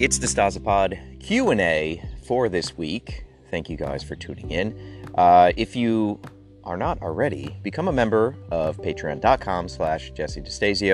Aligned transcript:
It's 0.00 0.18
DeStasapod 0.18 1.20
Q&A 1.20 2.02
for 2.22 2.48
this 2.48 2.74
week. 2.78 3.26
Thank 3.50 3.68
you 3.68 3.76
guys 3.76 4.02
for 4.02 4.16
tuning 4.16 4.50
in. 4.50 5.04
Uh, 5.14 5.52
if 5.58 5.76
you 5.76 6.18
are 6.64 6.78
not 6.78 7.02
already, 7.02 7.54
become 7.62 7.86
a 7.86 7.92
member 7.92 8.34
of 8.50 8.78
patreon.com 8.78 9.68
slash 9.68 10.10
Jesse. 10.12 10.90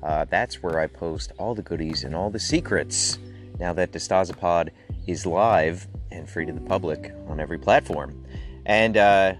Uh, 0.00 0.24
that's 0.30 0.62
where 0.62 0.78
I 0.78 0.86
post 0.86 1.32
all 1.38 1.56
the 1.56 1.62
goodies 1.62 2.04
and 2.04 2.14
all 2.14 2.30
the 2.30 2.38
secrets 2.38 3.18
now 3.58 3.72
that 3.72 3.90
DeStasapod 3.90 4.68
is 5.08 5.26
live 5.26 5.88
and 6.12 6.30
free 6.30 6.46
to 6.46 6.52
the 6.52 6.60
public 6.60 7.12
on 7.26 7.40
every 7.40 7.58
platform. 7.58 8.24
And, 8.64 8.96
uh, 8.96 9.34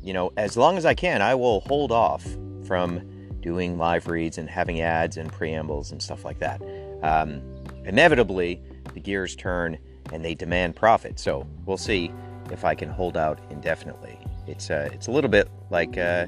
you 0.00 0.12
know, 0.12 0.32
as 0.36 0.56
long 0.56 0.76
as 0.76 0.86
I 0.86 0.94
can, 0.94 1.20
I 1.20 1.34
will 1.34 1.62
hold 1.62 1.90
off 1.90 2.24
from 2.64 3.00
doing 3.40 3.76
live 3.76 4.06
reads 4.06 4.38
and 4.38 4.48
having 4.48 4.82
ads 4.82 5.16
and 5.16 5.32
preambles 5.32 5.90
and 5.90 6.00
stuff 6.00 6.24
like 6.24 6.38
that. 6.38 6.62
Um, 7.02 7.42
inevitably, 7.84 8.60
the 8.94 9.00
gears 9.00 9.36
turn 9.36 9.78
and 10.12 10.24
they 10.24 10.34
demand 10.34 10.76
profit. 10.76 11.18
So 11.18 11.46
we'll 11.64 11.76
see 11.76 12.12
if 12.50 12.64
I 12.64 12.74
can 12.74 12.88
hold 12.88 13.16
out 13.16 13.38
indefinitely. 13.50 14.18
It's, 14.46 14.70
uh, 14.70 14.88
it's 14.92 15.06
a 15.06 15.10
little 15.10 15.30
bit 15.30 15.48
like 15.70 15.96
uh, 15.96 16.26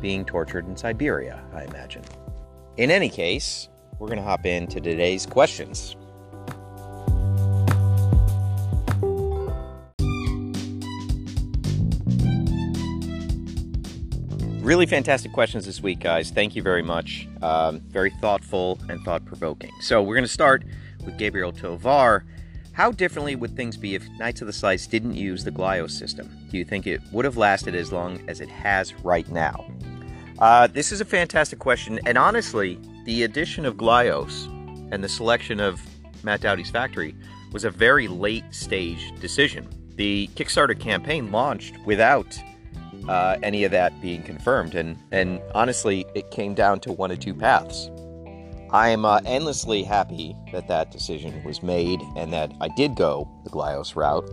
being 0.00 0.24
tortured 0.24 0.66
in 0.66 0.76
Siberia, 0.76 1.42
I 1.52 1.64
imagine. 1.64 2.02
In 2.76 2.90
any 2.90 3.08
case, 3.08 3.68
we're 3.98 4.08
going 4.08 4.18
to 4.18 4.24
hop 4.24 4.46
into 4.46 4.80
today's 4.80 5.26
questions. 5.26 5.96
Really 14.60 14.86
fantastic 14.86 15.30
questions 15.32 15.66
this 15.66 15.82
week, 15.82 16.00
guys. 16.00 16.30
Thank 16.30 16.56
you 16.56 16.62
very 16.62 16.82
much. 16.82 17.28
Um, 17.42 17.80
very 17.88 18.10
thoughtful 18.10 18.78
and 18.88 18.98
thought 19.02 19.24
provoking. 19.26 19.70
So, 19.80 20.02
we're 20.02 20.14
going 20.14 20.24
to 20.24 20.32
start 20.32 20.64
with 21.04 21.18
Gabriel 21.18 21.52
Tovar. 21.52 22.24
How 22.72 22.90
differently 22.90 23.36
would 23.36 23.54
things 23.56 23.76
be 23.76 23.94
if 23.94 24.08
Knights 24.18 24.40
of 24.40 24.46
the 24.46 24.52
Slice 24.52 24.86
didn't 24.86 25.14
use 25.14 25.44
the 25.44 25.52
Glyos 25.52 25.92
system? 25.92 26.28
Do 26.50 26.58
you 26.58 26.64
think 26.64 26.86
it 26.86 27.00
would 27.12 27.24
have 27.24 27.36
lasted 27.36 27.74
as 27.74 27.92
long 27.92 28.20
as 28.28 28.40
it 28.40 28.48
has 28.48 28.94
right 29.04 29.28
now? 29.30 29.64
Uh, 30.40 30.66
this 30.66 30.90
is 30.90 31.00
a 31.00 31.04
fantastic 31.04 31.60
question, 31.60 32.00
and 32.06 32.18
honestly, 32.18 32.78
the 33.04 33.22
addition 33.22 33.64
of 33.64 33.76
Glyos 33.76 34.46
and 34.92 35.04
the 35.04 35.08
selection 35.08 35.60
of 35.60 35.80
Matt 36.24 36.40
Doughty's 36.40 36.70
factory 36.70 37.14
was 37.52 37.64
a 37.64 37.70
very 37.70 38.08
late 38.08 38.44
stage 38.50 39.12
decision. 39.20 39.68
The 39.96 40.28
Kickstarter 40.34 40.78
campaign 40.78 41.30
launched 41.30 41.76
without 41.86 42.36
uh, 43.08 43.36
any 43.42 43.64
of 43.64 43.70
that 43.70 44.00
being 44.00 44.22
confirmed. 44.22 44.74
And, 44.74 44.98
and 45.12 45.40
honestly, 45.54 46.04
it 46.14 46.30
came 46.30 46.54
down 46.54 46.80
to 46.80 46.92
one 46.92 47.10
of 47.10 47.20
two 47.20 47.34
paths. 47.34 47.90
I 48.74 48.88
am 48.88 49.04
uh, 49.04 49.20
endlessly 49.24 49.84
happy 49.84 50.36
that 50.50 50.66
that 50.66 50.90
decision 50.90 51.44
was 51.44 51.62
made 51.62 52.00
and 52.16 52.32
that 52.32 52.50
I 52.60 52.66
did 52.66 52.96
go 52.96 53.30
the 53.44 53.50
Glyos 53.50 53.94
route. 53.94 54.28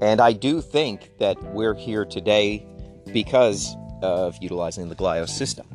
And 0.00 0.18
I 0.18 0.32
do 0.32 0.62
think 0.62 1.18
that 1.18 1.36
we're 1.52 1.74
here 1.74 2.06
today 2.06 2.66
because 3.12 3.76
of 4.00 4.38
utilizing 4.40 4.88
the 4.88 4.96
Glios 4.96 5.28
system. 5.28 5.66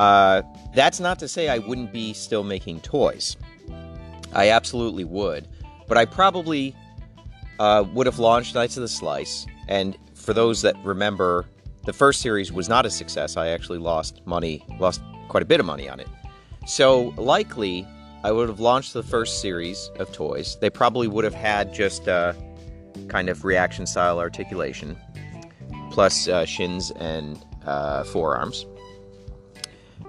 Uh, 0.00 0.42
that's 0.74 0.98
not 0.98 1.20
to 1.20 1.28
say 1.28 1.48
I 1.48 1.58
wouldn't 1.58 1.92
be 1.92 2.12
still 2.12 2.42
making 2.42 2.80
toys. 2.80 3.36
I 4.32 4.50
absolutely 4.50 5.04
would. 5.04 5.46
But 5.86 5.96
I 5.96 6.06
probably 6.06 6.74
uh, 7.60 7.84
would 7.94 8.06
have 8.06 8.18
launched 8.18 8.56
Knights 8.56 8.76
of 8.76 8.80
the 8.80 8.88
Slice. 8.88 9.46
And 9.68 9.96
for 10.12 10.34
those 10.34 10.60
that 10.62 10.74
remember 10.82 11.46
the 11.84 11.92
first 11.92 12.20
series 12.20 12.50
was 12.50 12.68
not 12.68 12.84
a 12.84 12.90
success. 12.90 13.36
I 13.36 13.50
actually 13.50 13.78
lost 13.78 14.26
money, 14.26 14.64
lost 14.80 15.00
quite 15.28 15.44
a 15.44 15.46
bit 15.46 15.60
of 15.60 15.66
money 15.66 15.88
on 15.88 16.00
it. 16.00 16.08
So 16.68 17.14
likely, 17.16 17.86
I 18.22 18.30
would 18.30 18.50
have 18.50 18.60
launched 18.60 18.92
the 18.92 19.02
first 19.02 19.40
series 19.40 19.90
of 19.98 20.12
toys. 20.12 20.58
They 20.60 20.68
probably 20.68 21.08
would 21.08 21.24
have 21.24 21.34
had 21.34 21.72
just 21.72 22.06
a 22.08 22.36
kind 23.08 23.30
of 23.30 23.42
reaction 23.46 23.86
style 23.86 24.20
articulation, 24.20 24.94
plus 25.90 26.28
uh, 26.28 26.44
shins 26.44 26.90
and 26.96 27.42
uh, 27.64 28.04
forearms. 28.04 28.66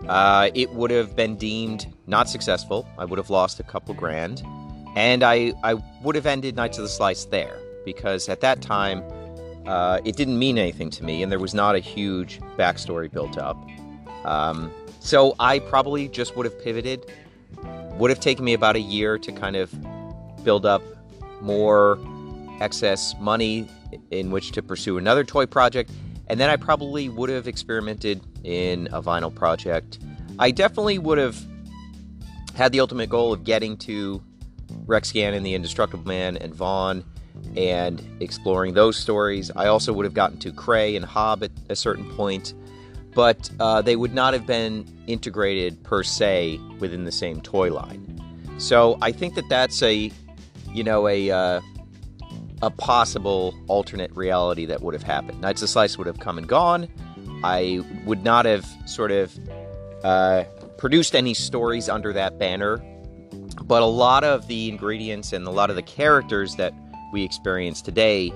Uh, 0.10 0.50
it 0.54 0.70
would 0.72 0.92
have 0.92 1.16
been 1.16 1.38
deemed 1.38 1.88
not 2.08 2.28
successful. 2.28 2.86
I 2.98 3.06
would 3.06 3.18
have 3.20 3.30
lost 3.30 3.62
a 3.62 3.64
couple 3.64 3.94
grand, 3.94 4.44
and 4.98 5.24
I 5.24 5.54
I 5.64 5.76
would 6.04 6.16
have 6.16 6.26
ended 6.26 6.58
Knights 6.58 6.78
of 6.78 6.84
the 6.84 6.90
Slice 6.90 7.24
there 7.24 7.58
because 7.86 8.28
at 8.28 8.42
that 8.42 8.62
time 8.62 9.02
uh, 9.66 10.02
it 10.04 10.18
didn't 10.18 10.38
mean 10.38 10.58
anything 10.58 10.90
to 10.90 11.06
me, 11.06 11.24
and 11.24 11.32
there 11.32 11.40
was 11.40 11.54
not 11.54 11.76
a 11.76 11.80
huge 11.80 12.42
backstory 12.58 13.10
built 13.10 13.38
up. 13.38 13.56
Um, 14.26 14.70
so 15.10 15.34
I 15.40 15.58
probably 15.58 16.08
just 16.08 16.36
would 16.36 16.46
have 16.46 16.62
pivoted. 16.62 17.12
Would 17.98 18.12
have 18.12 18.20
taken 18.20 18.46
me 18.46 18.54
about 18.54 18.76
a 18.76 18.80
year 18.80 19.18
to 19.18 19.32
kind 19.32 19.56
of 19.56 19.74
build 20.44 20.68
up 20.68 20.84
more 21.42 21.98
excess 22.62 23.16
money 23.20 23.68
in 24.12 24.30
which 24.30 24.52
to 24.52 24.62
pursue 24.62 25.00
another 25.00 25.24
toy 25.24 25.48
project, 25.48 25.90
and 26.28 26.40
then 26.40 26.52
I 26.52 26.58
probably 26.58 27.10
would 27.10 27.32
have 27.32 27.48
experimented 27.48 28.22
in 28.44 28.88
a 28.92 29.02
vinyl 29.02 29.34
project. 29.34 29.98
I 30.38 30.52
definitely 30.52 31.00
would 31.00 31.18
have 31.18 31.44
had 32.54 32.72
the 32.72 32.80
ultimate 32.80 33.10
goal 33.10 33.34
of 33.34 33.44
getting 33.44 33.78
to 33.78 34.22
Rex 34.86 35.12
Gannon, 35.12 35.42
the 35.42 35.56
Indestructible 35.56 36.06
Man, 36.06 36.38
and 36.38 36.54
Vaughn 36.54 37.04
and 37.58 38.06
exploring 38.20 38.76
those 38.76 38.96
stories. 38.96 39.50
I 39.56 39.68
also 39.68 39.92
would 39.92 40.06
have 40.06 40.14
gotten 40.14 40.38
to 40.40 40.52
Cray 40.52 40.96
and 40.96 41.04
Hob 41.04 41.42
at 41.44 41.52
a 41.70 41.76
certain 41.76 42.08
point, 42.12 42.54
but 43.20 43.50
uh, 43.60 43.82
they 43.82 43.98
would 43.98 44.14
not 44.14 44.32
have 44.34 44.48
been 44.48 44.86
integrated 45.06 45.84
per 45.84 46.04
se 46.04 46.58
within 46.80 47.04
the 47.04 47.12
same 47.12 47.42
toy 47.42 47.70
line. 47.70 48.02
So 48.60 48.98
I 49.02 49.12
think 49.12 49.36
that 49.36 49.44
that's 49.50 49.84
a, 49.84 50.10
you 50.72 50.86
know, 50.86 51.06
a 51.06 51.30
uh, 51.30 51.60
a 52.62 52.70
possible 52.70 53.54
alternate 53.68 54.10
reality 54.16 54.66
that 54.68 54.82
would 54.82 54.94
have 54.94 55.04
happened. 55.04 55.42
Knights 55.42 55.62
of 55.62 55.68
the 55.68 55.68
Slice 55.74 55.98
would 55.98 56.08
have 56.08 56.22
come 56.22 56.38
and 56.38 56.48
gone. 56.48 56.88
I 57.44 57.82
would 58.06 58.24
not 58.24 58.46
have 58.46 58.66
sort 58.86 59.12
of 59.12 59.38
uh, 60.06 60.46
produced 60.78 61.14
any 61.14 61.34
stories 61.34 61.90
under 61.90 62.14
that 62.14 62.40
banner, 62.40 62.78
but 63.64 63.82
a 63.82 63.86
lot 63.86 64.24
of 64.24 64.48
the 64.48 64.70
ingredients 64.70 65.34
and 65.34 65.46
a 65.46 65.52
lot 65.52 65.70
of 65.70 65.76
the 65.76 65.82
characters 65.82 66.56
that 66.56 66.74
we 67.12 67.26
experience 67.26 67.82
today 67.82 68.32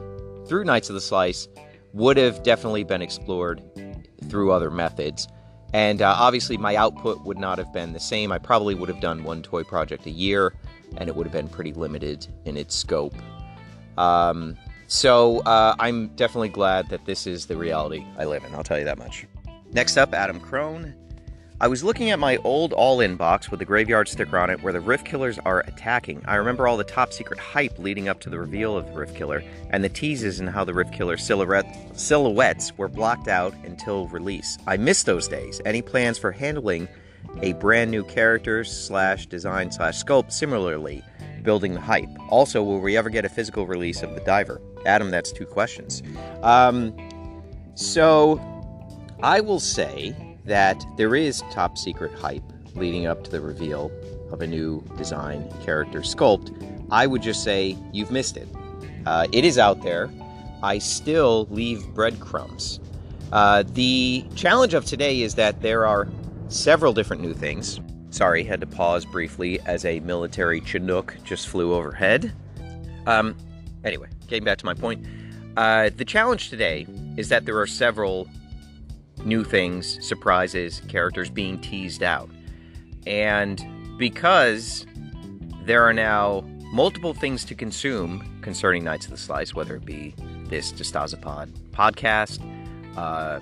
through 0.45 0.65
Knights 0.65 0.89
of 0.89 0.95
the 0.95 1.01
Slice 1.01 1.47
would 1.93 2.17
have 2.17 2.43
definitely 2.43 2.83
been 2.83 3.01
explored 3.01 3.63
through 4.23 4.51
other 4.51 4.71
methods. 4.71 5.27
And 5.73 6.01
uh, 6.01 6.15
obviously, 6.17 6.57
my 6.57 6.75
output 6.75 7.23
would 7.25 7.39
not 7.39 7.57
have 7.57 7.73
been 7.73 7.93
the 7.93 7.99
same. 7.99 8.31
I 8.31 8.37
probably 8.37 8.75
would 8.75 8.89
have 8.89 8.99
done 8.99 9.23
one 9.23 9.41
toy 9.41 9.63
project 9.63 10.05
a 10.05 10.11
year, 10.11 10.53
and 10.97 11.09
it 11.09 11.15
would 11.15 11.25
have 11.25 11.33
been 11.33 11.49
pretty 11.49 11.73
limited 11.73 12.27
in 12.45 12.57
its 12.57 12.75
scope. 12.75 13.15
Um, 13.97 14.57
so 14.87 15.39
uh, 15.39 15.75
I'm 15.79 16.09
definitely 16.09 16.49
glad 16.49 16.89
that 16.89 17.05
this 17.05 17.25
is 17.25 17.47
the 17.47 17.57
reality 17.57 18.05
I 18.17 18.25
live 18.25 18.43
in, 18.43 18.53
I'll 18.53 18.63
tell 18.63 18.77
you 18.77 18.85
that 18.85 18.99
much. 18.99 19.25
Next 19.71 19.97
up, 19.97 20.13
Adam 20.13 20.39
Crone. 20.39 20.93
I 21.61 21.67
was 21.67 21.83
looking 21.83 22.09
at 22.09 22.19
my 22.19 22.37
old 22.37 22.73
all 22.73 22.99
in 22.99 23.15
box 23.15 23.49
with 23.49 23.59
the 23.59 23.65
graveyard 23.65 24.07
sticker 24.07 24.37
on 24.37 24.49
it 24.49 24.61
where 24.63 24.73
the 24.73 24.81
Rift 24.81 25.05
Killers 25.05 25.39
are 25.39 25.61
attacking. 25.61 26.21
I 26.25 26.35
remember 26.35 26.67
all 26.67 26.77
the 26.77 26.83
top 26.83 27.13
secret 27.13 27.39
hype 27.39 27.77
leading 27.77 28.09
up 28.09 28.19
to 28.21 28.29
the 28.29 28.39
reveal 28.39 28.75
of 28.75 28.87
the 28.87 28.93
Rift 28.93 29.15
Killer, 29.15 29.43
and 29.69 29.83
the 29.83 29.89
teases 29.89 30.39
and 30.39 30.49
how 30.49 30.63
the 30.63 30.73
Rift 30.73 30.91
Killer 30.91 31.15
silhouette, 31.15 31.65
silhouettes 31.97 32.77
were 32.77 32.87
blocked 32.87 33.27
out 33.27 33.53
until 33.63 34.07
release. 34.07 34.57
I 34.67 34.77
miss 34.77 35.03
those 35.03 35.27
days. 35.27 35.61
Any 35.63 35.81
plans 35.81 36.17
for 36.17 36.31
handling 36.31 36.87
a 37.41 37.53
brand 37.53 37.91
new 37.91 38.03
character 38.03 38.63
slash 38.63 39.27
design 39.27 39.71
slash 39.71 40.03
sculpt 40.03 40.31
similarly 40.31 41.03
building 41.43 41.75
the 41.75 41.81
hype? 41.81 42.09
Also, 42.29 42.63
will 42.63 42.79
we 42.79 42.97
ever 42.97 43.09
get 43.09 43.25
a 43.25 43.29
physical 43.29 43.67
release 43.67 44.01
of 44.01 44.15
the 44.15 44.21
diver? 44.21 44.59
Adam, 44.85 45.11
that's 45.11 45.31
two 45.31 45.45
questions. 45.45 46.01
Um, 46.41 46.95
so, 47.75 48.41
I 49.21 49.39
will 49.39 49.59
say 49.59 50.15
that 50.45 50.85
there 50.97 51.15
is 51.15 51.41
top 51.51 51.77
secret 51.77 52.13
hype 52.13 52.43
leading 52.75 53.05
up 53.05 53.23
to 53.23 53.31
the 53.31 53.41
reveal 53.41 53.91
of 54.31 54.41
a 54.41 54.47
new 54.47 54.83
design 54.97 55.47
character 55.63 55.99
sculpt, 55.99 56.51
I 56.91 57.07
would 57.07 57.21
just 57.21 57.43
say 57.43 57.77
you've 57.91 58.11
missed 58.11 58.37
it. 58.37 58.47
Uh, 59.05 59.27
it 59.31 59.45
is 59.45 59.57
out 59.57 59.81
there. 59.83 60.09
I 60.61 60.79
still 60.79 61.47
leave 61.51 61.85
breadcrumbs. 61.93 62.79
Uh, 63.31 63.63
the 63.65 64.25
challenge 64.35 64.73
of 64.73 64.85
today 64.85 65.21
is 65.21 65.35
that 65.35 65.61
there 65.61 65.85
are 65.85 66.07
several 66.49 66.93
different 66.93 67.21
new 67.21 67.33
things. 67.33 67.79
Sorry, 68.11 68.43
had 68.43 68.61
to 68.61 68.67
pause 68.67 69.05
briefly 69.05 69.59
as 69.61 69.85
a 69.85 69.99
military 70.01 70.61
Chinook 70.61 71.17
just 71.23 71.47
flew 71.47 71.73
overhead. 71.73 72.31
Um, 73.07 73.35
anyway, 73.83 74.07
getting 74.27 74.43
back 74.43 74.59
to 74.59 74.65
my 74.65 74.73
point. 74.73 75.05
Uh, 75.57 75.89
the 75.95 76.05
challenge 76.05 76.49
today 76.49 76.87
is 77.17 77.29
that 77.29 77.45
there 77.45 77.59
are 77.59 77.67
several 77.67 78.27
new 79.25 79.43
things, 79.43 80.05
surprises, 80.05 80.81
characters 80.87 81.29
being 81.29 81.59
teased 81.61 82.03
out. 82.03 82.29
And 83.05 83.63
because 83.97 84.85
there 85.65 85.83
are 85.83 85.93
now 85.93 86.43
multiple 86.73 87.13
things 87.13 87.45
to 87.45 87.55
consume 87.55 88.39
concerning 88.41 88.83
Knights 88.83 89.05
of 89.05 89.11
the 89.11 89.17
Slice, 89.17 89.53
whether 89.53 89.75
it 89.75 89.85
be 89.85 90.15
this 90.47 90.71
DeStasapod 90.71 91.51
podcast, 91.71 92.39
uh, 92.97 93.39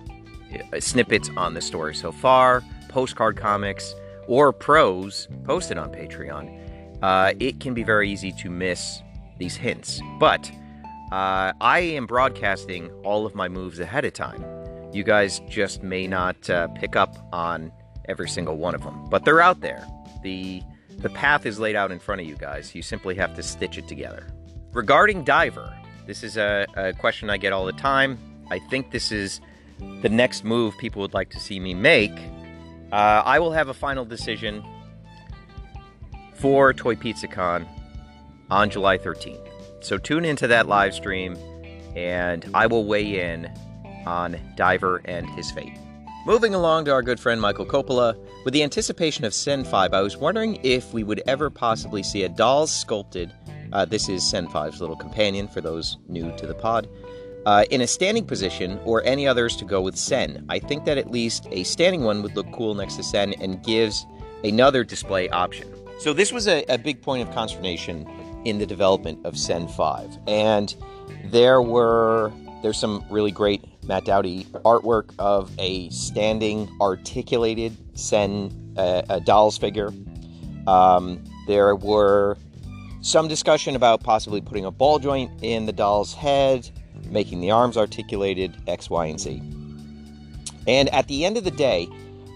snippets 0.80 1.30
on 1.38 1.54
the 1.54 1.62
story 1.62 1.96
so 1.96 2.12
far, 2.12 2.62
postcard 2.90 3.38
comics, 3.38 3.96
or 4.28 4.52
prose 4.52 5.28
posted 5.46 5.78
on 5.78 5.92
Patreon, 5.92 6.58
uh, 7.02 7.34
it 7.40 7.60
can 7.60 7.74
be 7.74 7.84
very 7.84 8.10
easy 8.10 8.32
to 8.34 8.50
miss 8.50 9.02
these 9.38 9.56
hints. 9.56 10.02
But 10.20 10.52
uh, 11.12 11.54
I 11.60 11.80
am 11.80 12.06
broadcasting 12.06 12.92
all 13.04 13.26
of 13.26 13.34
my 13.34 13.50
moves 13.50 13.80
ahead 13.80 14.06
of 14.06 14.14
time. 14.14 14.61
You 14.94 15.04
guys 15.04 15.40
just 15.50 15.84
may 15.84 16.08
not 16.08 16.50
uh, 16.50 16.68
pick 16.70 16.96
up 16.96 17.16
on 17.32 17.72
every 18.10 18.28
single 18.28 18.58
one 18.58 18.76
of 18.76 18.84
them, 18.84 19.10
but 19.10 19.24
they're 19.26 19.42
out 19.42 19.62
there. 19.62 19.86
The 20.24 20.62
the 20.98 21.10
path 21.10 21.46
is 21.46 21.60
laid 21.60 21.76
out 21.76 21.92
in 21.92 22.00
front 22.00 22.22
of 22.22 22.28
you 22.28 22.36
guys. 22.36 22.76
You 22.76 22.82
simply 22.82 23.16
have 23.16 23.36
to 23.36 23.42
stitch 23.42 23.78
it 23.78 23.88
together. 23.88 24.28
Regarding 24.72 25.24
Diver, 25.24 25.76
this 26.06 26.24
is 26.24 26.38
a, 26.38 26.68
a 26.76 26.94
question 26.94 27.30
I 27.30 27.38
get 27.38 27.54
all 27.54 27.66
the 27.66 27.74
time. 27.74 28.20
I 28.52 28.60
think 28.60 28.92
this 28.92 29.12
is 29.12 29.42
the 30.02 30.10
next 30.10 30.44
move 30.44 30.78
people 30.78 31.02
would 31.02 31.14
like 31.14 31.30
to 31.32 31.40
see 31.40 31.60
me 31.60 31.74
make. 31.74 32.18
Uh, 32.92 33.24
I 33.26 33.40
will 33.40 33.52
have 33.52 33.70
a 33.70 33.74
final 33.74 34.06
decision 34.06 34.64
for 36.36 36.74
Toy 36.74 36.96
Pizza 36.96 37.28
Con 37.28 37.66
on 38.50 38.70
July 38.70 38.98
13th. 38.98 39.48
So 39.80 39.98
tune 39.98 40.26
into 40.26 40.48
that 40.48 40.68
live 40.68 40.94
stream 40.94 41.36
and 41.96 42.50
I 42.54 42.68
will 42.68 42.86
weigh 42.86 43.32
in 43.32 43.52
on 44.06 44.40
Diver 44.56 45.02
and 45.06 45.30
his 45.32 45.52
fate. 45.52 45.78
Moving 46.26 46.54
along 46.54 46.86
to 46.86 46.92
our 46.92 47.02
good 47.02 47.20
friend 47.20 47.42
Michael 47.42 47.66
Coppola, 47.66 48.16
with 48.46 48.54
the 48.54 48.62
anticipation 48.62 49.26
of 49.26 49.34
Sen 49.34 49.64
5, 49.64 49.94
I 49.94 50.02
was 50.02 50.18
wondering 50.18 50.60
if 50.62 50.94
we 50.94 51.04
would 51.04 51.24
ever 51.26 51.50
possibly 51.50 52.04
see 52.04 52.24
a 52.24 52.30
doll 52.30 52.68
sculpted. 52.68 53.34
Uh, 53.74 53.86
this 53.86 54.08
is 54.08 54.24
Sen 54.24 54.48
5's 54.48 54.80
little 54.80 54.96
companion 54.96 55.48
for 55.48 55.62
those 55.62 55.98
new 56.08 56.32
to 56.38 56.46
the 56.46 56.54
pod. 56.54 56.88
Uh, 57.48 57.66
in 57.72 57.82
a 57.82 57.88
standing 57.88 58.24
position, 58.24 58.80
or 58.86 59.04
any 59.04 59.28
others 59.28 59.56
to 59.56 59.66
go 59.66 59.82
with 59.82 59.98
Sen. 59.98 60.46
I 60.48 60.60
think 60.60 60.86
that 60.86 61.00
at 61.00 61.10
least 61.10 61.48
a 61.50 61.64
standing 61.64 62.04
one 62.04 62.22
would 62.22 62.36
look 62.36 62.52
cool 62.52 62.76
next 62.76 62.98
to 62.98 63.04
Sen 63.04 63.34
and 63.42 63.64
gives 63.64 64.06
another 64.44 64.84
display 64.84 65.28
option. 65.30 65.74
So, 66.00 66.14
this 66.14 66.32
was 66.32 66.48
a, 66.48 66.64
a 66.70 66.78
big 66.78 67.02
point 67.02 67.28
of 67.28 67.34
consternation 67.34 68.08
in 68.46 68.60
the 68.60 68.68
development 68.68 69.26
of 69.26 69.40
Sen 69.40 69.68
5. 69.68 70.20
And 70.28 70.76
there 71.26 71.64
were 71.64 72.32
there's 72.62 72.78
some 72.78 73.06
really 73.10 73.32
great 73.32 73.64
Matt 73.84 74.06
Doughty 74.06 74.46
artwork 74.66 75.14
of 75.20 75.52
a 75.60 75.90
standing 75.90 76.70
articulated 76.80 77.76
Sen 77.98 78.74
uh, 78.78 79.02
a 79.10 79.20
doll's 79.20 79.58
figure. 79.58 79.92
Um, 80.68 81.24
there 81.48 81.76
were 81.76 82.38
some 83.02 83.28
discussion 83.28 83.76
about 83.76 84.04
possibly 84.04 84.42
putting 84.42 84.66
a 84.66 84.72
ball 84.72 85.00
joint 85.00 85.32
in 85.42 85.66
the 85.66 85.74
doll's 85.74 86.14
head, 86.14 86.70
making 87.10 87.42
the 87.42 87.52
arms 87.52 87.78
articulated, 87.78 88.56
X, 88.68 88.90
Y, 88.90 89.06
and 89.08 89.20
Z. 89.20 89.42
And 90.68 90.90
at 90.90 91.08
the 91.08 91.26
end 91.26 91.38
of 91.38 91.44
the 91.44 91.52
day, 91.52 91.90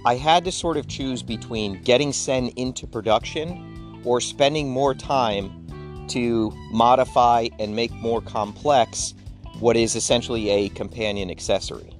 I 0.06 0.16
had 0.16 0.44
to 0.45 0.51
sort 0.51 0.78
of 0.78 0.88
choose 0.88 1.24
between 1.24 1.81
getting 1.83 2.12
Sen 2.12 2.50
into 2.56 2.88
production 2.88 4.01
or 4.04 4.19
spending 4.19 4.69
more 4.69 4.94
time 4.94 6.06
to 6.10 6.51
modify 6.71 7.48
and 7.60 7.75
make 7.75 7.92
more 7.92 8.21
complex 8.21 9.13
what 9.60 9.78
is 9.78 9.96
essentially 9.96 10.50
a 10.50 10.69
companion 10.69 11.30
accessory. 11.30 11.96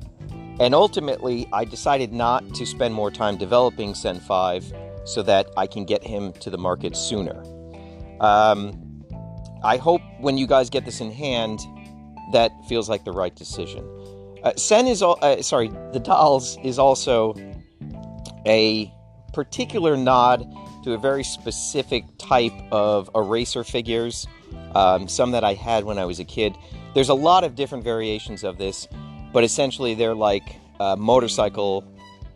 And 0.60 0.74
ultimately, 0.74 1.48
I 1.52 1.66
decided 1.66 2.13
not 2.13 2.54
to 2.56 2.66
spend 2.66 2.94
more 2.94 3.12
time 3.12 3.38
developing 3.38 3.94
Sen 3.94 4.19
5 4.19 4.74
so 5.06 5.22
that 5.24 5.50
I 5.57 5.68
can 5.68 5.86
get 5.86 6.04
him 6.04 6.31
to 6.34 6.50
the 6.50 6.57
market 6.57 6.96
sooner. 6.96 7.44
Um, 8.22 9.04
I 9.63 9.78
hope 9.78 10.02
when 10.19 10.38
you 10.38 10.48
guys 10.48 10.69
get 10.69 10.86
this 10.86 11.02
in 11.02 11.12
hand, 11.12 11.60
that 12.31 12.52
feels 12.68 12.90
like 12.90 13.04
the 13.04 13.12
right 13.12 13.36
decision. 13.36 13.84
Uh, 14.44 14.54
Sen 14.56 14.88
is 14.88 15.02
all, 15.02 15.18
uh, 15.22 15.42
sorry, 15.42 15.69
the 15.92 16.00
dolls 16.00 16.57
is 16.63 16.80
also 16.80 17.34
a 18.46 18.92
particular 19.34 19.98
nod 19.98 20.46
to 20.84 20.94
a 20.94 20.98
very 20.98 21.24
specific 21.24 22.06
type 22.18 22.54
of 22.72 23.10
eraser 23.16 23.63
figures, 23.63 24.28
um, 24.75 25.07
some 25.07 25.31
that 25.31 25.44
I 25.44 25.54
had 25.54 25.84
when 25.84 25.98
I 25.98 26.06
was 26.06 26.19
a 26.19 26.24
kid. 26.24 26.56
There's 26.95 27.09
a 27.09 27.13
lot 27.13 27.44
of 27.44 27.56
different 27.56 27.83
variations 27.83 28.45
of 28.45 28.57
this, 28.57 28.88
but 29.33 29.44
essentially 29.44 29.95
they're 29.95 30.15
like 30.15 30.56
a 30.80 30.95
motorcycle, 30.95 31.83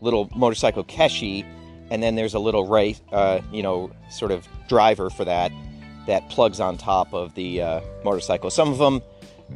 little 0.01 0.29
motorcycle 0.35 0.83
keshi, 0.83 1.45
and 1.89 2.03
then 2.03 2.15
there's 2.15 2.33
a 2.33 2.39
little 2.39 2.67
right, 2.67 2.99
uh, 3.13 3.39
you 3.53 3.63
know, 3.63 3.89
sort 4.11 4.31
of 4.31 4.45
driver 4.67 5.09
for 5.09 5.23
that 5.23 5.53
that 6.07 6.29
plugs 6.29 6.59
on 6.59 6.77
top 6.77 7.13
of 7.13 7.33
the 7.35 7.61
uh, 7.61 7.81
motorcycle. 8.03 8.49
Some 8.49 8.69
of 8.69 8.77
them 8.79 9.01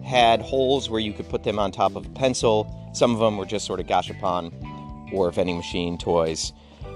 had 0.05 0.41
holes 0.41 0.89
where 0.89 1.01
you 1.01 1.11
could 1.11 1.27
put 1.27 1.43
them 1.43 1.59
on 1.59 1.73
top 1.73 1.97
of 1.97 2.05
a 2.05 2.09
pencil. 2.09 2.73
Some 2.93 3.11
of 3.11 3.19
them 3.19 3.35
were 3.35 3.45
just 3.45 3.65
sort 3.65 3.81
of 3.81 3.87
gashapon 3.87 4.53
or 5.11 5.31
vending 5.31 5.57
machine 5.57 5.97
toys. 5.97 6.53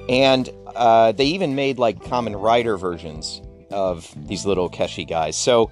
And 0.08 0.50
uh, 0.78 1.12
they 1.12 1.26
even 1.26 1.56
made 1.56 1.78
like 1.78 2.00
Kamen 2.00 2.42
Rider 2.42 2.78
versions 2.78 3.42
of 3.70 4.14
these 4.28 4.46
little 4.46 4.70
Keshi 4.70 5.06
guys. 5.06 5.36
So 5.36 5.72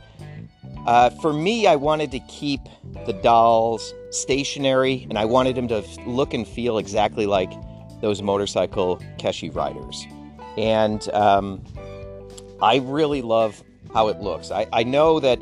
uh, 0.86 1.10
for 1.10 1.34
me, 1.34 1.68
I 1.68 1.76
wanted 1.76 2.12
to 2.12 2.20
keep 2.22 2.62
the 3.06 3.14
dolls 3.14 3.94
stationary 4.12 5.06
and 5.10 5.18
I 5.18 5.26
wanted 5.26 5.56
them 5.56 5.68
to 5.70 5.84
look 6.06 6.34
and 6.34 6.48
feel 6.48 6.78
exactly 6.78 7.26
like 7.26 7.52
those 8.02 8.22
motorcycle 8.22 8.98
Keshi 9.18 9.54
riders. 9.54 10.06
And 10.58 11.08
um, 11.10 11.64
I 12.62 12.78
really 12.78 13.22
love 13.22 13.64
how 13.94 14.10
it 14.10 14.20
looks. 14.20 14.52
I, 14.52 14.68
I 14.72 14.84
know 14.84 15.20
that 15.20 15.40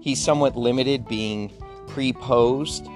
he's 0.00 0.22
somewhat 0.22 0.56
limited 0.56 1.08
being 1.08 1.52
pre 1.86 2.12
posed, 2.12 2.86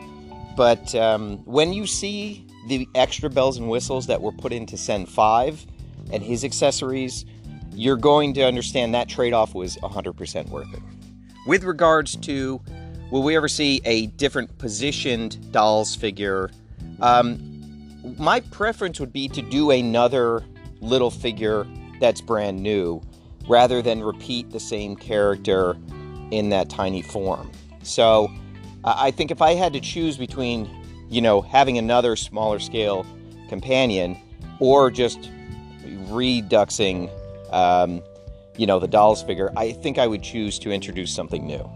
but 0.57 0.95
um, 0.95 1.39
when 1.45 1.73
you 1.73 1.87
see 1.87 2.47
the 2.69 2.89
extra 2.95 3.31
bells 3.31 3.59
and 3.59 3.69
whistles 3.69 4.07
that 4.09 4.21
were 4.21 4.33
put 4.33 4.53
into 4.53 4.77
Sen 4.77 5.07
5 5.07 5.67
and 6.13 6.23
his 6.23 6.45
accessories, 6.45 7.25
you're 7.73 7.97
going 7.97 8.35
to 8.35 8.43
understand 8.43 8.95
that 8.95 9.09
trade 9.09 9.33
off 9.33 9.55
was 9.55 9.77
100% 9.79 10.49
worth 10.49 10.73
it. 10.75 10.81
With 11.47 11.65
regards 11.65 12.17
to 12.17 12.61
will 13.11 13.23
we 13.23 13.37
ever 13.37 13.49
see 13.49 13.81
a 13.85 14.07
different 14.07 14.59
positioned 14.59 15.53
dolls 15.53 15.95
figure, 15.95 16.51
um, 17.01 17.41
my 18.19 18.41
preference 18.41 19.01
would 19.01 19.13
be 19.13 19.29
to 19.29 19.43
do 19.43 19.71
another 19.71 20.45
little 20.81 21.11
figure 21.11 21.67
that's 22.01 22.21
brand 22.21 22.63
new 22.63 23.01
rather 23.49 23.81
than 23.81 24.03
repeat 24.03 24.51
the 24.51 24.61
same 24.61 24.97
character 24.97 25.77
in 26.31 26.49
that 26.51 26.69
tiny 26.69 27.03
form. 27.03 27.51
So 27.83 28.31
I 28.85 29.13
think 29.13 29.31
if 29.31 29.41
I 29.41 29.55
had 29.55 29.73
to 29.73 29.81
choose 29.81 30.17
between 30.17 30.69
you 31.09 31.21
know, 31.21 31.41
having 31.41 31.79
another 31.79 32.17
smaller 32.17 32.59
scale 32.59 33.07
companion 33.49 34.19
or 34.59 34.91
just 34.91 35.31
reduxing, 36.09 37.11
um, 37.53 38.03
you 38.57 38.67
know, 38.67 38.79
the 38.79 38.89
dolls 38.89 39.23
figure, 39.23 39.53
I 39.57 39.73
think 39.73 39.99
I 39.99 40.07
would 40.07 40.23
choose 40.23 40.59
to 40.61 40.71
introduce 40.71 41.13
something 41.13 41.47
new. 41.47 41.69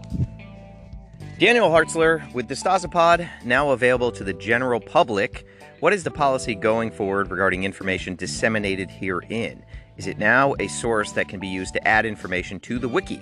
Daniel 1.39 1.69
Hartzler 1.69 2.31
with 2.33 2.47
DeStasapod 2.47 3.27
now 3.43 3.71
available 3.71 4.11
to 4.11 4.23
the 4.23 4.33
general 4.33 4.79
public. 4.79 5.47
What 5.79 5.93
is 5.93 6.03
the 6.03 6.11
policy 6.11 6.53
going 6.53 6.91
forward 6.91 7.31
regarding 7.31 7.63
information 7.63 8.15
disseminated 8.15 8.91
herein? 8.91 9.63
Is 9.97 10.07
it 10.07 10.19
now 10.19 10.53
a 10.59 10.67
source 10.67 11.11
that 11.13 11.27
can 11.27 11.39
be 11.39 11.47
used 11.47 11.73
to 11.73 11.87
add 11.87 12.05
information 12.05 12.59
to 12.61 12.77
the 12.77 12.87
wiki? 12.87 13.21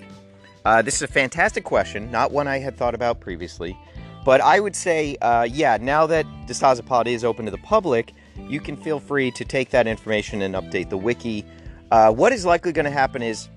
Uh, 0.64 0.82
this 0.82 0.96
is 0.96 1.02
a 1.02 1.08
fantastic 1.08 1.64
question, 1.64 2.10
not 2.10 2.30
one 2.30 2.46
I 2.46 2.58
had 2.58 2.76
thought 2.76 2.94
about 2.94 3.20
previously. 3.20 3.76
But 4.24 4.42
I 4.42 4.60
would 4.60 4.76
say, 4.76 5.16
uh, 5.22 5.44
yeah, 5.44 5.78
now 5.80 6.06
that 6.06 6.26
DeStasapod 6.46 7.06
is 7.06 7.24
open 7.24 7.46
to 7.46 7.50
the 7.50 7.58
public, 7.58 8.12
you 8.48 8.60
can 8.60 8.76
feel 8.76 9.00
free 9.00 9.30
to 9.30 9.44
take 9.44 9.70
that 9.70 9.86
information 9.86 10.42
and 10.42 10.54
update 10.54 10.90
the 10.90 10.98
wiki. 10.98 11.46
Uh, 11.90 12.12
what 12.12 12.32
is 12.32 12.44
likely 12.44 12.72
going 12.72 12.84
to 12.84 12.90
happen 12.90 13.22
is 13.22 13.48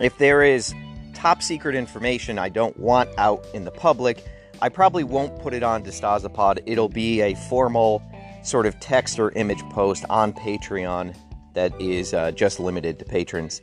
if 0.00 0.16
there 0.18 0.42
is 0.42 0.74
top 1.14 1.42
secret 1.42 1.74
information 1.74 2.38
I 2.38 2.48
don't 2.48 2.76
want 2.76 3.10
out 3.18 3.46
in 3.54 3.64
the 3.64 3.70
public, 3.70 4.24
I 4.60 4.68
probably 4.68 5.04
won't 5.04 5.40
put 5.40 5.54
it 5.54 5.62
on 5.62 5.84
DeStasapod. 5.84 6.62
It'll 6.66 6.88
be 6.88 7.20
a 7.20 7.34
formal 7.34 8.02
sort 8.42 8.66
of 8.66 8.78
text 8.80 9.18
or 9.18 9.30
image 9.32 9.62
post 9.70 10.04
on 10.10 10.32
Patreon 10.32 11.16
that 11.54 11.78
is 11.80 12.14
uh, 12.14 12.32
just 12.32 12.58
limited 12.58 12.98
to 12.98 13.04
patrons. 13.04 13.60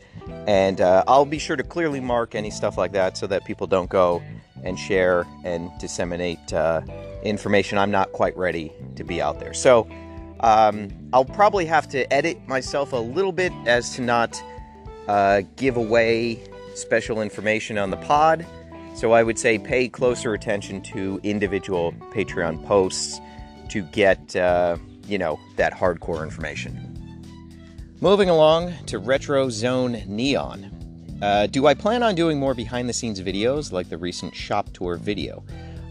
And 0.48 0.80
uh, 0.80 1.04
I'll 1.08 1.26
be 1.26 1.40
sure 1.40 1.56
to 1.56 1.64
clearly 1.64 2.00
mark 2.00 2.36
any 2.36 2.52
stuff 2.52 2.78
like 2.78 2.92
that 2.94 3.18
so 3.18 3.28
that 3.28 3.46
people 3.46 3.68
don't 3.68 3.90
go 3.90 4.22
and 4.64 4.78
share 4.78 5.26
and 5.44 5.72
disseminate 5.80 6.54
uh, 6.54 6.82
information 7.24 7.78
I'm 7.78 7.92
not 7.92 8.12
quite 8.12 8.38
ready 8.38 8.72
to 8.96 9.04
be 9.04 9.22
out 9.22 9.40
there. 9.40 9.54
So 9.54 9.90
um, 10.42 10.90
I'll 11.14 11.26
probably 11.26 11.66
have 11.66 11.88
to 11.90 12.12
edit 12.14 12.48
myself 12.48 12.94
a 12.94 12.98
little 12.98 13.32
bit 13.32 13.52
as 13.66 13.96
to 13.96 14.02
not 14.02 14.42
uh, 15.08 15.42
give 15.56 15.78
away 15.78 16.42
special 16.76 17.22
information 17.22 17.78
on 17.78 17.90
the 17.90 17.98
pod. 17.98 18.46
So 18.96 19.14
I 19.14 19.24
would 19.24 19.40
say 19.40 19.58
pay 19.58 19.88
closer 19.88 20.34
attention 20.34 20.82
to 20.82 21.20
individual 21.24 21.94
Patreon 22.12 22.66
posts 22.66 23.20
to 23.70 23.84
get, 23.84 24.36
uh, 24.36 24.78
you 25.08 25.18
know, 25.18 25.40
that 25.56 25.74
hardcore 25.74 26.24
information. 26.24 26.86
Moving 28.02 28.30
along 28.30 28.74
to 28.88 29.00
Retro 29.00 29.50
Zone 29.50 30.04
Neon. 30.08 30.76
Uh, 31.22 31.48
do 31.48 31.68
I 31.68 31.74
plan 31.74 32.02
on 32.02 32.16
doing 32.16 32.40
more 32.40 32.54
behind 32.54 32.88
the 32.88 32.94
scenes 32.94 33.22
videos 33.22 33.72
like 33.72 33.90
the 33.90 33.98
recent 33.98 34.36
shop 34.36 34.70
tour 34.74 34.96
video? 34.96 35.44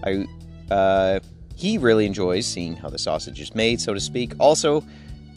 I, 0.02 0.26
uh, 0.72 1.20
he 1.58 1.76
really 1.76 2.06
enjoys 2.06 2.46
seeing 2.46 2.76
how 2.76 2.88
the 2.88 2.98
sausage 2.98 3.40
is 3.40 3.52
made, 3.52 3.80
so 3.80 3.92
to 3.92 3.98
speak. 3.98 4.32
Also, 4.38 4.84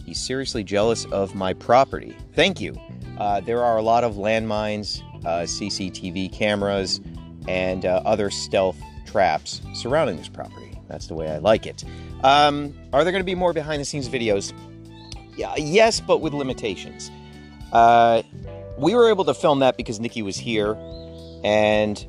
he's 0.06 0.20
seriously 0.20 0.64
jealous 0.64 1.06
of 1.06 1.34
my 1.34 1.52
property. 1.52 2.16
Thank 2.36 2.62
you. 2.62 2.76
uh, 3.18 3.42
there 3.42 3.64
are 3.64 3.78
a 3.78 3.82
lot 3.82 4.04
of 4.04 4.16
landmines, 4.16 5.02
uh, 5.26 5.46
CCTV 5.46 6.32
cameras, 6.32 7.02
and 7.48 7.86
uh, 7.88 8.04
other 8.06 8.30
stealth 8.30 8.78
traps 9.08 9.62
surrounding 9.74 10.16
this 10.18 10.30
property. 10.30 10.80
That's 10.88 11.08
the 11.08 11.16
way 11.16 11.28
I 11.28 11.40
like 11.40 11.66
it. 11.66 11.84
Um, 12.24 12.74
are 12.94 13.04
there 13.04 13.12
going 13.12 13.24
to 13.24 13.26
be 13.26 13.34
more 13.36 13.52
behind 13.52 13.82
the 13.82 13.86
scenes 13.86 14.08
videos? 14.08 14.54
Yeah, 15.36 15.56
yes, 15.58 16.00
but 16.00 16.22
with 16.22 16.34
limitations. 16.34 17.10
Uh, 17.72 18.22
we 18.78 18.94
were 18.94 19.10
able 19.10 19.26
to 19.26 19.34
film 19.34 19.60
that 19.60 19.76
because 19.76 20.00
Nikki 20.00 20.22
was 20.22 20.38
here, 20.38 20.78
and 21.44 22.06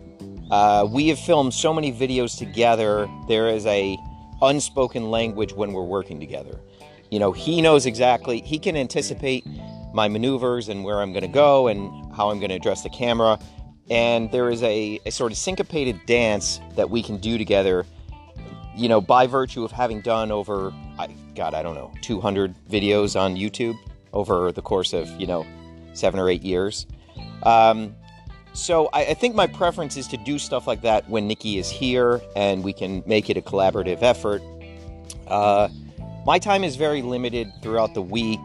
uh, 0.53 0.87
we 0.89 1.09
have 1.09 1.19
filmed 1.19 1.53
so 1.53 1.73
many 1.73 1.93
videos 1.93 2.39
together. 2.39 3.09
There 3.27 3.49
is 3.49 3.67
a 3.67 3.99
unspoken 4.41 5.11
language 5.11 5.53
when 5.53 5.73
we're 5.73 5.83
working 5.83 6.21
together. 6.21 6.61
You 7.11 7.19
know, 7.19 7.33
he 7.33 7.61
knows 7.61 7.87
exactly. 7.87 8.41
He 8.43 8.59
can 8.59 8.77
anticipate 8.77 9.45
my 9.93 10.09
maneuvers 10.09 10.69
and 10.69 10.85
where 10.85 11.01
I'm 11.01 11.13
going 11.13 11.23
to 11.23 11.29
go 11.29 11.67
and 11.69 12.15
how 12.15 12.31
I'm 12.31 12.39
going 12.39 12.51
to 12.51 12.57
address 12.57 12.83
the 12.83 12.91
camera. 12.91 13.39
And 13.91 14.31
there 14.31 14.51
is 14.51 14.63
a, 14.63 15.01
a 15.05 15.11
sort 15.11 15.33
of 15.33 15.39
syncopated 15.39 16.07
dance 16.07 16.61
that 16.77 16.89
we 16.89 17.03
can 17.03 17.17
do 17.17 17.37
together 17.37 17.85
you 18.75 18.89
know, 18.89 19.01
by 19.01 19.27
virtue 19.27 19.65
of 19.65 19.73
having 19.73 20.01
done 20.01 20.31
over, 20.31 20.73
I, 20.99 21.09
God, 21.35 21.55
I 21.55 21.63
don't 21.63 21.75
know, 21.75 21.93
200 22.01 22.55
videos 22.71 23.21
on 23.21 23.37
YouTube 23.37 23.77
over 24.13 24.53
the 24.53 24.63
course 24.63 24.93
of, 24.93 25.09
you 25.21 25.27
know, 25.27 25.47
seven 25.93 26.19
or 26.19 26.29
eight 26.29 26.43
years. 26.43 26.87
Um, 27.43 27.95
so 28.55 28.89
I, 28.93 29.07
I, 29.07 29.15
think 29.15 29.35
my 29.35 29.47
preference 29.47 29.97
is 29.97 30.07
to 30.09 30.17
do 30.17 30.39
stuff 30.39 30.67
like 30.67 30.83
that 30.83 31.09
when 31.09 31.27
Nikki 31.27 31.59
is 31.59 31.71
here 31.71 32.21
and 32.37 32.63
we 32.63 32.73
can 32.73 33.03
make 33.07 33.31
it 33.31 33.37
a 33.37 33.41
collaborative 33.41 34.03
effort. 34.03 34.43
Uh, 35.27 35.69
my 36.27 36.39
time 36.39 36.63
is 36.63 36.77
very 36.77 37.03
limited 37.03 37.53
throughout 37.63 37.95
the 37.95 38.03
week 38.03 38.41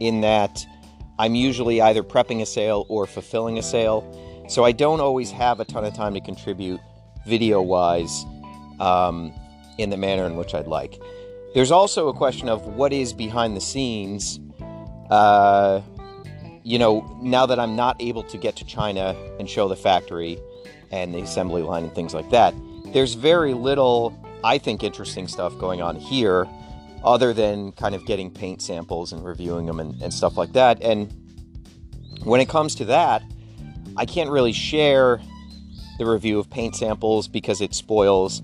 in 0.00 0.22
that 0.22 0.66
I'm 1.18 1.34
usually 1.34 1.80
either 1.80 2.02
prepping 2.02 2.40
a 2.40 2.46
sale 2.46 2.86
or 2.88 3.06
fulfilling 3.06 3.58
a 3.58 3.62
sale. 3.62 4.02
So 4.48 4.64
I 4.64 4.72
don't 4.72 5.00
always 5.00 5.30
have 5.30 5.60
a 5.60 5.64
ton 5.64 5.84
of 5.84 5.94
time 5.94 6.14
to 6.14 6.20
contribute 6.20 6.80
video 7.26 7.62
wise 7.62 8.24
um, 8.80 9.32
in 9.78 9.90
the 9.90 9.96
manner 9.96 10.26
in 10.26 10.36
which 10.36 10.54
I'd 10.54 10.66
like. 10.66 11.00
There's 11.54 11.70
also 11.70 12.08
a 12.08 12.14
question 12.14 12.48
of 12.48 12.66
what 12.66 12.92
is 12.92 13.12
behind 13.12 13.56
the 13.56 13.60
scenes. 13.60 14.40
Uh, 15.10 15.82
you 16.64 16.78
know, 16.78 17.18
now 17.20 17.46
that 17.46 17.58
I'm 17.58 17.76
not 17.76 17.96
able 18.00 18.22
to 18.24 18.38
get 18.38 18.56
to 18.56 18.64
China 18.64 19.16
and 19.38 19.48
show 19.48 19.68
the 19.68 19.76
factory 19.76 20.38
and 20.90 21.14
the 21.14 21.20
assembly 21.20 21.62
line 21.62 21.84
and 21.84 21.94
things 21.94 22.14
like 22.14 22.30
that, 22.30 22.54
there's 22.86 23.14
very 23.14 23.54
little, 23.54 24.16
I 24.44 24.58
think, 24.58 24.82
interesting 24.82 25.28
stuff 25.28 25.58
going 25.58 25.82
on 25.82 25.96
here 25.96 26.46
other 27.04 27.32
than 27.32 27.72
kind 27.72 27.94
of 27.94 28.06
getting 28.06 28.30
paint 28.30 28.62
samples 28.62 29.12
and 29.12 29.24
reviewing 29.24 29.66
them 29.66 29.80
and, 29.80 30.00
and 30.02 30.14
stuff 30.14 30.36
like 30.36 30.52
that. 30.52 30.80
And 30.82 31.12
when 32.22 32.40
it 32.40 32.48
comes 32.48 32.74
to 32.76 32.84
that, 32.86 33.22
I 33.96 34.06
can't 34.06 34.30
really 34.30 34.52
share 34.52 35.20
the 35.98 36.06
review 36.06 36.38
of 36.38 36.48
paint 36.48 36.76
samples 36.76 37.28
because 37.28 37.60
it 37.60 37.74
spoils 37.74 38.42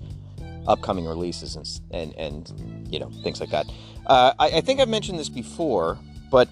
upcoming 0.67 1.05
releases 1.05 1.55
and, 1.55 2.13
and, 2.15 2.51
and 2.51 2.93
you 2.93 2.99
know, 2.99 3.09
things 3.23 3.39
like 3.39 3.49
that. 3.51 3.65
Uh, 4.05 4.33
I, 4.39 4.47
I 4.57 4.61
think 4.61 4.79
I've 4.79 4.89
mentioned 4.89 5.19
this 5.19 5.29
before, 5.29 5.97
but 6.31 6.49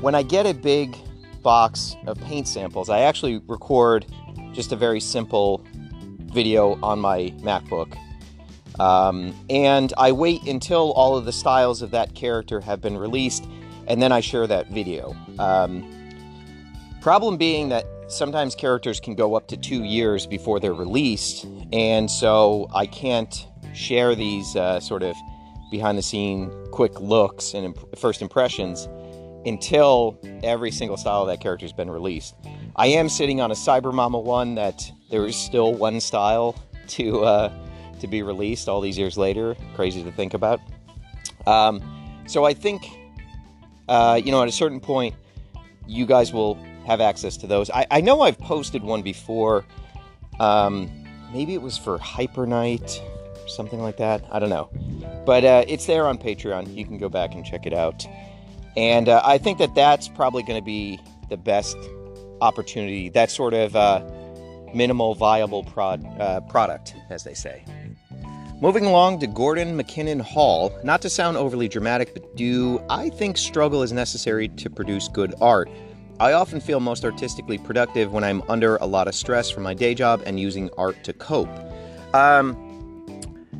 when 0.00 0.14
I 0.14 0.22
get 0.22 0.46
a 0.46 0.52
big 0.52 0.96
box 1.46 1.94
of 2.08 2.20
paint 2.22 2.48
samples, 2.48 2.90
I 2.90 3.02
actually 3.02 3.40
record 3.46 4.04
just 4.52 4.72
a 4.72 4.76
very 4.76 4.98
simple 4.98 5.64
video 6.34 6.76
on 6.82 6.98
my 6.98 7.32
MacBook. 7.38 7.96
Um, 8.80 9.32
and 9.48 9.92
I 9.96 10.10
wait 10.10 10.42
until 10.48 10.90
all 10.94 11.16
of 11.16 11.24
the 11.24 11.30
styles 11.32 11.82
of 11.82 11.92
that 11.92 12.16
character 12.16 12.60
have 12.60 12.80
been 12.80 12.98
released, 12.98 13.46
and 13.86 14.02
then 14.02 14.10
I 14.10 14.18
share 14.18 14.48
that 14.48 14.70
video. 14.70 15.14
Um, 15.38 15.88
problem 17.00 17.36
being 17.36 17.68
that 17.68 17.86
sometimes 18.08 18.56
characters 18.56 18.98
can 18.98 19.14
go 19.14 19.36
up 19.36 19.46
to 19.46 19.56
two 19.56 19.84
years 19.84 20.26
before 20.26 20.58
they're 20.58 20.74
released, 20.74 21.46
and 21.72 22.10
so 22.10 22.68
I 22.74 22.86
can't 22.86 23.46
share 23.72 24.16
these 24.16 24.56
uh, 24.56 24.80
sort 24.80 25.04
of 25.04 25.14
behind 25.70 25.96
the 25.96 26.02
scene 26.02 26.50
quick 26.72 26.98
looks 26.98 27.54
and 27.54 27.66
imp- 27.66 27.96
first 27.96 28.20
impressions 28.20 28.88
until 29.46 30.18
every 30.42 30.70
single 30.70 30.96
style 30.96 31.22
of 31.22 31.28
that 31.28 31.40
character 31.40 31.64
has 31.64 31.72
been 31.72 31.88
released. 31.88 32.34
I 32.74 32.88
am 32.88 33.08
sitting 33.08 33.40
on 33.40 33.50
a 33.50 33.54
Cyber 33.54 33.94
Mama 33.94 34.18
one 34.18 34.56
that 34.56 34.90
there 35.10 35.24
is 35.24 35.36
still 35.36 35.72
one 35.72 36.00
style 36.00 36.56
to 36.88 37.24
uh, 37.24 37.52
to 38.00 38.06
be 38.06 38.22
released 38.22 38.68
all 38.68 38.80
these 38.80 38.98
years 38.98 39.16
later. 39.16 39.56
Crazy 39.74 40.02
to 40.02 40.12
think 40.12 40.34
about. 40.34 40.60
Um, 41.46 41.80
so 42.26 42.44
I 42.44 42.52
think 42.52 42.86
uh, 43.88 44.20
you 44.22 44.32
know 44.32 44.42
at 44.42 44.48
a 44.48 44.52
certain 44.52 44.80
point 44.80 45.14
you 45.86 46.04
guys 46.04 46.32
will 46.32 46.58
have 46.86 47.00
access 47.00 47.36
to 47.38 47.46
those. 47.46 47.70
I, 47.70 47.86
I 47.90 48.00
know 48.00 48.20
I've 48.22 48.38
posted 48.38 48.82
one 48.82 49.02
before. 49.02 49.64
Um, 50.40 50.90
maybe 51.32 51.54
it 51.54 51.62
was 51.62 51.78
for 51.78 51.98
Hyper 51.98 52.46
Night 52.46 53.02
or 53.40 53.48
something 53.48 53.80
like 53.80 53.96
that. 53.98 54.24
I 54.30 54.38
don't 54.38 54.50
know. 54.50 54.70
But 55.24 55.44
uh, 55.44 55.64
it's 55.66 55.86
there 55.86 56.06
on 56.06 56.18
Patreon. 56.18 56.74
You 56.74 56.84
can 56.84 56.98
go 56.98 57.08
back 57.08 57.34
and 57.34 57.44
check 57.44 57.66
it 57.66 57.72
out. 57.72 58.06
And 58.76 59.08
uh, 59.08 59.22
I 59.24 59.38
think 59.38 59.58
that 59.58 59.74
that's 59.74 60.08
probably 60.08 60.42
going 60.42 60.60
to 60.60 60.64
be 60.64 61.00
the 61.28 61.36
best 61.36 61.76
opportunity, 62.40 63.08
that 63.10 63.30
sort 63.30 63.54
of 63.54 63.74
uh, 63.74 64.04
minimal 64.74 65.14
viable 65.14 65.64
prod, 65.64 66.04
uh, 66.20 66.40
product, 66.42 66.94
as 67.10 67.24
they 67.24 67.34
say. 67.34 67.64
Moving 68.60 68.86
along 68.86 69.20
to 69.20 69.26
Gordon 69.26 69.78
McKinnon 69.78 70.20
Hall. 70.20 70.72
Not 70.82 71.02
to 71.02 71.10
sound 71.10 71.36
overly 71.36 71.68
dramatic, 71.68 72.14
but 72.14 72.36
do 72.36 72.82
I 72.88 73.10
think 73.10 73.36
struggle 73.36 73.82
is 73.82 73.92
necessary 73.92 74.48
to 74.48 74.70
produce 74.70 75.08
good 75.08 75.34
art? 75.40 75.68
I 76.18 76.32
often 76.32 76.60
feel 76.60 76.80
most 76.80 77.04
artistically 77.04 77.58
productive 77.58 78.12
when 78.12 78.24
I'm 78.24 78.42
under 78.48 78.76
a 78.76 78.86
lot 78.86 79.08
of 79.08 79.14
stress 79.14 79.50
from 79.50 79.64
my 79.64 79.74
day 79.74 79.94
job 79.94 80.22
and 80.24 80.40
using 80.40 80.70
art 80.78 81.04
to 81.04 81.12
cope. 81.12 81.50
Um, 82.14 82.56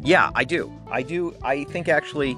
yeah, 0.03 0.31
I 0.35 0.45
do. 0.45 0.73
I 0.91 1.03
do. 1.03 1.37
I 1.43 1.65
think 1.65 1.89
actually, 1.89 2.35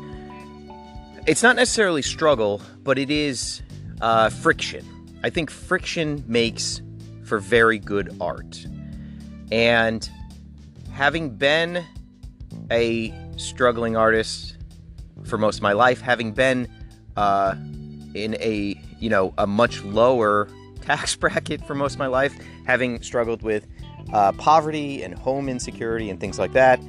it's 1.28 1.42
not 1.42 1.56
necessarily 1.56 2.00
struggle, 2.00 2.62
but 2.82 2.98
it 2.98 3.10
is 3.10 3.60
uh, 4.00 4.30
friction. 4.30 4.82
I 5.22 5.28
think 5.28 5.50
friction 5.50 6.24
makes 6.26 6.80
for 7.24 7.38
very 7.38 7.78
good 7.78 8.16
art. 8.18 8.66
And 9.52 10.08
having 10.90 11.28
been 11.28 11.84
a 12.70 13.14
struggling 13.36 13.94
artist 13.94 14.56
for 15.24 15.36
most 15.36 15.56
of 15.56 15.62
my 15.62 15.72
life, 15.72 16.00
having 16.00 16.32
been 16.32 16.66
uh, 17.14 17.54
in 18.14 18.34
a 18.40 18.80
you 18.98 19.10
know 19.10 19.34
a 19.36 19.46
much 19.46 19.84
lower 19.84 20.48
tax 20.80 21.14
bracket 21.14 21.62
for 21.66 21.74
most 21.74 21.94
of 21.94 21.98
my 21.98 22.06
life, 22.06 22.34
having 22.64 23.02
struggled 23.02 23.42
with 23.42 23.66
uh, 24.14 24.32
poverty 24.32 25.02
and 25.02 25.12
home 25.18 25.50
insecurity 25.50 26.08
and 26.08 26.20
things 26.20 26.38
like 26.38 26.54
that, 26.54 26.80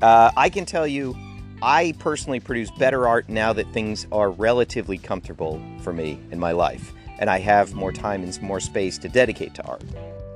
uh, 0.00 0.30
I 0.34 0.48
can 0.48 0.64
tell 0.64 0.86
you, 0.86 1.14
I 1.62 1.94
personally 2.00 2.40
produce 2.40 2.72
better 2.72 3.06
art 3.06 3.28
now 3.28 3.52
that 3.52 3.72
things 3.72 4.08
are 4.10 4.30
relatively 4.30 4.98
comfortable 4.98 5.62
for 5.80 5.92
me 5.92 6.18
in 6.32 6.40
my 6.40 6.50
life, 6.50 6.92
and 7.20 7.30
I 7.30 7.38
have 7.38 7.72
more 7.72 7.92
time 7.92 8.24
and 8.24 8.42
more 8.42 8.58
space 8.58 8.98
to 8.98 9.08
dedicate 9.08 9.54
to 9.54 9.62
art. 9.66 9.84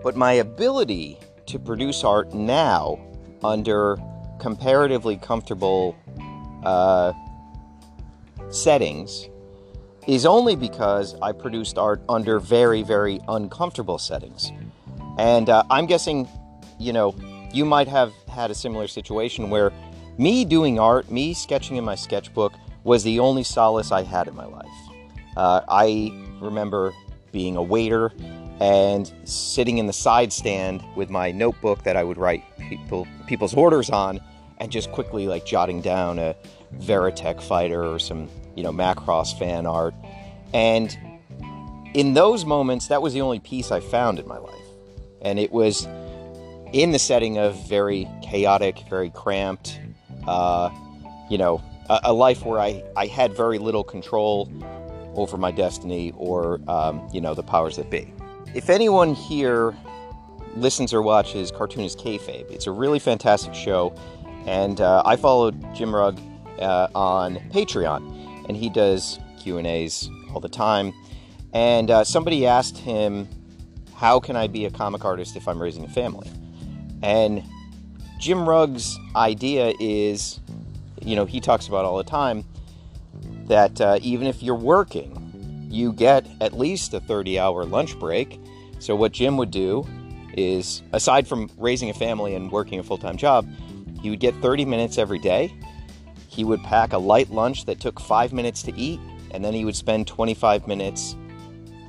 But 0.04 0.14
my 0.14 0.34
ability 0.34 1.18
to 1.46 1.58
produce 1.58 2.04
art 2.04 2.32
now 2.32 3.00
under 3.42 3.96
comparatively 4.38 5.16
comfortable 5.16 5.96
uh, 6.62 7.12
settings 8.50 9.28
is 10.06 10.26
only 10.26 10.54
because 10.54 11.16
I 11.20 11.32
produced 11.32 11.76
art 11.76 12.02
under 12.08 12.38
very, 12.38 12.84
very 12.84 13.18
uncomfortable 13.26 13.98
settings. 13.98 14.52
And 15.18 15.50
uh, 15.50 15.64
I'm 15.70 15.86
guessing, 15.86 16.28
you 16.78 16.92
know, 16.92 17.16
you 17.52 17.64
might 17.64 17.88
have 17.88 18.12
had 18.28 18.52
a 18.52 18.54
similar 18.54 18.86
situation 18.86 19.50
where 19.50 19.72
me 20.18 20.44
doing 20.44 20.78
art, 20.78 21.10
me 21.10 21.34
sketching 21.34 21.76
in 21.76 21.84
my 21.84 21.94
sketchbook, 21.94 22.52
was 22.84 23.02
the 23.02 23.20
only 23.20 23.42
solace 23.42 23.90
I 23.92 24.02
had 24.02 24.28
in 24.28 24.36
my 24.36 24.46
life. 24.46 24.66
Uh, 25.36 25.60
I 25.68 26.12
remember 26.40 26.92
being 27.32 27.56
a 27.56 27.62
waiter 27.62 28.12
and 28.60 29.12
sitting 29.24 29.78
in 29.78 29.86
the 29.86 29.92
side 29.92 30.32
stand 30.32 30.82
with 30.94 31.10
my 31.10 31.30
notebook 31.30 31.82
that 31.82 31.96
I 31.96 32.04
would 32.04 32.16
write 32.16 32.42
people 32.70 33.06
people's 33.26 33.54
orders 33.54 33.90
on, 33.90 34.20
and 34.58 34.72
just 34.72 34.90
quickly 34.92 35.26
like 35.26 35.44
jotting 35.44 35.82
down 35.82 36.18
a 36.18 36.34
Veritech 36.76 37.42
fighter 37.42 37.84
or 37.84 37.98
some 37.98 38.28
you 38.54 38.62
know 38.62 38.72
Macross 38.72 39.38
fan 39.38 39.66
art, 39.66 39.94
and 40.54 40.96
in 41.92 42.14
those 42.14 42.44
moments, 42.44 42.88
that 42.88 43.00
was 43.02 43.14
the 43.14 43.20
only 43.20 43.40
peace 43.40 43.70
I 43.70 43.80
found 43.80 44.18
in 44.18 44.26
my 44.26 44.38
life, 44.38 44.54
and 45.22 45.38
it 45.38 45.52
was 45.52 45.86
in 46.72 46.92
the 46.92 46.98
setting 46.98 47.38
of 47.38 47.68
very 47.68 48.08
chaotic, 48.22 48.82
very 48.88 49.10
cramped, 49.10 49.80
uh, 50.26 50.70
you 51.30 51.38
know, 51.38 51.62
a, 51.88 52.00
a, 52.04 52.12
life 52.12 52.44
where 52.44 52.60
I, 52.60 52.82
I 52.96 53.06
had 53.06 53.36
very 53.36 53.58
little 53.58 53.84
control 53.84 54.50
over 55.14 55.36
my 55.36 55.50
destiny 55.50 56.12
or, 56.16 56.60
um, 56.68 57.06
you 57.12 57.20
know, 57.20 57.34
the 57.34 57.42
powers 57.42 57.76
that 57.76 57.90
be. 57.90 58.12
If 58.54 58.70
anyone 58.70 59.14
here 59.14 59.74
listens 60.56 60.92
or 60.92 61.02
watches 61.02 61.50
Cartoonist 61.50 61.98
Kayfabe, 61.98 62.50
it's 62.50 62.66
a 62.66 62.72
really 62.72 62.98
fantastic 62.98 63.54
show. 63.54 63.94
And 64.46 64.80
uh, 64.80 65.02
I 65.04 65.16
followed 65.16 65.74
Jim 65.74 65.94
Rugg 65.94 66.20
uh, 66.60 66.88
on 66.94 67.36
Patreon, 67.50 68.48
and 68.48 68.56
he 68.56 68.68
does 68.68 69.18
Q 69.38 69.58
and 69.58 69.66
A's 69.66 70.08
all 70.32 70.40
the 70.40 70.48
time. 70.48 70.92
And 71.52 71.90
uh, 71.90 72.04
somebody 72.04 72.46
asked 72.46 72.78
him, 72.78 73.28
How 73.94 74.20
can 74.20 74.36
I 74.36 74.46
be 74.46 74.66
a 74.66 74.70
comic 74.70 75.04
artist 75.04 75.36
if 75.36 75.48
I'm 75.48 75.60
raising 75.60 75.84
a 75.84 75.88
family? 75.88 76.30
And 77.02 77.42
Jim 78.18 78.48
Rugg's 78.48 78.98
idea 79.14 79.74
is, 79.78 80.40
you 81.02 81.16
know, 81.16 81.24
he 81.24 81.40
talks 81.40 81.68
about 81.68 81.84
all 81.84 81.96
the 81.98 82.04
time 82.04 82.44
that 83.46 83.80
uh, 83.80 83.98
even 84.02 84.26
if 84.26 84.42
you're 84.42 84.54
working, 84.54 85.68
you 85.70 85.92
get 85.92 86.26
at 86.40 86.52
least 86.54 86.94
a 86.94 87.00
30 87.00 87.38
hour 87.38 87.64
lunch 87.64 87.98
break. 87.98 88.40
So, 88.78 88.96
what 88.96 89.12
Jim 89.12 89.36
would 89.36 89.50
do 89.50 89.86
is, 90.34 90.82
aside 90.92 91.26
from 91.26 91.50
raising 91.58 91.90
a 91.90 91.94
family 91.94 92.34
and 92.34 92.50
working 92.50 92.78
a 92.78 92.82
full 92.82 92.98
time 92.98 93.16
job, 93.16 93.48
he 94.00 94.10
would 94.10 94.20
get 94.20 94.34
30 94.36 94.64
minutes 94.64 94.98
every 94.98 95.18
day. 95.18 95.54
He 96.28 96.44
would 96.44 96.62
pack 96.62 96.92
a 96.92 96.98
light 96.98 97.30
lunch 97.30 97.64
that 97.64 97.80
took 97.80 97.98
five 97.98 98.32
minutes 98.32 98.62
to 98.64 98.78
eat, 98.78 99.00
and 99.30 99.44
then 99.44 99.54
he 99.54 99.64
would 99.64 99.76
spend 99.76 100.06
25 100.06 100.66
minutes 100.66 101.16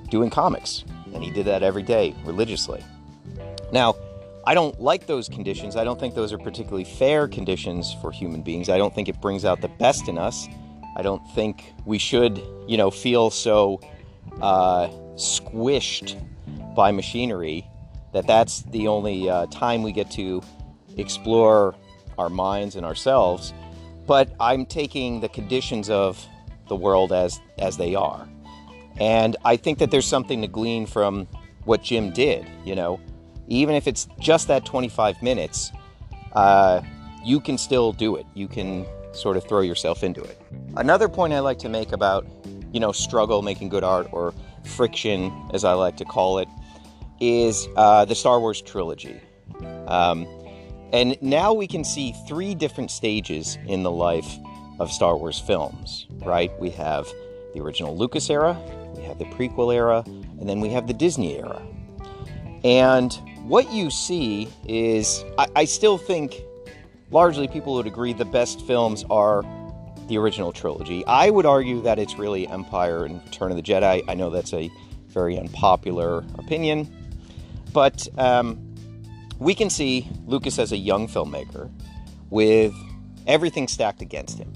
doing 0.10 0.30
comics. 0.30 0.84
And 1.14 1.24
he 1.24 1.32
did 1.32 1.46
that 1.46 1.64
every 1.64 1.84
day 1.84 2.16
religiously. 2.24 2.84
Now, 3.72 3.96
I 4.48 4.54
don't 4.54 4.80
like 4.80 5.08
those 5.08 5.28
conditions. 5.28 5.76
I 5.76 5.84
don't 5.84 6.00
think 6.00 6.16
those 6.16 6.32
are 6.32 6.38
particularly 6.38 6.86
fair 6.86 7.28
conditions 7.28 7.94
for 8.02 8.14
human 8.14 8.42
beings. 8.42 8.70
I 8.70 8.78
don't 8.78 8.96
think 8.96 9.10
it 9.10 9.20
brings 9.20 9.44
out 9.44 9.60
the 9.60 9.68
best 9.68 10.08
in 10.08 10.18
us. 10.18 10.48
I 10.96 11.02
don't 11.02 11.22
think 11.36 11.74
we 11.86 11.98
should, 11.98 12.42
you 12.66 12.78
know, 12.78 12.90
feel 12.90 13.30
so 13.30 13.82
uh, 14.42 14.88
squished 15.16 16.16
by 16.74 16.94
machinery 16.94 17.68
that 18.14 18.26
that's 18.26 18.62
the 18.72 18.88
only 18.88 19.30
uh, 19.30 19.48
time 19.48 19.84
we 19.84 19.92
get 19.92 20.10
to 20.12 20.42
explore 20.96 21.76
our 22.18 22.30
minds 22.30 22.78
and 22.78 22.86
ourselves. 22.86 23.54
But 24.06 24.34
I'm 24.40 24.66
taking 24.66 25.20
the 25.20 25.28
conditions 25.28 25.90
of 25.90 26.26
the 26.70 26.76
world 26.78 27.12
as 27.12 27.42
as 27.58 27.76
they 27.76 27.96
are, 27.96 28.30
and 28.98 29.36
I 29.44 29.58
think 29.58 29.80
that 29.80 29.92
there's 29.92 30.08
something 30.08 30.42
to 30.42 30.48
glean 30.48 30.86
from 30.86 31.28
what 31.66 31.84
Jim 31.84 32.14
did. 32.14 32.48
You 32.64 32.76
know, 32.76 33.02
even 33.48 33.76
if 33.76 33.88
it's 33.88 34.08
just 34.20 34.48
that 34.48 34.66
25 34.66 35.22
minutes, 35.22 35.72
uh, 36.34 36.82
you 37.24 37.40
can 37.40 37.58
still 37.58 37.92
do 37.94 38.16
it. 38.16 38.26
You 38.34 38.48
can 38.48 38.86
sort 39.14 39.38
of 39.38 39.44
throw 39.44 39.62
yourself 39.62 40.04
into 40.04 40.22
it. 40.22 40.40
Another 40.76 41.10
point 41.10 41.34
I 41.34 41.40
like 41.40 41.60
to 41.60 41.70
make 41.70 41.92
about, 41.92 42.28
you 42.72 42.80
know, 42.80 42.92
struggle 42.92 43.42
making 43.42 43.70
good 43.70 43.84
art 43.84 44.08
or 44.12 44.34
friction, 44.64 45.32
as 45.54 45.64
I 45.64 45.74
like 45.74 45.98
to 45.98 46.06
call 46.06 46.38
it, 46.40 46.48
is 47.20 47.68
uh, 47.76 48.06
the 48.06 48.16
Star 48.16 48.40
Wars 48.40 48.62
trilogy. 48.62 49.20
Um, 49.88 50.28
and 50.94 51.18
now 51.22 51.54
we 51.54 51.68
can 51.68 51.84
see 51.84 52.14
three 52.28 52.56
different 52.56 52.92
stages 52.92 53.58
in 53.66 53.84
the 53.84 53.92
life 53.92 54.38
of 54.80 54.92
Star 54.92 55.18
Wars 55.18 55.40
films, 55.40 56.08
right? 56.24 56.52
We 56.60 56.70
have 56.72 57.08
the 57.54 57.62
original 57.62 57.98
Lucas 57.98 58.30
era, 58.30 58.58
we 58.96 59.04
have 59.04 59.20
the 59.20 59.26
prequel 59.26 59.74
era, 59.74 60.04
and 60.06 60.48
then 60.48 60.62
we 60.62 60.70
have 60.70 60.88
the 60.88 60.94
Disney 60.94 61.38
era. 61.38 61.62
And 62.64 63.18
what 63.48 63.72
you 63.72 63.90
see 63.90 64.50
is, 64.66 65.24
I, 65.38 65.48
I 65.56 65.66
still 65.66 65.98
think 65.98 66.42
largely 67.12 67.48
people 67.48 67.76
would 67.76 67.88
agree 67.88 68.12
the 68.12 68.26
best 68.26 68.62
films 68.68 69.06
are 69.10 69.44
the 70.08 70.18
original 70.18 70.52
trilogy. 70.52 71.06
I 71.06 71.30
would 71.30 71.46
argue 71.46 71.82
that 71.82 71.98
it's 71.98 72.18
really 72.18 72.48
Empire 72.48 73.06
and 73.06 73.24
Return 73.24 73.52
of 73.52 73.58
the 73.58 73.64
Jedi. 73.64 74.04
I 74.08 74.14
know 74.16 74.30
that's 74.30 74.54
a 74.54 74.70
very 75.08 75.38
unpopular 75.38 76.26
opinion, 76.38 76.94
but 77.74 78.08
um, 78.18 78.60
we 79.40 79.56
can 79.56 79.70
see 79.70 80.10
Lucas 80.26 80.60
as 80.60 80.74
a 80.74 80.78
young 80.78 81.08
filmmaker 81.08 81.72
with 82.30 82.74
everything 83.28 83.68
stacked 83.68 84.02
against 84.02 84.38
him. 84.38 84.52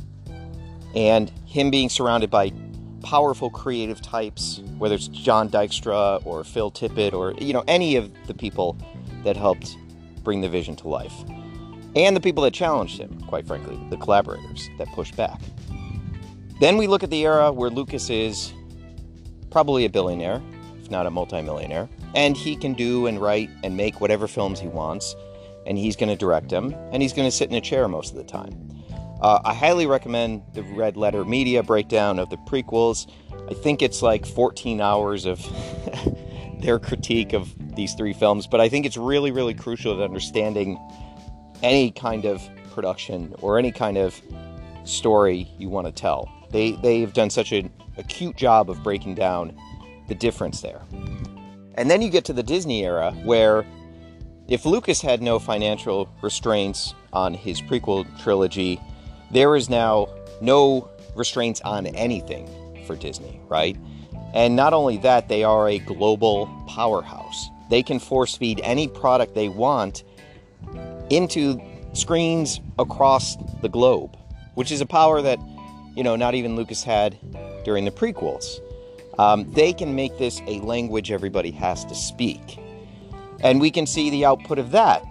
And 0.93 1.29
him 1.45 1.71
being 1.71 1.87
surrounded 1.87 2.29
by 2.29 2.51
powerful 3.03 3.49
creative 3.49 4.01
types, 4.01 4.61
whether 4.77 4.95
it's 4.95 5.07
John 5.07 5.49
Dykstra 5.49 6.25
or 6.25 6.43
Phil 6.43 6.71
Tippett 6.71 7.13
or 7.13 7.33
you 7.33 7.53
know 7.53 7.63
any 7.67 7.95
of 7.95 8.11
the 8.27 8.33
people 8.33 8.77
that 9.23 9.35
helped 9.35 9.77
bring 10.23 10.41
the 10.41 10.49
vision 10.49 10.75
to 10.77 10.87
life 10.87 11.13
and 11.95 12.15
the 12.15 12.21
people 12.21 12.43
that 12.43 12.53
challenged 12.53 12.99
him, 12.99 13.21
quite 13.27 13.45
frankly, 13.45 13.77
the 13.89 13.97
collaborators 13.97 14.69
that 14.77 14.87
pushed 14.93 15.15
back. 15.15 15.41
Then 16.59 16.77
we 16.77 16.87
look 16.87 17.03
at 17.03 17.09
the 17.09 17.25
era 17.25 17.51
where 17.51 17.69
Lucas 17.69 18.09
is 18.09 18.53
probably 19.49 19.85
a 19.85 19.89
billionaire, 19.89 20.41
if 20.79 20.89
not 20.89 21.05
a 21.05 21.11
multimillionaire, 21.11 21.89
and 22.15 22.37
he 22.37 22.55
can 22.55 22.73
do 22.73 23.07
and 23.07 23.19
write 23.19 23.49
and 23.63 23.75
make 23.75 23.99
whatever 23.99 24.27
films 24.27 24.59
he 24.59 24.67
wants, 24.67 25.15
and 25.65 25.77
he's 25.77 25.95
going 25.95 26.09
to 26.09 26.15
direct 26.15 26.49
them, 26.49 26.73
and 26.91 27.01
he's 27.01 27.13
going 27.13 27.27
to 27.27 27.35
sit 27.35 27.49
in 27.49 27.55
a 27.55 27.61
chair 27.61 27.87
most 27.87 28.11
of 28.11 28.17
the 28.17 28.23
time. 28.23 28.70
Uh, 29.21 29.39
I 29.45 29.53
highly 29.53 29.85
recommend 29.85 30.41
the 30.53 30.63
Red 30.63 30.97
Letter 30.97 31.23
Media 31.23 31.61
breakdown 31.61 32.17
of 32.17 32.29
the 32.31 32.37
prequels. 32.37 33.07
I 33.49 33.53
think 33.53 33.83
it's 33.83 34.01
like 34.01 34.25
14 34.25 34.81
hours 34.81 35.25
of 35.25 35.39
their 36.59 36.79
critique 36.79 37.33
of 37.33 37.53
these 37.75 37.93
three 37.93 38.13
films, 38.13 38.47
but 38.47 38.59
I 38.59 38.67
think 38.67 38.85
it's 38.85 38.97
really, 38.97 39.29
really 39.29 39.53
crucial 39.53 39.95
to 39.95 40.03
understanding 40.03 40.79
any 41.61 41.91
kind 41.91 42.25
of 42.25 42.41
production 42.71 43.35
or 43.41 43.59
any 43.59 43.71
kind 43.71 43.97
of 43.97 44.19
story 44.85 45.51
you 45.59 45.69
want 45.69 45.85
to 45.85 45.93
tell. 45.93 46.31
They 46.49 46.71
they've 46.71 47.13
done 47.13 47.29
such 47.29 47.51
an 47.51 47.71
acute 47.97 48.35
job 48.35 48.71
of 48.71 48.81
breaking 48.81 49.15
down 49.15 49.55
the 50.07 50.15
difference 50.15 50.61
there. 50.61 50.81
And 51.75 51.89
then 51.89 52.01
you 52.01 52.09
get 52.09 52.25
to 52.25 52.33
the 52.33 52.43
Disney 52.43 52.83
era 52.83 53.11
where 53.23 53.65
if 54.47 54.65
Lucas 54.65 54.99
had 54.99 55.21
no 55.21 55.37
financial 55.37 56.09
restraints 56.21 56.95
on 57.13 57.33
his 57.33 57.61
prequel 57.61 58.05
trilogy, 58.21 58.81
there 59.31 59.55
is 59.55 59.69
now 59.69 60.07
no 60.41 60.89
restraints 61.15 61.61
on 61.61 61.87
anything 61.87 62.49
for 62.85 62.95
Disney, 62.95 63.39
right? 63.47 63.77
And 64.33 64.55
not 64.55 64.73
only 64.73 64.97
that, 64.97 65.27
they 65.27 65.43
are 65.43 65.67
a 65.67 65.79
global 65.79 66.47
powerhouse. 66.67 67.49
They 67.69 67.83
can 67.83 67.99
force 67.99 68.35
feed 68.35 68.61
any 68.63 68.87
product 68.87 69.35
they 69.35 69.49
want 69.49 70.03
into 71.09 71.61
screens 71.93 72.59
across 72.79 73.35
the 73.61 73.69
globe, 73.69 74.17
which 74.55 74.71
is 74.71 74.81
a 74.81 74.85
power 74.85 75.21
that, 75.21 75.39
you 75.95 76.03
know, 76.03 76.15
not 76.15 76.35
even 76.35 76.55
Lucas 76.55 76.83
had 76.83 77.17
during 77.63 77.85
the 77.85 77.91
prequels. 77.91 78.59
Um, 79.19 79.51
they 79.51 79.73
can 79.73 79.93
make 79.93 80.17
this 80.17 80.41
a 80.47 80.59
language 80.61 81.11
everybody 81.11 81.51
has 81.51 81.83
to 81.85 81.95
speak. 81.95 82.59
And 83.41 83.59
we 83.59 83.71
can 83.71 83.85
see 83.85 84.09
the 84.09 84.25
output 84.25 84.57
of 84.57 84.71
that. 84.71 85.03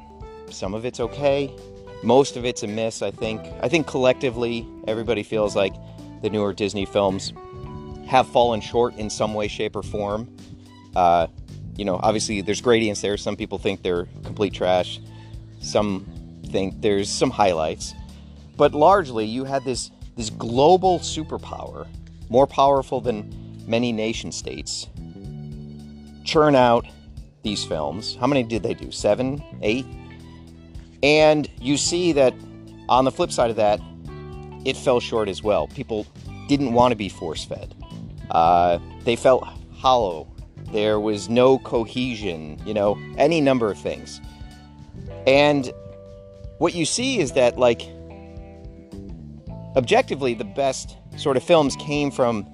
Some 0.48 0.74
of 0.74 0.84
it's 0.84 1.00
okay, 1.00 1.54
most 2.02 2.36
of 2.36 2.44
it's 2.44 2.62
a 2.62 2.66
miss, 2.66 3.02
I 3.02 3.10
think. 3.10 3.40
I 3.62 3.68
think 3.68 3.86
collectively, 3.86 4.66
everybody 4.86 5.22
feels 5.22 5.54
like 5.54 5.74
the 6.22 6.30
newer 6.30 6.52
Disney 6.52 6.84
films 6.84 7.32
have 8.06 8.28
fallen 8.28 8.60
short 8.60 8.96
in 8.96 9.10
some 9.10 9.34
way, 9.34 9.48
shape, 9.48 9.76
or 9.76 9.82
form. 9.82 10.34
Uh, 10.96 11.26
you 11.76 11.84
know, 11.84 12.00
obviously, 12.02 12.40
there's 12.40 12.60
gradients 12.60 13.00
there. 13.00 13.16
Some 13.16 13.36
people 13.36 13.58
think 13.58 13.82
they're 13.82 14.06
complete 14.24 14.52
trash. 14.52 15.00
Some 15.60 16.06
think 16.46 16.80
there's 16.80 17.08
some 17.08 17.30
highlights. 17.30 17.94
But 18.56 18.74
largely, 18.74 19.24
you 19.26 19.44
had 19.44 19.64
this, 19.64 19.90
this 20.16 20.30
global 20.30 20.98
superpower, 20.98 21.86
more 22.28 22.46
powerful 22.46 23.00
than 23.00 23.64
many 23.66 23.92
nation 23.92 24.32
states, 24.32 24.88
churn 26.24 26.54
out 26.54 26.86
these 27.42 27.64
films. 27.64 28.16
How 28.16 28.26
many 28.26 28.42
did 28.42 28.62
they 28.62 28.74
do? 28.74 28.90
Seven? 28.90 29.42
Eight? 29.62 29.86
And 31.02 31.48
you 31.60 31.76
see 31.76 32.12
that 32.12 32.34
on 32.88 33.04
the 33.04 33.10
flip 33.10 33.32
side 33.32 33.50
of 33.50 33.56
that, 33.56 33.80
it 34.64 34.76
fell 34.76 35.00
short 35.00 35.28
as 35.28 35.42
well. 35.42 35.68
People 35.68 36.06
didn't 36.48 36.72
want 36.72 36.92
to 36.92 36.96
be 36.96 37.08
force 37.08 37.44
fed, 37.44 37.74
uh, 38.30 38.78
they 39.04 39.16
felt 39.16 39.46
hollow. 39.72 40.26
There 40.72 41.00
was 41.00 41.28
no 41.28 41.58
cohesion, 41.58 42.60
you 42.64 42.74
know, 42.74 42.96
any 43.16 43.40
number 43.40 43.70
of 43.70 43.78
things. 43.78 44.20
And 45.26 45.72
what 46.58 46.74
you 46.74 46.84
see 46.84 47.18
is 47.18 47.32
that, 47.32 47.58
like, 47.58 47.88
objectively, 49.74 50.34
the 50.34 50.44
best 50.44 50.96
sort 51.16 51.36
of 51.36 51.42
films 51.42 51.74
came 51.76 52.10
from 52.10 52.46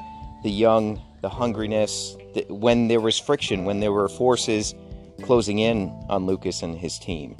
the 0.42 0.50
young, 0.50 1.02
the 1.20 1.28
hungriness, 1.28 2.16
the, 2.34 2.46
when 2.54 2.88
there 2.88 3.00
was 3.00 3.18
friction, 3.18 3.64
when 3.64 3.80
there 3.80 3.92
were 3.92 4.08
forces 4.08 4.74
closing 5.22 5.58
in 5.58 5.88
on 6.08 6.24
Lucas 6.24 6.62
and 6.62 6.78
his 6.78 6.98
team. 6.98 7.36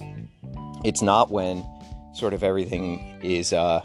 It's 0.87 1.03
not 1.03 1.33
when 1.33 1.66
sort 2.14 2.33
of 2.33 2.44
everything 2.44 3.18
is 3.20 3.53
uh, 3.53 3.85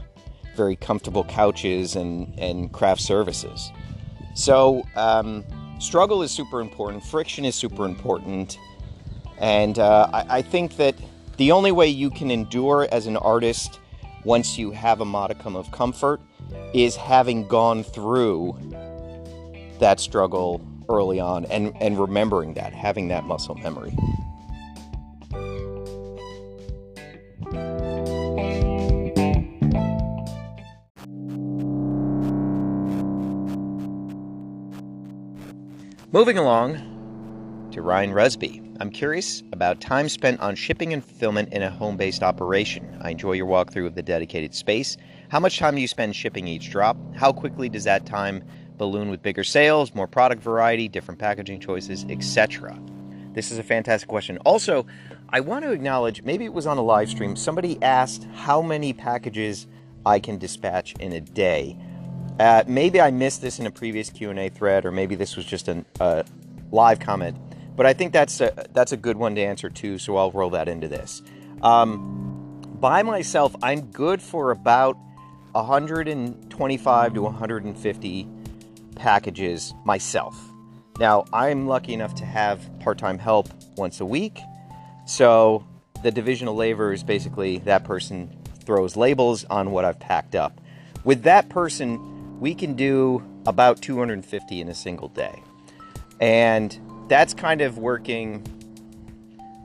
very 0.56 0.76
comfortable 0.76 1.24
couches 1.24 1.96
and, 1.96 2.38
and 2.38 2.72
craft 2.72 3.02
services. 3.02 3.72
So, 4.36 4.84
um, 4.96 5.44
struggle 5.80 6.22
is 6.22 6.30
super 6.30 6.62
important, 6.62 7.04
friction 7.04 7.44
is 7.44 7.56
super 7.56 7.86
important. 7.86 8.60
And 9.40 9.80
uh, 9.80 10.10
I, 10.14 10.38
I 10.38 10.42
think 10.44 10.78
that 10.78 10.94
the 11.38 11.52
only 11.52 11.72
way 11.72 11.88
you 11.88 12.12
can 12.12 12.30
endure 12.30 12.88
as 12.92 13.08
an 13.08 13.18
artist 13.18 13.80
once 14.24 14.60
you 14.60 14.70
have 14.70 15.02
a 15.02 15.06
modicum 15.06 15.56
of 15.56 15.72
comfort 15.72 16.22
is 16.76 16.96
having 16.96 17.48
gone 17.48 17.84
through 17.84 18.56
that 19.80 20.00
struggle 20.00 20.62
early 20.88 21.20
on 21.20 21.46
and, 21.46 21.76
and 21.82 22.00
remembering 22.00 22.54
that, 22.54 22.74
having 22.74 23.08
that 23.08 23.24
muscle 23.24 23.56
memory. 23.56 23.98
Moving 36.13 36.38
along 36.38 37.69
to 37.71 37.82
Ryan 37.82 38.12
Rusby. 38.12 38.76
I'm 38.82 38.89
curious 38.89 39.43
about 39.54 39.80
time 39.80 40.10
spent 40.10 40.41
on 40.41 40.56
shipping 40.56 40.91
and 40.91 41.02
fulfillment 41.02 41.54
in 41.54 41.63
a 41.63 41.69
home 41.69 41.95
based 41.95 42.21
operation. 42.21 43.00
I 43.02 43.12
enjoy 43.12 43.32
your 43.32 43.47
walkthrough 43.47 43.86
of 43.86 43.95
the 43.95 44.04
dedicated 44.04 44.54
space. 44.54 44.97
How 45.30 45.39
much 45.39 45.58
time 45.58 45.76
do 45.76 45.80
you 45.80 45.88
spend 45.88 46.13
shipping 46.13 46.50
each 46.50 46.69
drop? 46.69 46.97
How 47.15 47.32
quickly 47.32 47.69
does 47.69 47.86
that 47.86 48.06
time 48.06 48.43
balloon 48.78 49.10
with 49.10 49.21
bigger 49.21 49.45
sales, 49.45 49.95
more 49.95 50.06
product 50.06 50.43
variety, 50.43 50.89
different 50.89 51.17
packaging 51.17 51.62
choices, 51.62 52.06
etc.? 52.10 52.78
This 53.32 53.50
is 53.50 53.58
a 53.58 53.63
fantastic 53.63 54.10
question. 54.10 54.38
Also, 54.39 54.86
I 55.30 55.39
want 55.39 55.63
to 55.63 55.71
acknowledge 55.71 56.24
maybe 56.24 56.43
it 56.43 56.52
was 56.52 56.67
on 56.67 56.78
a 56.78 56.84
live 56.84 57.08
stream, 57.08 57.38
somebody 57.38 57.82
asked 57.82 58.28
how 58.34 58.62
many 58.62 58.91
packages 58.91 59.65
I 60.06 60.19
can 60.19 60.38
dispatch 60.38 60.93
in 61.00 61.13
a 61.13 61.21
day. 61.21 61.78
Uh, 62.41 62.63
maybe 62.65 62.99
I 62.99 63.12
missed 63.12 63.43
this 63.43 63.60
in 63.60 63.67
a 63.67 63.71
previous 63.71 64.10
Q&A 64.10 64.49
thread, 64.49 64.84
or 64.84 64.91
maybe 64.91 65.13
this 65.13 65.36
was 65.36 65.45
just 65.45 65.67
a 65.67 65.86
uh, 65.99 66.23
live 66.71 66.99
comment. 66.99 67.38
But 67.75 67.86
I 67.86 67.93
think 67.93 68.13
that's 68.13 68.41
a, 68.41 68.65
that's 68.73 68.93
a 68.93 68.97
good 68.97 69.15
one 69.15 69.36
to 69.36 69.41
answer 69.41 69.69
too, 69.69 69.99
so 69.99 70.17
I'll 70.17 70.32
roll 70.32 70.49
that 70.49 70.67
into 70.67 70.88
this. 70.88 71.21
Um, 71.62 72.60
by 72.80 73.04
myself, 73.04 73.56
I'm 73.62 73.91
good 73.91 74.23
for 74.23 74.49
about 74.49 74.97
125 75.51 77.13
to 77.13 77.21
150 77.21 78.27
packages 78.95 79.75
myself. 79.86 80.36
Now, 80.99 81.25
I'm 81.32 81.67
lucky 81.67 81.93
enough 81.93 82.15
to 82.15 82.25
have 82.25 82.67
part 82.80 82.97
time 82.97 83.19
help 83.19 83.49
once 83.77 84.01
a 84.01 84.06
week. 84.06 84.39
So 85.06 85.63
the 86.01 86.10
division 86.10 86.47
of 86.47 86.56
labor 86.56 86.91
is 86.91 87.04
basically 87.04 87.60
that 87.60 87.84
person 87.84 88.36
throws 88.65 88.97
labels 88.97 89.45
on 89.45 89.69
what 89.69 89.86
I've 89.86 89.99
packed 89.99 90.34
up. 90.34 90.60
With 91.04 91.21
that 91.23 91.47
person, 91.47 92.11
we 92.41 92.56
can 92.56 92.73
do 92.73 93.23
about 93.45 93.82
250 93.82 94.62
in 94.62 94.67
a 94.67 94.73
single 94.73 95.08
day. 95.10 95.41
And 96.19 96.77
that's 97.08 97.34
kind 97.36 97.62
of 97.62 97.77
working, 97.77 98.43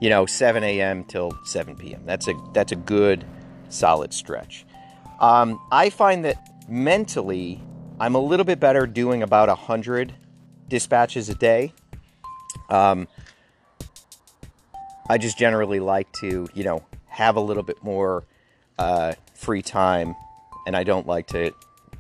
you 0.00 0.10
know, 0.10 0.26
7 0.26 0.62
a.m. 0.62 1.02
till 1.04 1.32
7 1.44 1.74
p.m. 1.74 2.02
That's 2.04 2.28
a 2.28 2.34
that's 2.52 2.72
a 2.72 2.76
good, 2.76 3.24
solid 3.70 4.12
stretch. 4.12 4.66
Um, 5.20 5.58
I 5.72 5.88
find 5.88 6.24
that 6.26 6.52
mentally, 6.68 7.62
I'm 7.98 8.14
a 8.14 8.20
little 8.20 8.44
bit 8.44 8.60
better 8.60 8.86
doing 8.86 9.22
about 9.22 9.48
hundred 9.48 10.14
dispatches 10.68 11.30
a 11.30 11.34
day. 11.34 11.72
Um, 12.68 13.08
I 15.08 15.16
just 15.16 15.38
generally 15.38 15.80
like 15.80 16.12
to, 16.20 16.46
you 16.52 16.64
know, 16.64 16.84
have 17.06 17.36
a 17.36 17.40
little 17.40 17.62
bit 17.62 17.82
more 17.82 18.24
uh, 18.78 19.14
free 19.34 19.62
time, 19.62 20.14
and 20.66 20.76
I 20.76 20.84
don't 20.84 21.06
like 21.06 21.28
to 21.28 21.52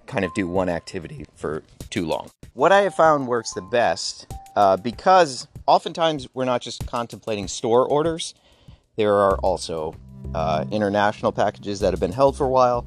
kind 0.06 0.24
of 0.24 0.32
do 0.34 0.46
one 0.46 0.68
activity 0.68 1.26
for 1.34 1.62
too 1.90 2.06
long. 2.06 2.30
What 2.54 2.72
I 2.72 2.82
have 2.82 2.94
found 2.94 3.26
works 3.26 3.52
the 3.52 3.62
best 3.62 4.26
uh, 4.56 4.76
because 4.76 5.46
oftentimes 5.66 6.28
we're 6.34 6.44
not 6.44 6.62
just 6.62 6.86
contemplating 6.86 7.48
store 7.48 7.86
orders, 7.86 8.34
there 8.96 9.14
are 9.14 9.36
also 9.38 9.94
uh, 10.34 10.64
international 10.70 11.32
packages 11.32 11.80
that 11.80 11.92
have 11.92 12.00
been 12.00 12.12
held 12.12 12.36
for 12.36 12.44
a 12.44 12.48
while. 12.48 12.86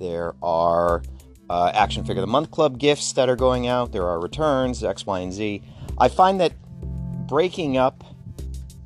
There 0.00 0.34
are 0.42 1.02
uh, 1.48 1.70
Action 1.74 2.04
Figure 2.04 2.20
of 2.20 2.26
the 2.26 2.32
Month 2.32 2.50
Club 2.50 2.78
gifts 2.78 3.12
that 3.12 3.28
are 3.28 3.36
going 3.36 3.68
out. 3.68 3.92
There 3.92 4.06
are 4.06 4.18
returns, 4.20 4.82
X, 4.82 5.06
Y, 5.06 5.20
and 5.20 5.32
Z. 5.32 5.62
I 5.98 6.08
find 6.08 6.40
that 6.40 6.52
breaking 7.28 7.76
up 7.76 8.02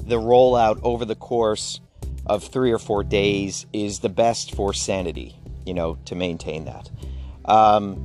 the 0.05 0.17
rollout 0.17 0.81
over 0.83 1.05
the 1.05 1.14
course 1.14 1.81
of 2.27 2.45
three 2.45 2.73
or 2.73 2.79
four 2.79 3.03
days 3.03 3.67
is 3.73 4.01
the 4.01 4.09
best 4.09 4.55
for 4.55 4.75
sanity, 4.75 5.37
you 5.64 5.75
know, 5.75 5.97
to 6.05 6.14
maintain 6.14 6.64
that. 6.67 6.91
Um, 7.48 8.04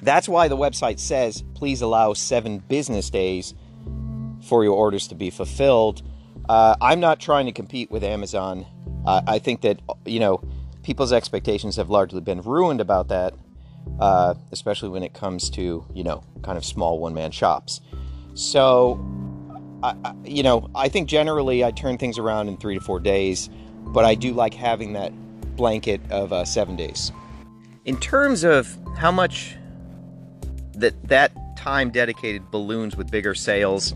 that's 0.00 0.28
why 0.28 0.48
the 0.48 0.56
website 0.56 1.00
says 1.00 1.42
please 1.54 1.82
allow 1.82 2.12
seven 2.14 2.58
business 2.60 3.10
days 3.10 3.54
for 4.42 4.64
your 4.64 4.74
orders 4.74 5.08
to 5.08 5.14
be 5.14 5.30
fulfilled. 5.30 6.02
Uh, 6.48 6.76
I'm 6.80 7.00
not 7.00 7.20
trying 7.20 7.46
to 7.46 7.52
compete 7.52 7.90
with 7.90 8.02
Amazon. 8.04 8.64
Uh, 9.04 9.20
I 9.26 9.38
think 9.38 9.62
that, 9.62 9.80
you 10.06 10.20
know, 10.20 10.42
people's 10.82 11.12
expectations 11.12 11.76
have 11.76 11.90
largely 11.90 12.20
been 12.20 12.40
ruined 12.40 12.80
about 12.80 13.08
that, 13.08 13.34
uh, 14.00 14.34
especially 14.52 14.88
when 14.88 15.02
it 15.02 15.12
comes 15.12 15.50
to, 15.50 15.84
you 15.92 16.04
know, 16.04 16.22
kind 16.42 16.56
of 16.56 16.64
small 16.64 16.98
one 16.98 17.12
man 17.12 17.30
shops. 17.30 17.80
So, 18.34 18.98
I, 19.82 19.94
you 20.24 20.42
know, 20.42 20.70
I 20.74 20.88
think 20.88 21.08
generally 21.08 21.64
I 21.64 21.70
turn 21.70 21.98
things 21.98 22.18
around 22.18 22.48
in 22.48 22.56
three 22.56 22.74
to 22.74 22.80
four 22.80 23.00
days, 23.00 23.50
but 23.86 24.04
I 24.04 24.14
do 24.14 24.32
like 24.32 24.54
having 24.54 24.94
that 24.94 25.12
blanket 25.56 26.00
of 26.10 26.32
uh, 26.32 26.44
seven 26.44 26.76
days. 26.76 27.12
In 27.88 27.96
terms 27.96 28.44
of 28.44 28.76
how 28.96 29.10
much 29.10 29.56
that 30.74 31.08
that 31.08 31.32
time 31.58 31.90
dedicated 31.90 32.50
balloons 32.50 32.96
with 32.96 33.10
bigger 33.10 33.34
sales. 33.34 33.94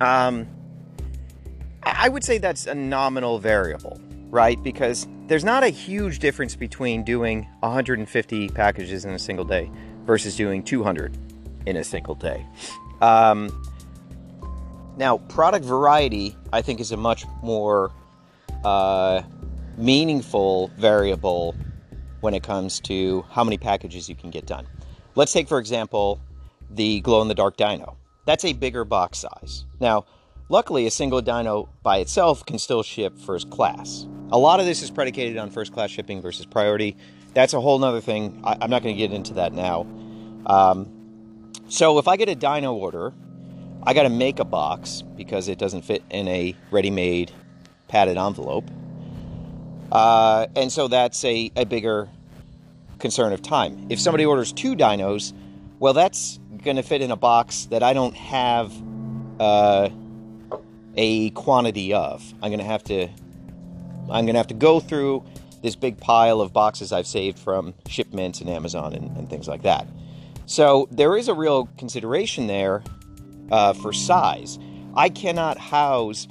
Um, 0.00 0.48
I 1.82 2.08
would 2.08 2.24
say 2.24 2.38
that's 2.38 2.66
a 2.66 2.74
nominal 2.74 3.38
variable, 3.38 4.00
right? 4.30 4.60
Because 4.62 5.06
there's 5.26 5.44
not 5.44 5.62
a 5.62 5.68
huge 5.68 6.18
difference 6.18 6.56
between 6.56 7.04
doing 7.04 7.46
150 7.60 8.48
packages 8.48 9.04
in 9.04 9.12
a 9.12 9.18
single 9.18 9.44
day 9.44 9.70
versus 10.04 10.36
doing 10.36 10.62
200 10.62 11.16
in 11.66 11.76
a 11.76 11.84
single 11.84 12.14
day. 12.14 12.44
Um, 13.00 13.50
now, 14.96 15.18
product 15.18 15.64
variety, 15.64 16.36
I 16.52 16.62
think, 16.62 16.80
is 16.80 16.90
a 16.92 16.96
much 16.96 17.24
more 17.42 17.92
uh, 18.64 19.22
meaningful 19.76 20.68
variable 20.76 21.54
when 22.24 22.32
it 22.34 22.42
comes 22.42 22.80
to 22.80 23.22
how 23.30 23.44
many 23.44 23.58
packages 23.58 24.08
you 24.08 24.14
can 24.16 24.30
get 24.30 24.46
done. 24.46 24.66
Let's 25.14 25.32
take, 25.32 25.46
for 25.46 25.58
example, 25.58 26.18
the 26.70 27.00
glow 27.00 27.20
in 27.20 27.28
the 27.28 27.34
dark 27.34 27.58
dyno. 27.58 27.96
That's 28.24 28.46
a 28.46 28.54
bigger 28.54 28.86
box 28.86 29.18
size. 29.18 29.66
Now, 29.78 30.06
luckily, 30.48 30.86
a 30.86 30.90
single 30.90 31.20
dyno 31.20 31.68
by 31.82 31.98
itself 31.98 32.46
can 32.46 32.58
still 32.58 32.82
ship 32.82 33.18
first 33.18 33.50
class. 33.50 34.06
A 34.32 34.38
lot 34.38 34.58
of 34.58 34.64
this 34.64 34.82
is 34.82 34.90
predicated 34.90 35.36
on 35.36 35.50
first 35.50 35.74
class 35.74 35.90
shipping 35.90 36.22
versus 36.22 36.46
priority. 36.46 36.96
That's 37.34 37.52
a 37.52 37.60
whole 37.60 37.78
nother 37.78 38.00
thing. 38.00 38.40
I, 38.42 38.56
am 38.64 38.70
not 38.70 38.82
going 38.82 38.94
to 38.94 38.98
get 38.98 39.12
into 39.12 39.34
that 39.34 39.52
now. 39.52 39.86
Um, 40.46 41.52
so, 41.68 41.98
if 41.98 42.08
I 42.08 42.16
get 42.16 42.30
a 42.30 42.34
dyno 42.34 42.72
order, 42.72 43.12
I 43.82 43.92
got 43.92 44.04
to 44.04 44.08
make 44.08 44.38
a 44.38 44.46
box 44.46 45.02
because 45.02 45.48
it 45.48 45.58
doesn't 45.58 45.82
fit 45.82 46.02
in 46.08 46.26
a 46.28 46.56
ready 46.70 46.90
made 46.90 47.32
padded 47.86 48.16
envelope. 48.16 48.64
Uh, 49.92 50.46
and 50.56 50.72
so 50.72 50.88
that's 50.88 51.24
a, 51.24 51.52
a 51.54 51.64
bigger 51.64 52.08
concern 53.04 53.34
of 53.34 53.42
time. 53.42 53.86
If 53.90 54.00
somebody 54.00 54.24
orders 54.24 54.50
two 54.50 54.74
dynos, 54.74 55.34
well, 55.78 55.92
that's 55.92 56.40
going 56.62 56.76
to 56.76 56.82
fit 56.82 57.02
in 57.02 57.10
a 57.10 57.16
box 57.16 57.66
that 57.66 57.82
I 57.82 57.92
don't 57.92 58.14
have 58.14 58.72
uh, 59.38 59.90
a 60.96 61.28
quantity 61.30 61.92
of. 61.92 62.24
I'm 62.40 62.48
going 62.48 62.60
to 62.60 62.64
have 62.64 62.82
to 62.84 63.08
I'm 64.10 64.24
going 64.24 64.32
to 64.32 64.38
have 64.38 64.46
to 64.46 64.54
go 64.54 64.80
through 64.80 65.22
this 65.60 65.76
big 65.76 65.98
pile 65.98 66.40
of 66.40 66.54
boxes 66.54 66.92
I've 66.92 67.06
saved 67.06 67.38
from 67.38 67.74
shipments 67.86 68.40
and 68.40 68.48
Amazon 68.48 68.94
and, 68.94 69.14
and 69.18 69.28
things 69.28 69.48
like 69.48 69.62
that. 69.64 69.86
So 70.46 70.88
there 70.90 71.14
is 71.14 71.28
a 71.28 71.34
real 71.34 71.66
consideration 71.76 72.46
there 72.46 72.82
uh, 73.50 73.74
for 73.74 73.92
size. 73.92 74.58
I 74.94 75.10
cannot 75.10 75.58
house 75.58 76.26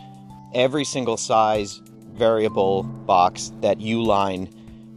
every 0.56 0.86
single 0.86 1.18
size 1.18 1.82
variable 2.14 2.82
box 2.82 3.52
that 3.62 3.78
Uline 3.78 4.52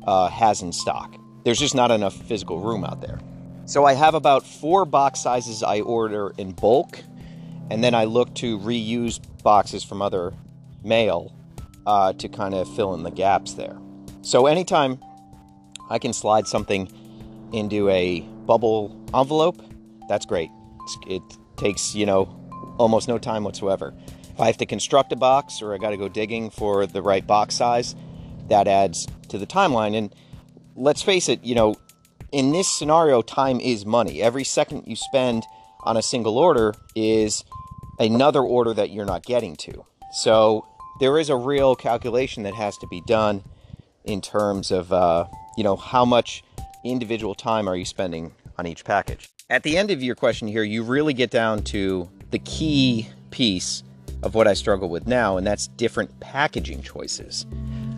uh, 0.07 0.29
has 0.29 0.63
in 0.63 0.73
stock. 0.73 1.19
There's 1.47 1.61
just 1.61 1.77
not 1.77 1.93
enough 1.93 2.17
physical 2.25 2.59
room 2.59 2.83
out 2.83 3.01
there. 3.01 3.21
So 3.67 3.85
I 3.85 3.93
have 3.93 4.17
about 4.17 4.45
four 4.45 4.85
box 4.85 5.21
sizes 5.21 5.63
I 5.63 5.79
order 5.79 6.33
in 6.39 6.51
bulk, 6.51 6.99
and 7.71 7.85
then 7.85 7.95
I 7.95 8.03
look 8.03 8.35
to 8.37 8.59
reuse 8.59 9.21
boxes 9.45 9.85
from 9.85 10.03
other 10.03 10.35
mail 10.83 11.33
uh, 11.87 12.15
to 12.15 12.29
kind 12.29 12.53
of 12.53 12.69
fill 12.75 12.95
in 12.95 13.05
the 13.05 13.13
gaps 13.13 13.53
there. 13.55 13.79
So 14.23 14.47
anytime 14.47 14.99
I 15.89 16.01
can 16.01 16.13
slide 16.13 16.49
something 16.49 16.91
into 17.53 17.89
a 17.91 18.23
bubble 18.23 19.01
envelope, 19.15 19.63
that's 20.09 20.27
great. 20.27 20.51
It 21.07 21.23
takes, 21.57 21.95
you 21.95 22.07
know, 22.07 22.25
almost 22.77 23.07
no 23.07 23.19
time 23.19 23.45
whatsoever. 23.45 23.95
If 24.35 24.41
I 24.41 24.47
have 24.47 24.57
to 24.57 24.67
construct 24.67 25.13
a 25.13 25.17
box 25.17 25.63
or 25.63 25.73
I 25.73 25.79
got 25.79 25.91
to 25.91 25.97
go 25.97 26.09
digging 26.09 26.51
for 26.51 26.87
the 26.87 27.03
right 27.03 27.25
box 27.25 27.55
size, 27.55 27.95
that 28.49 28.67
adds 28.67 29.07
to 29.29 29.39
the 29.39 29.47
timeline. 29.47 29.97
And 29.97 30.13
let's 30.77 31.03
face 31.03 31.29
it, 31.29 31.43
you 31.43 31.55
know, 31.55 31.75
in 32.33 32.53
this 32.53 32.69
scenario, 32.69 33.23
time 33.23 33.59
is 33.61 33.87
money. 33.87 34.23
Every 34.23 34.45
second 34.45 34.85
you 34.87 34.97
spend 34.97 35.45
on 35.81 35.97
a 35.97 36.03
single 36.03 36.39
order 36.39 36.75
is 36.95 37.45
another 37.99 38.41
order 38.41 38.75
that 38.75 38.91
you're 38.91 39.07
not 39.07 39.25
getting 39.25 39.57
to. 39.57 39.85
So 40.13 40.67
there 41.01 41.19
is 41.19 41.31
a 41.31 41.37
real 41.37 41.75
calculation 41.75 42.43
that 42.43 42.55
has 42.55 42.77
to 42.79 42.87
be 42.89 43.01
done 43.07 43.43
in 44.05 44.21
terms 44.21 44.71
of, 44.71 44.93
uh, 44.93 45.27
you 45.57 45.65
know, 45.65 45.77
how 45.77 46.05
much 46.05 46.45
individual 46.85 47.35
time 47.35 47.69
are 47.69 47.77
you 47.77 47.85
spending 47.85 48.33
on 48.59 48.67
each 48.67 48.85
package. 48.85 49.29
At 49.49 49.63
the 49.63 49.77
end 49.77 49.91
of 49.91 50.03
your 50.03 50.15
question 50.15 50.49
here, 50.49 50.63
you 50.63 50.83
really 50.83 51.15
get 51.15 51.31
down 51.31 51.63
to 51.65 52.09
the 52.31 52.39
key 52.41 53.09
piece 53.31 53.83
of 54.23 54.35
what 54.35 54.49
I 54.49 54.55
struggle 54.55 54.89
with 54.89 55.07
now, 55.07 55.37
and 55.37 55.47
that's 55.47 55.69
different 55.69 56.19
packaging 56.21 56.83
choices. 56.83 57.47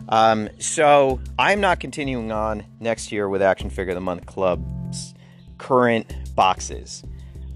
Um, 0.09 0.49
so 0.59 1.21
I'm 1.39 1.61
not 1.61 1.81
continuing 1.81 2.33
on 2.33 2.65
next 2.81 3.13
year 3.13 3.29
with 3.29 3.43
Action 3.43 3.69
Figure 3.69 3.91
of 3.91 3.97
the 3.97 4.01
Month 4.01 4.27
Club's 4.27 5.15
current 5.59 6.35
boxes. 6.35 7.03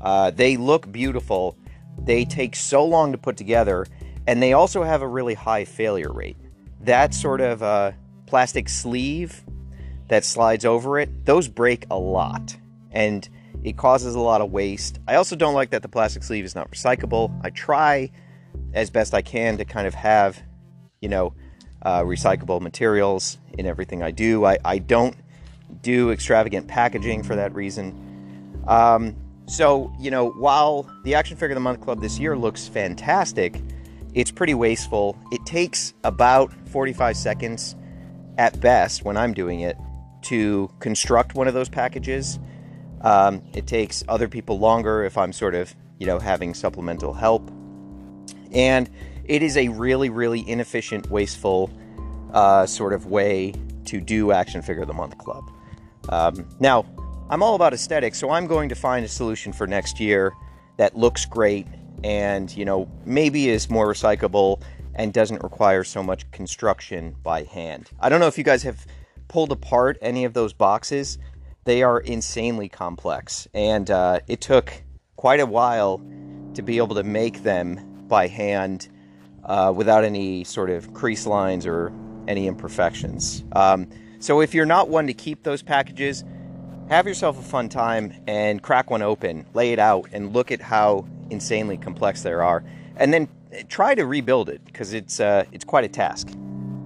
Uh, 0.00 0.30
they 0.30 0.56
look 0.56 0.90
beautiful, 0.92 1.56
they 1.98 2.24
take 2.24 2.54
so 2.56 2.84
long 2.84 3.12
to 3.12 3.18
put 3.18 3.36
together, 3.36 3.86
and 4.26 4.42
they 4.42 4.52
also 4.52 4.82
have 4.82 5.02
a 5.02 5.08
really 5.08 5.34
high 5.34 5.64
failure 5.64 6.12
rate. 6.12 6.36
That 6.80 7.14
sort 7.14 7.40
of 7.40 7.62
uh, 7.62 7.92
plastic 8.26 8.68
sleeve 8.68 9.42
that 10.08 10.24
slides 10.24 10.64
over 10.64 10.98
it, 10.98 11.24
those 11.24 11.48
break 11.48 11.86
a 11.90 11.98
lot, 11.98 12.56
and 12.90 13.26
it 13.62 13.76
causes 13.78 14.14
a 14.14 14.20
lot 14.20 14.40
of 14.40 14.50
waste. 14.50 14.98
I 15.06 15.14
also 15.14 15.36
don't 15.36 15.54
like 15.54 15.70
that 15.70 15.82
the 15.82 15.88
plastic 15.88 16.22
sleeve 16.22 16.44
is 16.44 16.54
not 16.54 16.70
recyclable. 16.70 17.32
I 17.42 17.50
try 17.50 18.10
as 18.74 18.90
best 18.90 19.14
I 19.14 19.22
can 19.22 19.56
to 19.58 19.64
kind 19.64 19.86
of 19.86 19.94
have, 19.94 20.42
you 21.00 21.08
know, 21.08 21.34
uh, 21.82 22.02
recyclable 22.02 22.60
materials 22.60 23.38
in 23.58 23.66
everything 23.66 24.02
I 24.02 24.10
do. 24.10 24.44
I, 24.44 24.58
I 24.64 24.78
don't 24.78 25.16
do 25.82 26.10
extravagant 26.10 26.68
packaging 26.68 27.22
for 27.22 27.36
that 27.36 27.54
reason. 27.54 28.62
Um, 28.66 29.16
so, 29.46 29.92
you 29.98 30.10
know, 30.10 30.30
while 30.30 30.88
the 31.04 31.14
Action 31.14 31.36
Figure 31.36 31.52
of 31.52 31.56
the 31.56 31.60
Month 31.60 31.80
Club 31.80 32.00
this 32.00 32.18
year 32.18 32.36
looks 32.36 32.68
fantastic, 32.68 33.60
it's 34.14 34.30
pretty 34.30 34.54
wasteful. 34.54 35.18
It 35.32 35.44
takes 35.46 35.94
about 36.04 36.52
45 36.68 37.16
seconds 37.16 37.74
at 38.38 38.60
best 38.60 39.04
when 39.04 39.16
I'm 39.16 39.34
doing 39.34 39.60
it 39.60 39.76
to 40.22 40.70
construct 40.78 41.34
one 41.34 41.48
of 41.48 41.54
those 41.54 41.68
packages. 41.68 42.38
Um, 43.00 43.42
it 43.54 43.66
takes 43.66 44.04
other 44.08 44.28
people 44.28 44.58
longer 44.58 45.02
if 45.04 45.18
I'm 45.18 45.32
sort 45.32 45.54
of, 45.54 45.74
you 45.98 46.06
know, 46.06 46.18
having 46.18 46.54
supplemental 46.54 47.12
help. 47.12 47.50
And 48.52 48.88
it 49.24 49.42
is 49.42 49.56
a 49.56 49.68
really, 49.68 50.10
really 50.10 50.48
inefficient, 50.48 51.10
wasteful 51.10 51.70
uh, 52.32 52.66
sort 52.66 52.92
of 52.92 53.06
way 53.06 53.54
to 53.86 54.00
do 54.00 54.32
Action 54.32 54.62
Figure 54.62 54.82
of 54.82 54.88
the 54.88 54.94
Month 54.94 55.18
Club. 55.18 55.50
Um, 56.08 56.48
now, 56.60 56.84
I'm 57.30 57.42
all 57.42 57.54
about 57.54 57.72
aesthetics, 57.72 58.18
so 58.18 58.30
I'm 58.30 58.46
going 58.46 58.68
to 58.68 58.74
find 58.74 59.04
a 59.04 59.08
solution 59.08 59.52
for 59.52 59.66
next 59.66 60.00
year 60.00 60.32
that 60.76 60.96
looks 60.96 61.24
great 61.24 61.66
and, 62.04 62.54
you 62.56 62.64
know, 62.64 62.90
maybe 63.04 63.48
is 63.48 63.70
more 63.70 63.86
recyclable 63.86 64.60
and 64.94 65.12
doesn't 65.12 65.42
require 65.42 65.84
so 65.84 66.02
much 66.02 66.30
construction 66.30 67.14
by 67.22 67.44
hand. 67.44 67.90
I 68.00 68.08
don't 68.08 68.20
know 68.20 68.26
if 68.26 68.36
you 68.36 68.44
guys 68.44 68.62
have 68.64 68.86
pulled 69.28 69.52
apart 69.52 69.98
any 70.02 70.24
of 70.24 70.34
those 70.34 70.52
boxes. 70.52 71.18
They 71.64 71.82
are 71.82 72.00
insanely 72.00 72.68
complex, 72.68 73.48
and 73.54 73.90
uh, 73.90 74.20
it 74.26 74.40
took 74.40 74.82
quite 75.16 75.40
a 75.40 75.46
while 75.46 76.02
to 76.54 76.62
be 76.62 76.78
able 76.78 76.96
to 76.96 77.04
make 77.04 77.42
them 77.44 78.04
by 78.08 78.26
hand 78.26 78.88
uh, 79.52 79.70
without 79.70 80.02
any 80.02 80.44
sort 80.44 80.70
of 80.70 80.94
crease 80.94 81.26
lines 81.26 81.66
or 81.66 81.92
any 82.26 82.46
imperfections. 82.46 83.44
Um, 83.52 83.86
so 84.18 84.40
if 84.40 84.54
you're 84.54 84.64
not 84.64 84.88
one 84.88 85.06
to 85.08 85.12
keep 85.12 85.42
those 85.42 85.62
packages, 85.62 86.24
have 86.88 87.06
yourself 87.06 87.38
a 87.38 87.42
fun 87.42 87.68
time 87.68 88.14
and 88.26 88.62
crack 88.62 88.90
one 88.90 89.02
open, 89.02 89.44
lay 89.52 89.74
it 89.74 89.78
out, 89.78 90.08
and 90.12 90.32
look 90.32 90.50
at 90.50 90.62
how 90.62 91.06
insanely 91.28 91.76
complex 91.76 92.22
there 92.22 92.42
are, 92.42 92.64
and 92.96 93.12
then 93.12 93.28
try 93.68 93.94
to 93.94 94.06
rebuild 94.06 94.48
it 94.48 94.64
because 94.64 94.94
it's 94.94 95.20
uh, 95.20 95.44
it's 95.52 95.66
quite 95.66 95.84
a 95.84 95.88
task. 95.88 96.28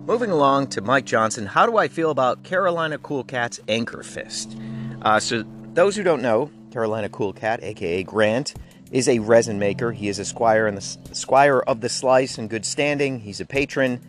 Moving 0.06 0.32
along 0.32 0.66
to 0.68 0.80
Mike 0.80 1.04
Johnson, 1.04 1.46
how 1.46 1.66
do 1.66 1.76
I 1.76 1.86
feel 1.86 2.10
about 2.10 2.42
Carolina 2.42 2.98
Cool 2.98 3.22
Cat's 3.22 3.60
Anchor 3.68 4.02
Fist? 4.02 4.58
Uh, 5.02 5.20
so 5.20 5.44
those 5.74 5.94
who 5.94 6.02
don't 6.02 6.22
know, 6.22 6.50
Carolina 6.72 7.08
Cool 7.10 7.32
Cat, 7.32 7.60
aka 7.62 8.02
Grant, 8.02 8.54
is 8.90 9.08
a 9.08 9.18
resin 9.18 9.58
maker. 9.58 9.92
He 9.92 10.08
is 10.08 10.18
a 10.18 10.24
squire 10.24 10.66
and 10.66 10.76
the 10.76 11.14
squire 11.14 11.60
of 11.60 11.80
the 11.80 11.88
slice 11.88 12.38
in 12.38 12.48
good 12.48 12.64
standing. 12.64 13.20
He's 13.20 13.40
a 13.40 13.46
patron, 13.46 14.00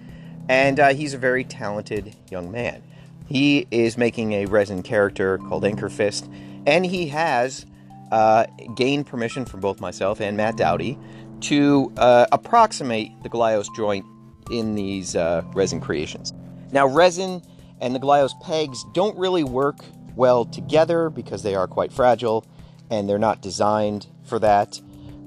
and 0.50 0.80
uh, 0.80 0.94
he's 0.94 1.14
a 1.14 1.18
very 1.18 1.44
talented 1.44 2.16
young 2.30 2.52
man. 2.52 2.84
He 3.28 3.68
is 3.72 3.98
making 3.98 4.34
a 4.34 4.46
resin 4.46 4.84
character 4.84 5.38
called 5.38 5.66
Anchor 5.66 5.90
Fist, 5.90 6.30
and 6.66 6.86
he 6.86 7.08
has 7.08 7.66
uh, 8.12 8.46
gained 8.76 9.08
permission 9.08 9.46
from 9.46 9.60
both 9.60 9.82
myself 9.82 10.22
and 10.22 10.38
Matt 10.38 10.58
Doughty 10.58 10.98
to 11.42 11.92
uh, 11.98 12.26
approximate 12.32 13.12
the 13.24 13.30
Glyos 13.30 13.68
joint 13.76 14.06
in 14.50 14.76
these 14.76 15.16
uh, 15.16 15.42
resin 15.54 15.82
creations. 15.82 16.34
Now, 16.72 16.88
resin 16.88 17.42
and 17.80 17.94
the 17.94 18.00
Glyos 18.00 18.32
pegs 18.42 18.84
don't 18.94 19.18
really 19.18 19.44
work 19.44 19.84
well 20.16 20.46
together 20.46 21.10
because 21.10 21.44
they 21.44 21.54
are 21.56 21.68
quite 21.68 21.92
fragile 21.92 22.46
and 22.90 23.08
they're 23.08 23.20
not 23.20 23.42
designed 23.42 24.08
for 24.28 24.40
that. 24.40 24.80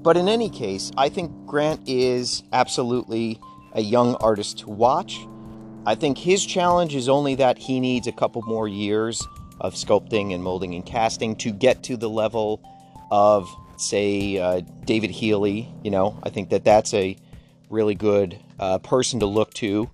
But 0.03 0.17
in 0.17 0.27
any 0.27 0.49
case, 0.49 0.91
I 0.97 1.09
think 1.09 1.31
Grant 1.45 1.81
is 1.87 2.43
absolutely 2.53 3.39
a 3.73 3.81
young 3.81 4.15
artist 4.15 4.59
to 4.59 4.69
watch. 4.69 5.19
I 5.85 5.95
think 5.95 6.17
his 6.17 6.45
challenge 6.45 6.95
is 6.95 7.09
only 7.09 7.35
that 7.35 7.57
he 7.57 7.79
needs 7.79 8.07
a 8.07 8.11
couple 8.11 8.41
more 8.43 8.67
years 8.67 9.25
of 9.59 9.73
sculpting 9.75 10.33
and 10.33 10.43
molding 10.43 10.73
and 10.73 10.85
casting 10.85 11.35
to 11.37 11.51
get 11.51 11.83
to 11.83 11.97
the 11.97 12.09
level 12.09 12.61
of, 13.11 13.47
say, 13.77 14.37
uh, 14.37 14.61
David 14.85 15.11
Healey. 15.11 15.71
You 15.83 15.91
know, 15.91 16.19
I 16.23 16.29
think 16.29 16.49
that 16.49 16.63
that's 16.63 16.93
a 16.93 17.15
really 17.69 17.95
good 17.95 18.39
uh, 18.59 18.79
person 18.79 19.19
to 19.19 19.25
look 19.25 19.53
to 19.55 19.89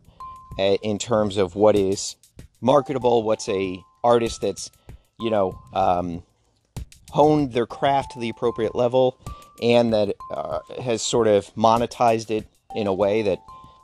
uh, 0.57 0.75
in 0.83 0.97
terms 0.97 1.37
of 1.37 1.55
what 1.55 1.75
is 1.75 2.15
marketable, 2.61 3.23
what's 3.23 3.47
a 3.49 3.81
artist 4.03 4.41
that's, 4.41 4.71
you 5.19 5.29
know, 5.29 5.59
um, 5.73 6.23
honed 7.11 7.53
their 7.53 7.65
craft 7.65 8.11
to 8.11 8.19
the 8.19 8.29
appropriate 8.29 8.75
level, 8.75 9.17
and 9.61 9.93
that 9.93 10.15
uh, 10.31 10.59
has 10.81 11.01
sort 11.01 11.27
of 11.27 11.53
monetized 11.55 12.29
it 12.29 12.47
in 12.75 12.87
a 12.87 12.93
way 12.93 13.21
that, 13.23 13.39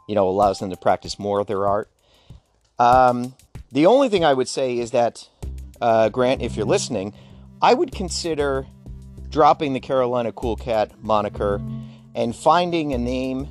you 0.08 0.16
know, 0.16 0.28
allows 0.28 0.60
them 0.60 0.70
to 0.70 0.78
practice 0.78 1.18
more 1.18 1.40
of 1.40 1.48
their 1.48 1.68
art. 1.68 1.90
Um, 2.80 3.36
the 3.72 3.86
only 3.86 4.10
thing 4.10 4.24
I 4.24 4.34
would 4.34 4.48
say 4.48 4.78
is 4.78 4.92
that, 4.92 5.28
uh, 5.82 6.10
Grant, 6.10 6.42
if 6.42 6.56
you're 6.56 6.66
listening, 6.66 7.14
I 7.62 7.74
would 7.74 7.92
consider 7.92 8.68
dropping 9.30 9.74
the 9.74 9.80
Carolina 9.80 10.32
Cool 10.32 10.56
Cat 10.56 10.92
moniker 11.02 11.62
and 12.14 12.36
finding 12.36 12.94
a 12.94 12.98
name 12.98 13.48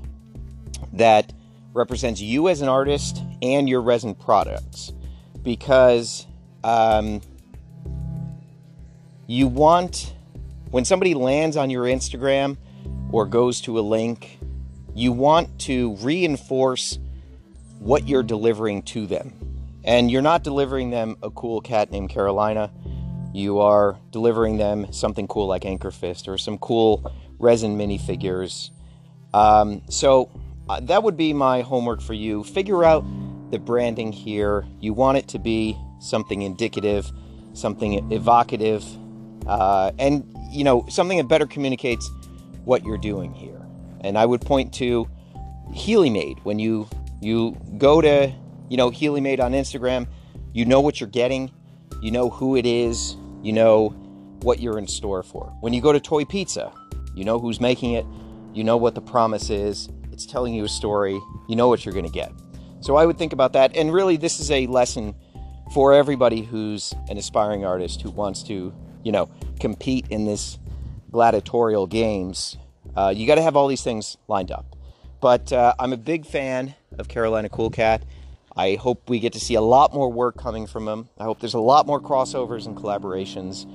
that 0.92 1.32
represents 1.72 2.20
you 2.20 2.48
as 2.48 2.60
an 2.60 2.68
artist 2.68 3.22
and 3.40 3.68
your 3.68 3.80
resin 3.80 4.14
products 4.14 4.92
because 5.42 6.26
um, 6.62 7.20
you 9.32 9.48
want 9.48 10.12
when 10.70 10.84
somebody 10.84 11.14
lands 11.14 11.56
on 11.56 11.70
your 11.70 11.84
Instagram 11.84 12.58
or 13.10 13.24
goes 13.24 13.62
to 13.62 13.78
a 13.78 13.80
link, 13.80 14.38
you 14.94 15.10
want 15.10 15.58
to 15.58 15.96
reinforce 15.96 16.98
what 17.78 18.06
you're 18.06 18.22
delivering 18.22 18.82
to 18.82 19.06
them. 19.06 19.32
And 19.84 20.10
you're 20.10 20.22
not 20.22 20.44
delivering 20.44 20.90
them 20.90 21.16
a 21.22 21.30
cool 21.30 21.62
cat 21.62 21.90
named 21.90 22.10
Carolina. 22.10 22.70
You 23.32 23.60
are 23.60 23.98
delivering 24.10 24.58
them 24.58 24.92
something 24.92 25.26
cool 25.26 25.46
like 25.46 25.64
Anchor 25.64 25.90
Fist 25.90 26.28
or 26.28 26.36
some 26.36 26.58
cool 26.58 27.10
resin 27.38 27.78
minifigures. 27.78 28.70
Um, 29.32 29.82
so 29.88 30.30
uh, 30.68 30.80
that 30.80 31.02
would 31.02 31.16
be 31.16 31.32
my 31.32 31.62
homework 31.62 32.02
for 32.02 32.14
you. 32.14 32.44
Figure 32.44 32.84
out 32.84 33.02
the 33.50 33.58
branding 33.58 34.12
here. 34.12 34.66
You 34.80 34.92
want 34.92 35.16
it 35.18 35.28
to 35.28 35.38
be 35.38 35.76
something 36.00 36.42
indicative, 36.42 37.10
something 37.54 38.12
evocative, 38.12 38.84
uh, 39.46 39.92
and 39.98 40.24
you 40.50 40.64
know 40.64 40.84
something 40.88 41.18
that 41.18 41.28
better 41.28 41.46
communicates 41.46 42.10
what 42.64 42.84
you're 42.84 42.98
doing 42.98 43.32
here. 43.32 43.60
And 44.02 44.18
I 44.18 44.26
would 44.26 44.40
point 44.40 44.72
to 44.74 45.08
Healey 45.72 46.10
Made 46.10 46.38
when 46.42 46.58
you 46.58 46.88
you 47.20 47.56
go 47.78 48.00
to, 48.00 48.32
you 48.68 48.76
know, 48.76 48.90
Healey 48.90 49.20
Made 49.20 49.40
on 49.40 49.52
Instagram, 49.52 50.06
you 50.52 50.64
know 50.64 50.80
what 50.80 51.00
you're 51.00 51.08
getting, 51.08 51.50
you 52.02 52.10
know 52.10 52.30
who 52.30 52.56
it 52.56 52.66
is, 52.66 53.16
you 53.42 53.52
know 53.52 53.90
what 54.42 54.60
you're 54.60 54.78
in 54.78 54.88
store 54.88 55.22
for. 55.22 55.56
When 55.60 55.72
you 55.72 55.80
go 55.80 55.92
to 55.92 56.00
Toy 56.00 56.24
Pizza, 56.24 56.72
you 57.14 57.24
know 57.24 57.38
who's 57.38 57.60
making 57.60 57.92
it, 57.92 58.04
you 58.52 58.64
know 58.64 58.76
what 58.76 58.94
the 58.94 59.00
promise 59.00 59.50
is, 59.50 59.88
it's 60.10 60.26
telling 60.26 60.52
you 60.52 60.64
a 60.64 60.68
story, 60.68 61.20
you 61.48 61.56
know 61.56 61.68
what 61.68 61.84
you're 61.84 61.94
going 61.94 62.06
to 62.06 62.12
get. 62.12 62.32
So 62.80 62.96
I 62.96 63.06
would 63.06 63.16
think 63.16 63.32
about 63.32 63.52
that. 63.52 63.76
And 63.76 63.92
really, 63.92 64.16
this 64.16 64.40
is 64.40 64.50
a 64.50 64.66
lesson 64.66 65.14
for 65.72 65.92
everybody 65.92 66.42
who's 66.42 66.92
an 67.08 67.16
aspiring 67.16 67.64
artist 67.64 68.02
who 68.02 68.10
wants 68.10 68.42
to, 68.44 68.74
you 69.04 69.12
know, 69.12 69.28
compete 69.60 70.06
in 70.10 70.24
this 70.24 70.58
gladiatorial 71.10 71.86
games. 71.86 72.56
Uh, 72.96 73.12
you 73.14 73.26
got 73.26 73.36
to 73.36 73.42
have 73.42 73.56
all 73.56 73.68
these 73.68 73.82
things 73.82 74.16
lined 74.28 74.50
up. 74.50 74.76
But 75.20 75.52
uh, 75.52 75.74
I'm 75.78 75.92
a 75.92 75.96
big 75.96 76.26
fan 76.26 76.74
of 76.98 77.08
Carolina 77.08 77.48
Cool 77.48 77.70
Cat. 77.70 78.02
I 78.56 78.74
hope 78.74 79.08
we 79.08 79.20
get 79.20 79.32
to 79.34 79.40
see 79.40 79.54
a 79.54 79.60
lot 79.60 79.94
more 79.94 80.10
work 80.10 80.36
coming 80.36 80.66
from 80.66 80.86
him. 80.86 81.08
I 81.18 81.24
hope 81.24 81.40
there's 81.40 81.54
a 81.54 81.60
lot 81.60 81.86
more 81.86 82.00
crossovers 82.00 82.66
and 82.66 82.76
collaborations. 82.76 83.66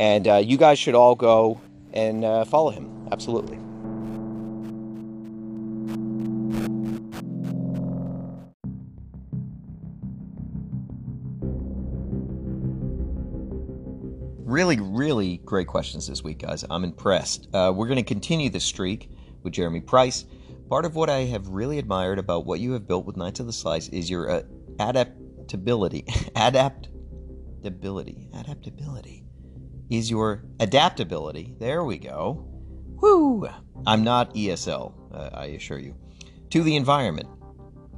And 0.00 0.26
uh, 0.26 0.36
you 0.36 0.56
guys 0.56 0.78
should 0.78 0.94
all 0.94 1.14
go 1.14 1.60
and 1.92 2.24
uh, 2.24 2.44
follow 2.44 2.70
him. 2.70 3.08
Absolutely. 3.12 3.58
Really, 14.54 14.78
really 14.78 15.38
great 15.38 15.66
questions 15.66 16.06
this 16.06 16.22
week, 16.22 16.38
guys. 16.38 16.64
I'm 16.70 16.84
impressed. 16.84 17.48
Uh, 17.52 17.72
we're 17.74 17.88
going 17.88 17.96
to 17.96 18.04
continue 18.04 18.48
this 18.50 18.62
streak 18.62 19.10
with 19.42 19.52
Jeremy 19.52 19.80
Price. 19.80 20.26
Part 20.68 20.84
of 20.84 20.94
what 20.94 21.10
I 21.10 21.24
have 21.24 21.48
really 21.48 21.80
admired 21.80 22.20
about 22.20 22.46
what 22.46 22.60
you 22.60 22.70
have 22.74 22.86
built 22.86 23.04
with 23.04 23.16
Knights 23.16 23.40
of 23.40 23.46
the 23.46 23.52
Slice 23.52 23.88
is 23.88 24.08
your 24.08 24.30
uh, 24.30 24.42
adaptability. 24.78 26.04
adaptability. 26.36 28.28
Adaptability. 28.32 29.24
Is 29.90 30.08
your 30.08 30.44
adaptability. 30.60 31.56
There 31.58 31.82
we 31.82 31.98
go. 31.98 32.46
Woo! 33.02 33.48
I'm 33.88 34.04
not 34.04 34.36
ESL, 34.36 34.92
uh, 35.12 35.30
I 35.34 35.46
assure 35.46 35.80
you. 35.80 35.96
To 36.50 36.62
the 36.62 36.76
environment, 36.76 37.28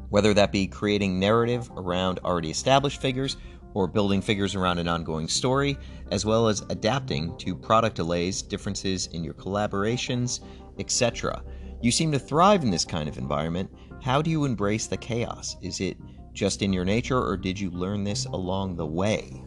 whether 0.08 0.32
that 0.32 0.52
be 0.52 0.66
creating 0.66 1.20
narrative 1.20 1.70
around 1.76 2.18
already 2.20 2.50
established 2.50 3.02
figures 3.02 3.36
or 3.76 3.86
building 3.86 4.22
figures 4.22 4.54
around 4.54 4.78
an 4.78 4.88
ongoing 4.88 5.28
story, 5.28 5.76
as 6.10 6.24
well 6.24 6.48
as 6.48 6.64
adapting 6.70 7.36
to 7.36 7.54
product 7.54 7.94
delays, 7.94 8.40
differences 8.40 9.08
in 9.08 9.22
your 9.22 9.34
collaborations, 9.34 10.40
etc. 10.78 11.42
You 11.82 11.90
seem 11.90 12.10
to 12.12 12.18
thrive 12.18 12.62
in 12.62 12.70
this 12.70 12.86
kind 12.86 13.06
of 13.06 13.18
environment. 13.18 13.70
How 14.02 14.22
do 14.22 14.30
you 14.30 14.46
embrace 14.46 14.86
the 14.86 14.96
chaos? 14.96 15.58
Is 15.60 15.82
it 15.82 15.98
just 16.32 16.62
in 16.62 16.72
your 16.72 16.86
nature, 16.86 17.22
or 17.22 17.36
did 17.36 17.60
you 17.60 17.70
learn 17.70 18.02
this 18.02 18.24
along 18.24 18.76
the 18.76 18.86
way? 18.86 19.42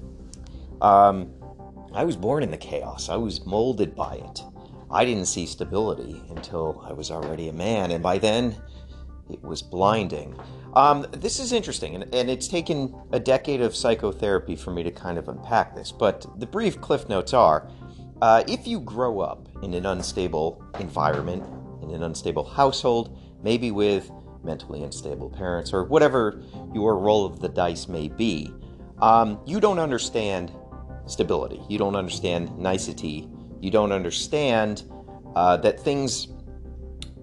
Um, 0.80 1.34
I 1.92 2.04
was 2.04 2.15
born 2.15 2.44
in 2.44 2.52
the 2.52 2.58
chaos. 2.58 3.10
I 3.10 3.15
was 3.15 3.44
molded 3.48 3.96
by 3.96 4.13
it. 4.13 4.44
I 4.92 5.06
didn't 5.06 5.26
see 5.26 5.48
stability 5.48 6.22
until 6.30 6.86
I 6.88 6.94
was 6.94 7.10
already 7.10 7.50
a 7.50 7.54
man, 7.54 7.89
and 7.89 8.04
by 8.04 8.20
then 8.20 8.56
it 9.30 9.42
was 9.44 9.62
blinding. 9.62 10.38
Um, 10.74 11.08
this 11.12 11.39
is 11.39 11.52
interesting, 11.52 11.96
and, 11.96 12.13
and, 12.13 12.30
it's 12.30 12.48
taken 12.48 12.96
a 13.12 13.20
decade 13.20 13.62
of 13.62 13.76
psychotherapy 13.76 14.56
for 14.56 14.72
me 14.72 14.84
to 14.84 14.92
kind 14.92 15.18
of 15.18 15.28
unpack 15.28 15.76
this, 15.76 15.92
but 15.92 16.28
the 16.39 16.46
brief 16.46 16.80
cliff 16.80 17.10
notes 17.10 17.34
are 17.34 17.68
uh, 18.22 18.44
if 18.48 18.68
you 18.68 18.80
grow 18.80 19.20
up 19.20 19.48
in 19.63 19.74
an 19.74 19.86
unstable 19.86 20.63
environment, 20.80 21.44
in 21.82 21.89
an 21.92 22.04
unstable 22.04 22.44
household, 22.44 23.18
maybe 23.42 23.72
with 23.72 24.12
mentally 24.44 24.84
unstable 24.84 25.30
parents, 25.30 25.74
or 25.74 25.86
whatever 25.86 26.42
your 26.74 26.98
roll 26.98 27.26
of 27.26 27.39
the 27.39 27.50
dice 27.50 27.88
may 27.88 28.08
be, 28.08 28.54
um, 29.02 29.39
you 29.46 29.60
don't 29.60 29.80
understand 29.80 30.52
stability. 31.06 31.62
You 31.68 31.78
don't 31.78 31.96
understand 31.96 32.58
nicety. 32.58 33.28
You 33.62 33.72
don't 33.72 33.92
understand 33.92 34.84
uh, 35.36 35.58
that 35.58 35.80
things 35.80 36.28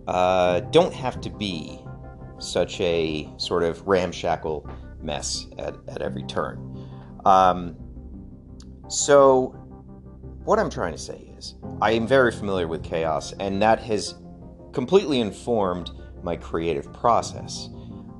uh, 0.09 0.61
don't 0.61 0.95
have 0.95 1.21
to 1.21 1.31
be 1.31 1.81
such 2.39 2.81
a 2.81 3.29
sort 3.37 3.63
of 3.63 3.87
ramshackle 3.87 4.69
mess 5.01 5.47
at, 5.59 5.75
at 5.89 6.03
every 6.03 6.23
turn. 6.25 6.89
Um, 7.25 7.77
so, 8.89 9.49
what 10.45 10.59
I'm 10.59 10.71
trying 10.71 10.93
to 10.93 10.99
say 10.99 11.33
is, 11.37 11.57
I 11.81 11.93
am 11.93 12.07
very 12.07 12.31
familiar 12.31 12.69
with 12.69 12.85
chaos, 12.85 13.33
and 13.41 13.61
that 13.63 13.81
has 13.81 14.15
completely 14.73 15.21
informed 15.21 15.91
my 16.23 16.37
creative 16.37 16.93
process. 16.93 17.69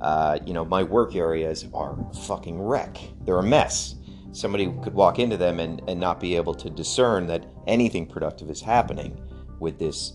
Uh, 0.01 0.39
you 0.45 0.53
know, 0.53 0.65
my 0.65 0.83
work 0.83 1.15
areas 1.15 1.65
are 1.73 1.97
fucking 2.25 2.61
wreck. 2.61 2.97
They're 3.25 3.39
a 3.39 3.43
mess. 3.43 3.95
Somebody 4.31 4.73
could 4.83 4.93
walk 4.93 5.19
into 5.19 5.37
them 5.37 5.59
and, 5.59 5.81
and 5.87 5.99
not 5.99 6.19
be 6.19 6.35
able 6.35 6.53
to 6.55 6.69
discern 6.69 7.27
that 7.27 7.45
anything 7.65 8.05
productive 8.05 8.49
is 8.49 8.61
happening 8.61 9.19
with 9.59 9.79
this 9.79 10.13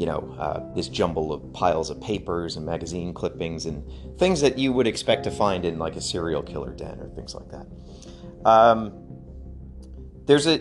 you 0.00 0.06
know, 0.06 0.34
uh, 0.38 0.74
this 0.74 0.88
jumble 0.88 1.30
of 1.30 1.52
piles 1.52 1.90
of 1.90 2.00
papers 2.00 2.56
and 2.56 2.64
magazine 2.64 3.12
clippings 3.12 3.66
and 3.66 3.84
things 4.18 4.40
that 4.40 4.56
you 4.56 4.72
would 4.72 4.86
expect 4.86 5.24
to 5.24 5.30
find 5.30 5.66
in 5.66 5.78
like 5.78 5.94
a 5.94 6.00
serial 6.00 6.42
killer 6.42 6.72
den 6.72 6.98
or 6.98 7.10
things 7.10 7.34
like 7.34 7.50
that. 7.50 7.66
Um, 8.48 8.94
there's 10.24 10.46
a, 10.46 10.56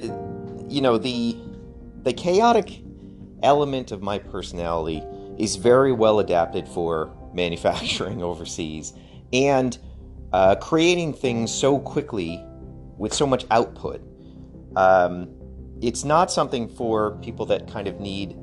you 0.68 0.82
know, 0.82 0.98
the 0.98 1.38
the 2.04 2.12
chaotic 2.12 2.82
element 3.42 3.94
of 3.94 4.02
my 4.02 4.20
personality 4.20 5.02
is 5.38 5.56
very 5.56 5.94
well 5.94 6.20
adapted 6.20 6.68
for 6.68 7.16
manufacturing 7.34 8.22
overseas 8.32 8.92
and 9.32 9.78
uh, 10.34 10.56
creating 10.56 11.14
things 11.14 11.50
so 11.50 11.80
quickly 11.80 12.44
with 12.98 13.14
so 13.14 13.26
much 13.26 13.46
output. 13.52 14.02
Um, 14.76 15.30
it's 15.82 16.04
not 16.04 16.30
something 16.30 16.68
for 16.68 17.12
people 17.22 17.46
that 17.46 17.72
kind 17.72 17.88
of 17.88 18.02
need 18.02 18.36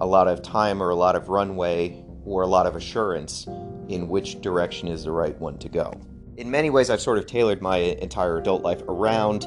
a 0.00 0.06
lot 0.06 0.28
of 0.28 0.42
time 0.42 0.82
or 0.82 0.90
a 0.90 0.94
lot 0.94 1.16
of 1.16 1.28
runway 1.28 2.02
or 2.24 2.42
a 2.42 2.46
lot 2.46 2.66
of 2.66 2.76
assurance 2.76 3.46
in 3.88 4.08
which 4.08 4.40
direction 4.40 4.88
is 4.88 5.04
the 5.04 5.10
right 5.10 5.38
one 5.40 5.58
to 5.58 5.68
go. 5.68 5.92
In 6.36 6.50
many 6.50 6.70
ways, 6.70 6.90
I've 6.90 7.00
sort 7.00 7.18
of 7.18 7.26
tailored 7.26 7.62
my 7.62 7.76
entire 7.76 8.38
adult 8.38 8.62
life 8.62 8.82
around 8.82 9.46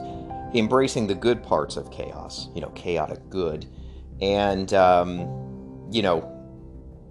embracing 0.53 1.07
the 1.07 1.15
good 1.15 1.41
parts 1.41 1.77
of 1.77 1.89
chaos, 1.91 2.49
you 2.53 2.61
know, 2.61 2.69
chaotic 2.69 3.29
good, 3.29 3.65
and, 4.21 4.73
um, 4.73 5.89
you 5.91 6.01
know, 6.01 6.27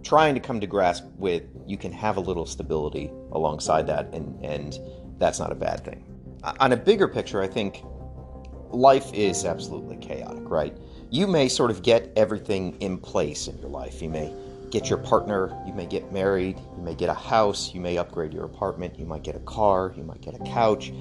trying 0.02 0.34
to 0.34 0.40
come 0.40 0.60
to 0.60 0.66
grasp 0.66 1.04
with 1.16 1.44
you 1.66 1.78
can 1.78 1.92
have 1.92 2.16
a 2.16 2.20
little 2.20 2.46
stability 2.46 3.10
alongside 3.32 3.86
that, 3.86 4.12
and, 4.12 4.44
and 4.44 4.78
that's 5.18 5.38
not 5.38 5.52
a 5.52 5.54
bad 5.54 5.84
thing. 5.84 6.04
On 6.58 6.72
a 6.72 6.76
bigger 6.76 7.06
picture, 7.06 7.40
I 7.42 7.46
think 7.46 7.82
life 8.70 9.12
is 9.12 9.44
absolutely 9.44 9.96
chaotic, 9.96 10.48
right? 10.48 10.76
You 11.10 11.26
may 11.26 11.48
sort 11.48 11.70
of 11.70 11.82
get 11.82 12.12
everything 12.16 12.76
in 12.80 12.96
place 12.96 13.48
in 13.48 13.58
your 13.58 13.68
life. 13.68 14.00
You 14.00 14.08
may 14.08 14.32
get 14.70 14.88
your 14.88 14.98
partner, 14.98 15.60
you 15.66 15.72
may 15.72 15.86
get 15.86 16.12
married, 16.12 16.56
you 16.76 16.82
may 16.82 16.94
get 16.94 17.08
a 17.08 17.14
house, 17.14 17.74
you 17.74 17.80
may 17.80 17.98
upgrade 17.98 18.32
your 18.32 18.44
apartment, 18.44 18.98
you 18.98 19.04
might 19.04 19.24
get 19.24 19.34
a 19.34 19.40
car, 19.40 19.92
you 19.96 20.04
might 20.04 20.20
get 20.20 20.34
a 20.34 20.44
couch, 20.44 20.92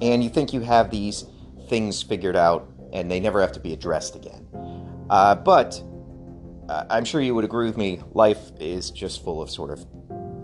and 0.00 0.22
you 0.22 0.30
think 0.30 0.52
you 0.52 0.60
have 0.60 0.90
these 0.90 1.24
things 1.68 2.02
figured 2.02 2.36
out 2.36 2.70
and 2.92 3.10
they 3.10 3.18
never 3.18 3.40
have 3.40 3.50
to 3.52 3.60
be 3.60 3.72
addressed 3.72 4.14
again. 4.14 4.46
Uh, 5.10 5.34
but 5.34 5.82
uh, 6.68 6.84
I'm 6.88 7.04
sure 7.04 7.20
you 7.20 7.34
would 7.34 7.44
agree 7.44 7.66
with 7.66 7.76
me, 7.76 8.00
life 8.12 8.52
is 8.60 8.90
just 8.90 9.24
full 9.24 9.42
of 9.42 9.50
sort 9.50 9.70
of 9.70 9.84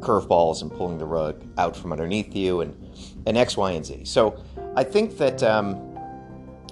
curveballs 0.01 0.63
and 0.63 0.71
pulling 0.71 0.99
the 0.99 1.07
rug 1.07 1.45
out 1.59 1.77
from 1.77 1.93
underneath 1.93 2.35
you 2.35 2.61
and, 2.61 2.77
and 3.27 3.39
X, 3.39 3.57
Y, 3.57 3.71
and 3.71 3.87
Z. 3.87 4.05
So 4.05 4.43
I 4.75 4.83
think 4.83 5.17
that, 5.19 5.43
um, 5.45 5.97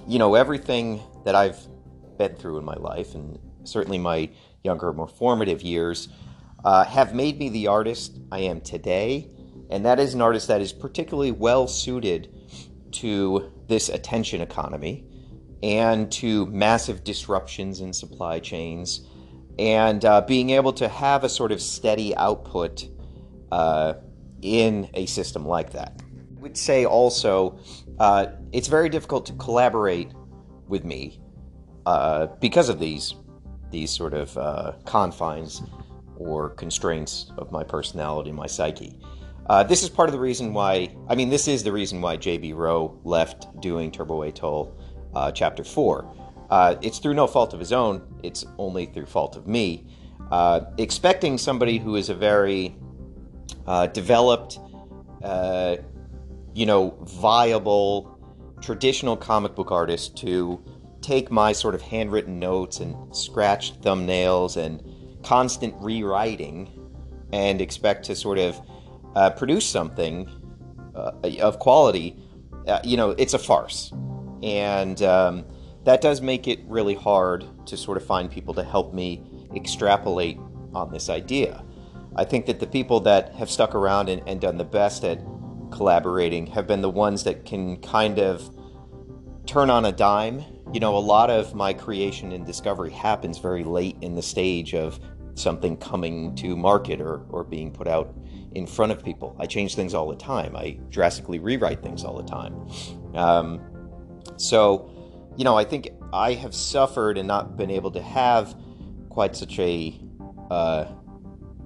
you 0.05 0.19
know, 0.19 0.35
everything 0.35 1.01
that 1.23 1.35
I've 1.35 1.57
been 2.21 2.35
through 2.35 2.59
in 2.59 2.65
my 2.65 2.75
life, 2.75 3.15
and 3.15 3.39
certainly 3.63 3.97
my 3.97 4.29
younger, 4.63 4.93
more 4.93 5.07
formative 5.07 5.63
years, 5.63 6.07
uh, 6.63 6.83
have 6.83 7.15
made 7.15 7.39
me 7.39 7.49
the 7.49 7.65
artist 7.65 8.19
I 8.31 8.39
am 8.41 8.61
today. 8.61 9.27
And 9.71 9.83
that 9.85 9.99
is 9.99 10.13
an 10.13 10.21
artist 10.21 10.47
that 10.47 10.61
is 10.61 10.71
particularly 10.71 11.31
well 11.31 11.67
suited 11.67 12.29
to 12.91 13.51
this 13.67 13.89
attention 13.89 14.41
economy 14.41 15.05
and 15.63 16.11
to 16.11 16.45
massive 16.47 17.03
disruptions 17.03 17.81
in 17.81 17.91
supply 17.91 18.39
chains 18.39 19.07
and 19.57 20.05
uh, 20.05 20.21
being 20.21 20.51
able 20.51 20.73
to 20.73 20.87
have 20.87 21.23
a 21.23 21.29
sort 21.29 21.51
of 21.51 21.59
steady 21.61 22.15
output 22.17 22.87
uh, 23.51 23.93
in 24.43 24.89
a 24.93 25.07
system 25.07 25.45
like 25.47 25.71
that. 25.71 26.01
I 26.37 26.41
would 26.41 26.57
say 26.57 26.85
also 26.85 27.57
uh, 27.99 28.27
it's 28.51 28.67
very 28.67 28.89
difficult 28.89 29.25
to 29.27 29.33
collaborate 29.33 30.11
with 30.67 30.83
me 30.83 31.20
uh, 31.85 32.27
because 32.39 32.69
of 32.69 32.79
these 32.79 33.15
these 33.71 33.89
sort 33.89 34.13
of 34.13 34.37
uh, 34.37 34.73
confines 34.85 35.61
or 36.17 36.49
constraints 36.49 37.31
of 37.37 37.51
my 37.51 37.63
personality, 37.63 38.31
my 38.31 38.45
psyche. 38.45 38.97
Uh, 39.49 39.63
this 39.63 39.81
is 39.81 39.89
part 39.89 40.07
of 40.09 40.13
the 40.13 40.19
reason 40.19 40.53
why. 40.53 40.93
I 41.07 41.15
mean, 41.15 41.29
this 41.29 41.47
is 41.47 41.63
the 41.63 41.71
reason 41.71 42.01
why 42.01 42.17
J.B. 42.17 42.53
Rowe 42.53 42.99
left 43.03 43.59
doing 43.59 43.91
Turbo 43.91 44.23
Atoll 44.23 44.77
uh, 45.15 45.31
Chapter 45.31 45.63
Four. 45.63 46.13
Uh, 46.49 46.75
it's 46.81 46.99
through 46.99 47.13
no 47.13 47.27
fault 47.27 47.53
of 47.53 47.59
his 47.59 47.71
own. 47.71 48.01
It's 48.23 48.45
only 48.57 48.85
through 48.85 49.05
fault 49.05 49.35
of 49.35 49.47
me. 49.47 49.87
Uh, 50.31 50.61
expecting 50.77 51.37
somebody 51.37 51.77
who 51.77 51.95
is 51.95 52.09
a 52.09 52.15
very 52.15 52.75
developed, 53.93 54.59
you 55.23 56.65
know, 56.65 56.97
viable, 57.03 58.19
traditional 58.61 59.17
comic 59.17 59.55
book 59.55 59.71
artist 59.71 60.17
to 60.17 60.61
take 61.01 61.31
my 61.31 61.51
sort 61.51 61.75
of 61.75 61.81
handwritten 61.81 62.39
notes 62.39 62.79
and 62.79 62.95
scratched 63.15 63.81
thumbnails 63.81 64.57
and 64.57 64.81
constant 65.23 65.73
rewriting 65.79 66.69
and 67.33 67.61
expect 67.61 68.05
to 68.05 68.15
sort 68.15 68.37
of 68.37 68.59
uh, 69.15 69.29
produce 69.31 69.65
something 69.65 70.29
uh, 70.95 71.11
of 71.39 71.59
quality, 71.59 72.15
uh, 72.67 72.79
you 72.83 72.97
know, 72.97 73.11
it's 73.11 73.33
a 73.33 73.39
farce. 73.39 73.91
And 74.43 75.01
um, 75.01 75.45
that 75.83 76.01
does 76.01 76.21
make 76.21 76.47
it 76.47 76.59
really 76.67 76.95
hard 76.95 77.45
to 77.67 77.77
sort 77.77 77.97
of 77.97 78.05
find 78.05 78.29
people 78.29 78.53
to 78.55 78.63
help 78.63 78.93
me 78.93 79.23
extrapolate 79.55 80.37
on 80.73 80.91
this 80.91 81.09
idea. 81.09 81.63
I 82.15 82.25
think 82.25 82.45
that 82.45 82.59
the 82.59 82.67
people 82.67 82.99
that 83.01 83.33
have 83.35 83.49
stuck 83.49 83.73
around 83.73 84.09
and, 84.09 84.21
and 84.27 84.41
done 84.41 84.57
the 84.57 84.65
best 84.65 85.03
at 85.03 85.19
collaborating 85.71 86.47
have 86.47 86.67
been 86.67 86.81
the 86.81 86.89
ones 86.89 87.23
that 87.23 87.45
can 87.45 87.77
kind 87.77 88.19
of 88.19 88.49
turn 89.45 89.69
on 89.69 89.85
a 89.85 89.91
dime 89.91 90.43
you 90.73 90.79
know, 90.79 90.95
a 90.95 90.99
lot 90.99 91.29
of 91.29 91.53
my 91.53 91.73
creation 91.73 92.31
and 92.31 92.45
discovery 92.45 92.91
happens 92.91 93.37
very 93.37 93.63
late 93.63 93.97
in 94.01 94.15
the 94.15 94.21
stage 94.21 94.73
of 94.73 94.99
something 95.35 95.77
coming 95.77 96.35
to 96.35 96.55
market 96.55 97.01
or, 97.01 97.25
or 97.29 97.43
being 97.43 97.71
put 97.71 97.87
out 97.87 98.15
in 98.53 98.65
front 98.65 98.91
of 98.91 99.03
people. 99.03 99.35
I 99.39 99.45
change 99.45 99.75
things 99.75 99.93
all 99.93 100.09
the 100.09 100.15
time. 100.15 100.55
I 100.55 100.79
drastically 100.89 101.39
rewrite 101.39 101.81
things 101.81 102.03
all 102.03 102.15
the 102.15 102.23
time. 102.23 102.67
Um, 103.15 103.61
so, 104.37 104.89
you 105.37 105.43
know, 105.43 105.57
I 105.57 105.63
think 105.63 105.89
I 106.13 106.33
have 106.33 106.53
suffered 106.53 107.17
and 107.17 107.27
not 107.27 107.57
been 107.57 107.71
able 107.71 107.91
to 107.91 108.01
have 108.01 108.55
quite 109.09 109.35
such 109.35 109.59
a 109.59 109.99
uh, 110.49 110.85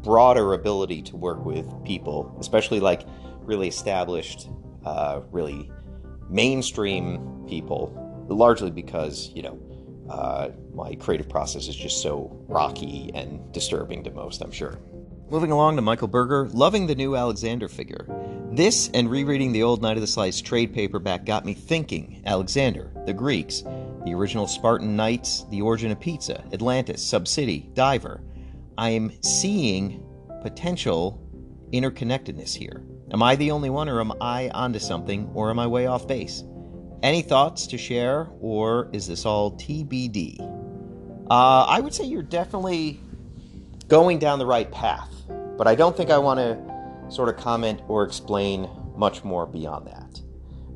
broader 0.03 0.53
ability 0.53 1.01
to 1.03 1.16
work 1.16 1.43
with 1.45 1.68
people, 1.84 2.36
especially 2.39 2.80
like 2.80 3.06
really 3.41 3.68
established, 3.68 4.49
uh, 4.84 5.22
really 5.32 5.72
mainstream 6.30 7.45
people 7.47 8.05
largely 8.28 8.72
because 8.72 9.32
you 9.36 9.42
know 9.42 9.60
uh, 10.10 10.50
my 10.74 10.96
creative 10.96 11.30
process 11.30 11.68
is 11.68 11.76
just 11.76 12.02
so 12.02 12.44
rocky 12.48 13.12
and 13.14 13.52
disturbing 13.52 14.04
to 14.04 14.12
most, 14.12 14.42
I'm 14.42 14.52
sure. 14.52 14.80
Moving 15.30 15.52
along 15.52 15.76
to 15.78 15.82
Michael 15.82 16.08
Berger, 16.08 16.48
loving 16.50 16.86
the 16.86 16.94
new 16.94 17.16
Alexander 17.16 17.68
figure. 17.68 18.06
This 18.52 18.92
and 18.94 19.10
rereading 19.10 19.52
the 19.52 19.64
old 19.64 19.82
Knight 19.82 19.98
of 19.98 20.02
the 20.02 20.08
Slice 20.08 20.40
trade 20.40 20.74
paperback 20.74 21.26
got 21.26 21.46
me 21.46 21.54
thinking 21.56 22.22
Alexander, 22.26 22.92
the 23.06 23.14
Greeks, 23.14 23.64
the 24.06 24.14
original 24.14 24.48
Spartan 24.48 24.96
Knights, 24.96 25.46
the 25.50 25.62
origin 25.62 25.92
of 25.92 26.00
pizza, 26.00 26.44
Atlantis, 26.54 27.04
Subcity, 27.04 27.72
Diver. 27.74 28.22
I 28.78 28.90
am 28.90 29.12
seeing 29.24 30.06
potential 30.44 31.20
interconnectedness 31.74 32.54
here. 32.54 32.84
Am 33.12 33.24
I 33.24 33.36
the 33.36 33.50
only 33.50 33.72
one, 33.72 33.90
or 33.90 34.00
am 34.00 34.14
I 34.22 34.50
onto 34.50 34.80
something, 34.80 35.32
or 35.34 35.50
am 35.50 35.58
I 35.58 35.66
way 35.66 35.88
off 35.88 36.08
base? 36.08 36.44
Any 37.04 37.22
thoughts 37.22 37.68
to 37.68 37.78
share, 37.78 38.30
or 38.39 38.89
is 38.91 39.08
this 39.08 39.26
all 39.26 39.52
TBD? 39.52 40.39
Uh, 41.30 41.66
I 41.68 41.80
would 41.80 41.93
say 41.93 42.06
you're 42.06 42.24
definitely 42.24 43.00
going 43.88 44.20
down 44.20 44.39
the 44.39 44.46
right 44.46 44.72
path, 44.72 45.14
but 45.58 45.68
I 45.68 45.76
don't 45.76 45.96
think 45.96 46.10
I 46.10 46.18
want 46.18 46.39
to 46.39 47.14
sort 47.14 47.30
of 47.30 47.38
comment 47.38 47.82
or 47.88 48.04
explain 48.04 48.70
much 48.96 49.24
more 49.24 49.46
beyond 49.46 49.88
that. 49.88 50.22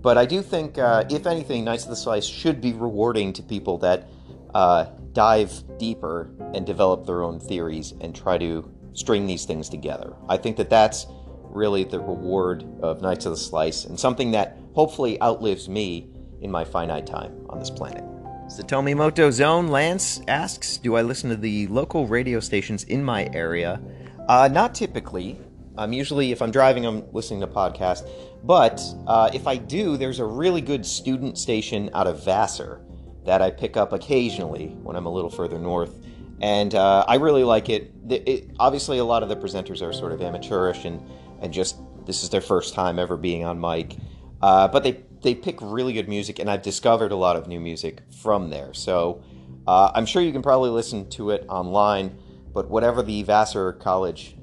But 0.01 0.17
I 0.17 0.25
do 0.25 0.41
think, 0.41 0.77
uh, 0.77 1.03
if 1.09 1.25
anything, 1.25 1.63
Knights 1.65 1.83
of 1.83 1.89
the 1.89 1.95
Slice 1.95 2.25
should 2.25 2.61
be 2.61 2.73
rewarding 2.73 3.33
to 3.33 3.43
people 3.43 3.77
that 3.79 4.07
uh, 4.53 4.85
dive 5.13 5.51
deeper 5.77 6.31
and 6.53 6.65
develop 6.65 7.05
their 7.05 7.23
own 7.23 7.39
theories 7.39 7.93
and 8.01 8.15
try 8.15 8.37
to 8.37 8.69
string 8.93 9.27
these 9.27 9.45
things 9.45 9.69
together. 9.69 10.13
I 10.27 10.37
think 10.37 10.57
that 10.57 10.69
that's 10.69 11.07
really 11.43 11.83
the 11.83 11.99
reward 11.99 12.63
of 12.81 13.01
Knights 13.01 13.25
of 13.25 13.31
the 13.31 13.37
Slice 13.37 13.85
and 13.85 13.99
something 13.99 14.31
that 14.31 14.57
hopefully 14.79 15.21
outlives 15.21 15.67
me 15.67 16.07
in 16.39 16.49
my 16.49 16.63
finite 16.63 17.05
time 17.05 17.33
on 17.49 17.59
this 17.59 17.69
planet. 17.69 18.01
Satomi 18.47 18.95
Moto 18.95 19.29
Zone 19.29 19.67
Lance 19.67 20.21
asks 20.29 20.77
Do 20.77 20.95
I 20.95 21.01
listen 21.01 21.29
to 21.31 21.35
the 21.35 21.67
local 21.67 22.07
radio 22.07 22.39
stations 22.39 22.85
in 22.85 23.03
my 23.03 23.29
area? 23.33 23.81
Uh, 24.29 24.47
not 24.49 24.73
typically. 24.73 25.37
I'm 25.77 25.89
um, 25.89 25.91
usually, 25.91 26.31
if 26.31 26.41
I'm 26.41 26.49
driving, 26.49 26.85
I'm 26.85 27.11
listening 27.11 27.41
to 27.41 27.47
podcasts. 27.47 28.09
But 28.45 28.81
uh, 29.05 29.29
if 29.33 29.47
I 29.47 29.57
do, 29.57 29.97
there's 29.97 30.19
a 30.19 30.25
really 30.25 30.61
good 30.61 30.85
student 30.85 31.37
station 31.37 31.89
out 31.93 32.07
of 32.07 32.23
Vassar 32.23 32.79
that 33.25 33.41
I 33.41 33.51
pick 33.51 33.75
up 33.75 33.91
occasionally 33.91 34.67
when 34.81 34.95
I'm 34.95 35.07
a 35.07 35.11
little 35.11 35.29
further 35.29 35.59
north. 35.59 35.93
And 36.39 36.73
uh, 36.73 37.03
I 37.05 37.15
really 37.15 37.43
like 37.43 37.67
it. 37.67 37.91
it. 38.09 38.25
it. 38.25 38.51
Obviously, 38.59 38.99
a 38.99 39.03
lot 39.03 39.23
of 39.23 39.29
the 39.29 39.35
presenters 39.35 39.81
are 39.81 39.91
sort 39.91 40.13
of 40.13 40.21
amateurish 40.21 40.85
and, 40.85 41.05
and 41.41 41.51
just 41.51 41.75
this 42.05 42.23
is 42.23 42.29
their 42.29 42.39
first 42.39 42.73
time 42.73 42.97
ever 42.97 43.17
being 43.17 43.43
on 43.43 43.59
mic. 43.59 43.97
Uh, 44.41 44.67
but 44.67 44.83
they 44.83 45.03
they 45.21 45.35
pick 45.35 45.57
really 45.61 45.93
good 45.93 46.07
music, 46.07 46.39
and 46.39 46.49
I've 46.49 46.61
discovered 46.61 47.11
a 47.11 47.15
lot 47.15 47.35
of 47.35 47.47
new 47.47 47.59
music 47.59 48.01
from 48.21 48.49
there. 48.49 48.73
So 48.73 49.21
uh, 49.67 49.91
I'm 49.93 50.05
sure 50.05 50.21
you 50.21 50.31
can 50.31 50.41
probably 50.41 50.69
listen 50.69 51.09
to 51.11 51.31
it 51.31 51.45
online, 51.49 52.17
but 52.53 52.69
whatever 52.69 53.03
the 53.03 53.23
Vassar 53.23 53.73
College 53.73 54.35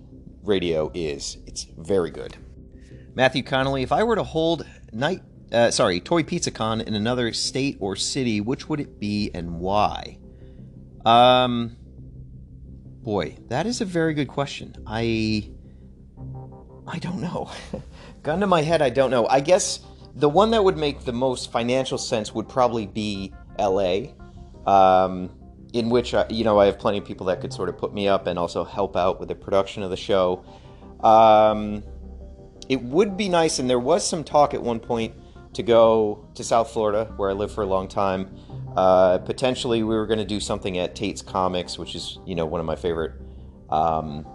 radio 0.42 0.90
is, 0.94 1.38
it's 1.46 1.64
very 1.78 2.10
good. 2.10 2.36
Matthew 3.14 3.42
Connolly, 3.42 3.82
if 3.82 3.92
I 3.92 4.02
were 4.04 4.16
to 4.16 4.22
hold 4.22 4.66
night, 4.92 5.22
uh, 5.50 5.70
sorry, 5.70 6.00
Toy 6.00 6.22
Pizza 6.22 6.50
Con 6.50 6.82
in 6.82 6.94
another 6.94 7.32
state 7.32 7.78
or 7.80 7.96
city, 7.96 8.40
which 8.40 8.68
would 8.68 8.80
it 8.80 9.00
be 9.00 9.30
and 9.32 9.58
why? 9.58 10.18
Um, 11.06 11.76
boy, 13.02 13.38
that 13.48 13.66
is 13.66 13.80
a 13.80 13.86
very 13.86 14.12
good 14.12 14.28
question. 14.28 14.76
I, 14.86 15.50
I 16.86 16.98
don't 16.98 17.20
know. 17.20 17.50
Gun 18.26 18.40
to 18.40 18.46
my 18.48 18.60
head, 18.60 18.82
I 18.82 18.90
don't 18.90 19.12
know. 19.12 19.28
I 19.28 19.38
guess 19.38 19.78
the 20.16 20.28
one 20.28 20.50
that 20.50 20.64
would 20.64 20.76
make 20.76 21.04
the 21.04 21.12
most 21.12 21.52
financial 21.52 21.96
sense 21.96 22.34
would 22.34 22.48
probably 22.48 22.84
be 22.84 23.32
LA, 23.56 24.06
um, 24.66 25.30
in 25.72 25.90
which 25.90 26.12
I, 26.12 26.26
you 26.28 26.42
know 26.42 26.58
I 26.58 26.66
have 26.66 26.76
plenty 26.76 26.98
of 26.98 27.04
people 27.04 27.26
that 27.26 27.40
could 27.40 27.52
sort 27.52 27.68
of 27.68 27.78
put 27.78 27.94
me 27.94 28.08
up 28.08 28.26
and 28.26 28.36
also 28.36 28.64
help 28.64 28.96
out 28.96 29.20
with 29.20 29.28
the 29.28 29.36
production 29.36 29.84
of 29.84 29.90
the 29.90 29.96
show. 29.96 30.44
Um, 31.04 31.84
it 32.68 32.82
would 32.82 33.16
be 33.16 33.28
nice, 33.28 33.60
and 33.60 33.70
there 33.70 33.78
was 33.78 34.04
some 34.04 34.24
talk 34.24 34.54
at 34.54 34.60
one 34.60 34.80
point 34.80 35.14
to 35.52 35.62
go 35.62 36.28
to 36.34 36.42
South 36.42 36.72
Florida, 36.72 37.12
where 37.16 37.30
I 37.30 37.32
lived 37.32 37.54
for 37.54 37.62
a 37.62 37.66
long 37.68 37.86
time. 37.86 38.36
Uh, 38.76 39.18
potentially, 39.18 39.84
we 39.84 39.94
were 39.94 40.06
going 40.08 40.18
to 40.18 40.24
do 40.24 40.40
something 40.40 40.78
at 40.78 40.96
Tate's 40.96 41.22
Comics, 41.22 41.78
which 41.78 41.94
is 41.94 42.18
you 42.26 42.34
know 42.34 42.44
one 42.44 42.58
of 42.58 42.66
my 42.66 42.74
favorite 42.74 43.12
um, 43.70 44.26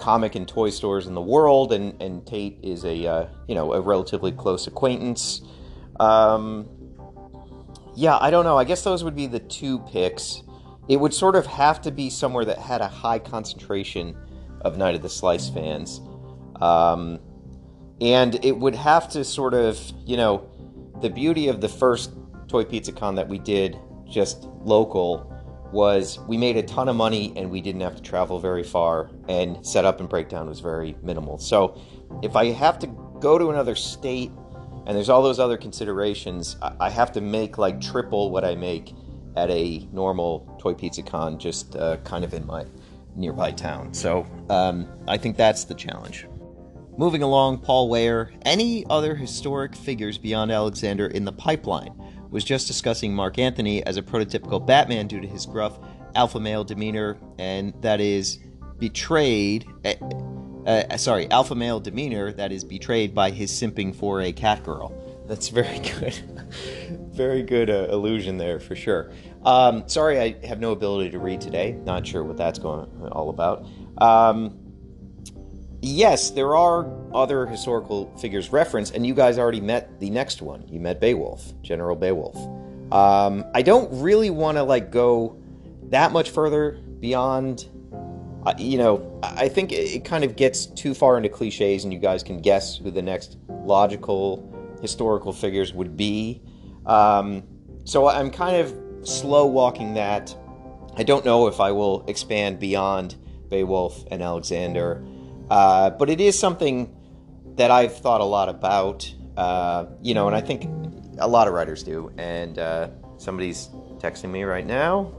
comic 0.00 0.34
and 0.34 0.48
toy 0.48 0.70
stores 0.70 1.06
in 1.06 1.14
the 1.14 1.20
world, 1.20 1.72
and, 1.72 2.00
and 2.02 2.26
Tate 2.26 2.58
is 2.62 2.84
a 2.84 3.06
uh, 3.06 3.26
you 3.46 3.54
know 3.54 3.72
a 3.74 3.80
relatively 3.80 4.32
close 4.32 4.66
acquaintance. 4.66 5.42
Um, 6.00 6.68
yeah, 7.94 8.16
I 8.18 8.30
don't 8.30 8.44
know. 8.44 8.56
I 8.56 8.64
guess 8.64 8.82
those 8.82 9.04
would 9.04 9.14
be 9.14 9.26
the 9.26 9.38
two 9.38 9.78
picks. 9.80 10.42
It 10.88 10.96
would 10.96 11.14
sort 11.14 11.36
of 11.36 11.46
have 11.46 11.80
to 11.82 11.90
be 11.90 12.10
somewhere 12.10 12.44
that 12.46 12.58
had 12.58 12.80
a 12.80 12.88
high 12.88 13.18
concentration 13.18 14.16
of 14.62 14.76
Knight 14.76 14.94
of 14.94 15.02
the 15.02 15.08
Slice 15.08 15.48
fans, 15.48 16.00
um, 16.60 17.20
and 18.00 18.42
it 18.44 18.56
would 18.56 18.74
have 18.74 19.08
to 19.10 19.24
sort 19.24 19.54
of 19.54 19.78
you 20.04 20.16
know 20.16 20.48
the 21.00 21.10
beauty 21.10 21.48
of 21.48 21.60
the 21.60 21.68
first 21.68 22.12
Toy 22.48 22.64
Pizza 22.64 22.92
Con 22.92 23.14
that 23.14 23.28
we 23.28 23.38
did 23.38 23.78
just 24.08 24.44
local 24.62 25.29
was 25.72 26.18
we 26.20 26.36
made 26.36 26.56
a 26.56 26.62
ton 26.62 26.88
of 26.88 26.96
money 26.96 27.32
and 27.36 27.50
we 27.50 27.60
didn't 27.60 27.80
have 27.80 27.96
to 27.96 28.02
travel 28.02 28.38
very 28.38 28.62
far 28.64 29.10
and 29.28 29.64
setup 29.64 30.00
and 30.00 30.08
breakdown 30.08 30.48
was 30.48 30.60
very 30.60 30.96
minimal. 31.02 31.38
So 31.38 31.80
if 32.22 32.36
i 32.36 32.46
have 32.46 32.78
to 32.78 32.86
go 33.20 33.38
to 33.38 33.50
another 33.50 33.74
state 33.74 34.30
and 34.86 34.96
there's 34.96 35.08
all 35.08 35.22
those 35.22 35.38
other 35.38 35.56
considerations 35.56 36.56
i 36.80 36.90
have 36.90 37.12
to 37.12 37.20
make 37.20 37.58
like 37.58 37.80
triple 37.80 38.30
what 38.30 38.44
i 38.44 38.54
make 38.54 38.94
at 39.36 39.50
a 39.50 39.86
normal 39.92 40.56
toy 40.60 40.74
pizza 40.74 41.02
con 41.02 41.38
just 41.38 41.76
uh, 41.76 41.96
kind 41.98 42.24
of 42.24 42.34
in 42.34 42.44
my 42.46 42.64
nearby 43.14 43.50
town. 43.50 43.92
So 43.94 44.26
um, 44.48 44.88
i 45.08 45.16
think 45.16 45.36
that's 45.36 45.64
the 45.64 45.74
challenge. 45.74 46.26
Moving 46.96 47.22
along 47.22 47.58
paul 47.58 47.88
Weyer. 47.88 48.32
any 48.42 48.84
other 48.90 49.14
historic 49.14 49.74
figures 49.74 50.18
beyond 50.18 50.50
alexander 50.50 51.06
in 51.06 51.24
the 51.24 51.32
pipeline 51.32 51.94
was 52.30 52.44
just 52.44 52.66
discussing 52.66 53.14
Mark 53.14 53.38
Antony 53.38 53.84
as 53.84 53.96
a 53.96 54.02
prototypical 54.02 54.64
Batman 54.64 55.06
due 55.06 55.20
to 55.20 55.26
his 55.26 55.46
gruff 55.46 55.78
alpha 56.14 56.40
male 56.40 56.64
demeanor, 56.64 57.18
and 57.38 57.74
that 57.82 58.00
is 58.00 58.38
betrayed. 58.78 59.66
Uh, 59.84 59.94
uh, 60.66 60.96
sorry, 60.96 61.30
alpha 61.30 61.54
male 61.54 61.80
demeanor 61.80 62.32
that 62.32 62.52
is 62.52 62.64
betrayed 62.64 63.14
by 63.14 63.30
his 63.30 63.50
simping 63.50 63.94
for 63.94 64.22
a 64.22 64.32
cat 64.32 64.62
girl. 64.64 64.92
That's 65.26 65.48
very 65.48 65.78
good. 66.00 66.14
very 67.12 67.42
good 67.42 67.70
uh, 67.70 67.88
illusion 67.90 68.36
there 68.36 68.60
for 68.60 68.74
sure. 68.74 69.12
Um, 69.44 69.88
sorry, 69.88 70.20
I 70.20 70.46
have 70.46 70.60
no 70.60 70.72
ability 70.72 71.10
to 71.10 71.18
read 71.18 71.40
today. 71.40 71.72
Not 71.84 72.06
sure 72.06 72.24
what 72.24 72.36
that's 72.36 72.58
going 72.58 72.88
all 73.12 73.30
about. 73.30 73.66
Um, 73.98 74.58
yes, 75.82 76.30
there 76.30 76.56
are 76.56 76.90
other 77.14 77.46
historical 77.46 78.14
figures 78.18 78.52
referenced, 78.52 78.94
and 78.94 79.06
you 79.06 79.14
guys 79.14 79.38
already 79.38 79.60
met 79.60 79.98
the 80.00 80.10
next 80.10 80.42
one. 80.42 80.66
You 80.68 80.80
met 80.80 81.00
Beowulf, 81.00 81.52
General 81.62 81.96
Beowulf. 81.96 82.36
Um, 82.92 83.44
I 83.54 83.62
don't 83.62 83.88
really 84.02 84.30
want 84.30 84.58
to 84.58 84.62
like 84.62 84.90
go 84.90 85.40
that 85.84 86.12
much 86.12 86.30
further 86.30 86.80
beyond. 87.00 87.68
Uh, 88.46 88.54
you 88.56 88.78
know, 88.78 89.20
I 89.22 89.48
think 89.48 89.70
it 89.70 90.04
kind 90.04 90.24
of 90.24 90.34
gets 90.34 90.66
too 90.66 90.94
far 90.94 91.16
into 91.16 91.28
cliches, 91.28 91.84
and 91.84 91.92
you 91.92 91.98
guys 91.98 92.22
can 92.22 92.40
guess 92.40 92.78
who 92.78 92.90
the 92.90 93.02
next 93.02 93.36
logical 93.48 94.78
historical 94.80 95.32
figures 95.32 95.74
would 95.74 95.96
be. 95.96 96.42
Um, 96.86 97.42
so 97.84 98.08
I'm 98.08 98.30
kind 98.30 98.56
of 98.56 98.74
slow 99.06 99.46
walking 99.46 99.94
that. 99.94 100.34
I 100.96 101.02
don't 101.02 101.24
know 101.24 101.46
if 101.46 101.60
I 101.60 101.70
will 101.70 102.04
expand 102.08 102.58
beyond 102.58 103.16
Beowulf 103.48 104.04
and 104.10 104.22
Alexander. 104.22 105.04
Uh, 105.50 105.90
but 105.90 106.08
it 106.08 106.20
is 106.20 106.38
something 106.38 106.94
that 107.56 107.70
I've 107.70 107.96
thought 107.96 108.20
a 108.20 108.24
lot 108.24 108.48
about, 108.48 109.12
uh, 109.36 109.86
you 110.00 110.14
know, 110.14 110.28
and 110.28 110.36
I 110.36 110.40
think 110.40 110.64
a 111.18 111.26
lot 111.26 111.48
of 111.48 111.54
writers 111.54 111.82
do. 111.82 112.12
And 112.16 112.58
uh, 112.58 112.88
somebody's 113.18 113.68
texting 113.98 114.30
me 114.30 114.44
right 114.44 114.64
now. 114.64 115.12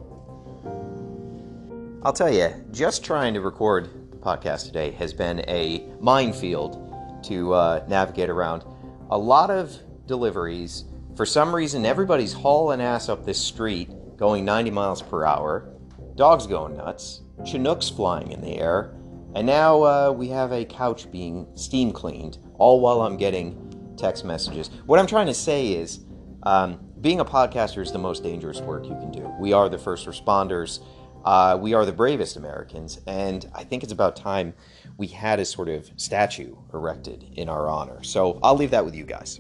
I'll 2.04 2.14
tell 2.14 2.34
you, 2.34 2.50
just 2.72 3.04
trying 3.04 3.34
to 3.34 3.42
record 3.42 3.90
the 4.12 4.18
podcast 4.18 4.66
today 4.66 4.92
has 4.92 5.14
been 5.14 5.44
a 5.48 5.86
minefield 6.00 7.24
to 7.26 7.54
uh, 7.54 7.86
navigate 7.88 8.30
around. 8.30 8.64
A 9.12 9.18
lot 9.18 9.52
of 9.52 9.78
deliveries. 10.08 10.86
For 11.16 11.26
some 11.26 11.54
reason, 11.54 11.86
everybody's 11.86 12.34
hauling 12.34 12.82
ass 12.82 13.10
up 13.10 13.26
this 13.26 13.38
street 13.38 13.90
going 14.18 14.46
90 14.46 14.72
miles 14.72 15.02
per 15.02 15.26
hour. 15.26 15.70
Dogs 16.16 16.48
going 16.48 16.78
nuts. 16.78 17.22
Chinooks 17.46 17.90
flying 17.90 18.32
in 18.32 18.42
the 18.42 18.58
air 18.58 18.96
and 19.36 19.46
now 19.48 19.82
uh, 19.84 20.12
we 20.12 20.28
have 20.30 20.52
a 20.52 20.66
couch 20.66 21.12
being 21.12 21.48
steam 21.56 21.92
cleaned, 21.92 22.38
all 22.56 22.80
while 22.80 23.02
I'm 23.02 23.18
getting 23.18 23.96
text 23.98 24.26
messages. 24.26 24.70
What 24.86 25.00
I'm 25.00 25.08
trying 25.08 25.28
to 25.28 25.34
say 25.34 25.74
is, 25.74 26.02
um, 26.44 26.80
being 27.02 27.20
a 27.20 27.26
podcaster 27.26 27.82
is 27.82 27.92
the 27.92 28.00
most 28.00 28.24
dangerous 28.24 28.62
work 28.62 28.86
you 28.86 28.96
can 28.96 29.12
do. 29.12 29.34
We 29.40 29.54
are 29.54 29.70
the 29.70 29.78
first 29.78 30.08
responders. 30.08 30.84
Uh, 31.26 31.58
we 31.60 31.74
are 31.74 31.86
the 31.86 31.94
bravest 31.94 32.36
Americans, 32.36 33.00
and 33.08 33.50
I 33.54 33.64
think 33.64 33.84
it's 33.84 33.92
about 33.92 34.16
time 34.16 34.54
we 34.98 35.08
had 35.08 35.40
a 35.40 35.46
sort 35.46 35.70
of 35.70 35.90
statue 35.96 36.56
erected 36.74 37.26
in 37.34 37.50
our 37.50 37.70
honor. 37.70 38.04
So 38.04 38.40
I'll 38.44 38.56
leave 38.56 38.72
that 38.72 38.86
with 38.86 38.96
you 38.96 39.06
guys. 39.06 39.40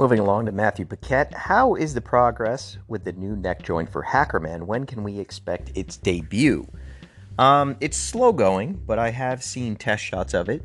Moving 0.00 0.18
along 0.18 0.46
to 0.46 0.52
Matthew 0.52 0.86
Paquette, 0.86 1.34
how 1.34 1.74
is 1.74 1.92
the 1.92 2.00
progress 2.00 2.78
with 2.88 3.04
the 3.04 3.12
new 3.12 3.36
neck 3.36 3.62
joint 3.62 3.92
for 3.92 4.02
Hackerman? 4.02 4.62
When 4.62 4.86
can 4.86 5.02
we 5.02 5.18
expect 5.18 5.72
its 5.74 5.98
debut? 5.98 6.66
Um, 7.38 7.76
it's 7.80 7.98
slow 7.98 8.32
going, 8.32 8.80
but 8.86 8.98
I 8.98 9.10
have 9.10 9.42
seen 9.42 9.76
test 9.76 10.02
shots 10.02 10.32
of 10.32 10.48
it. 10.48 10.62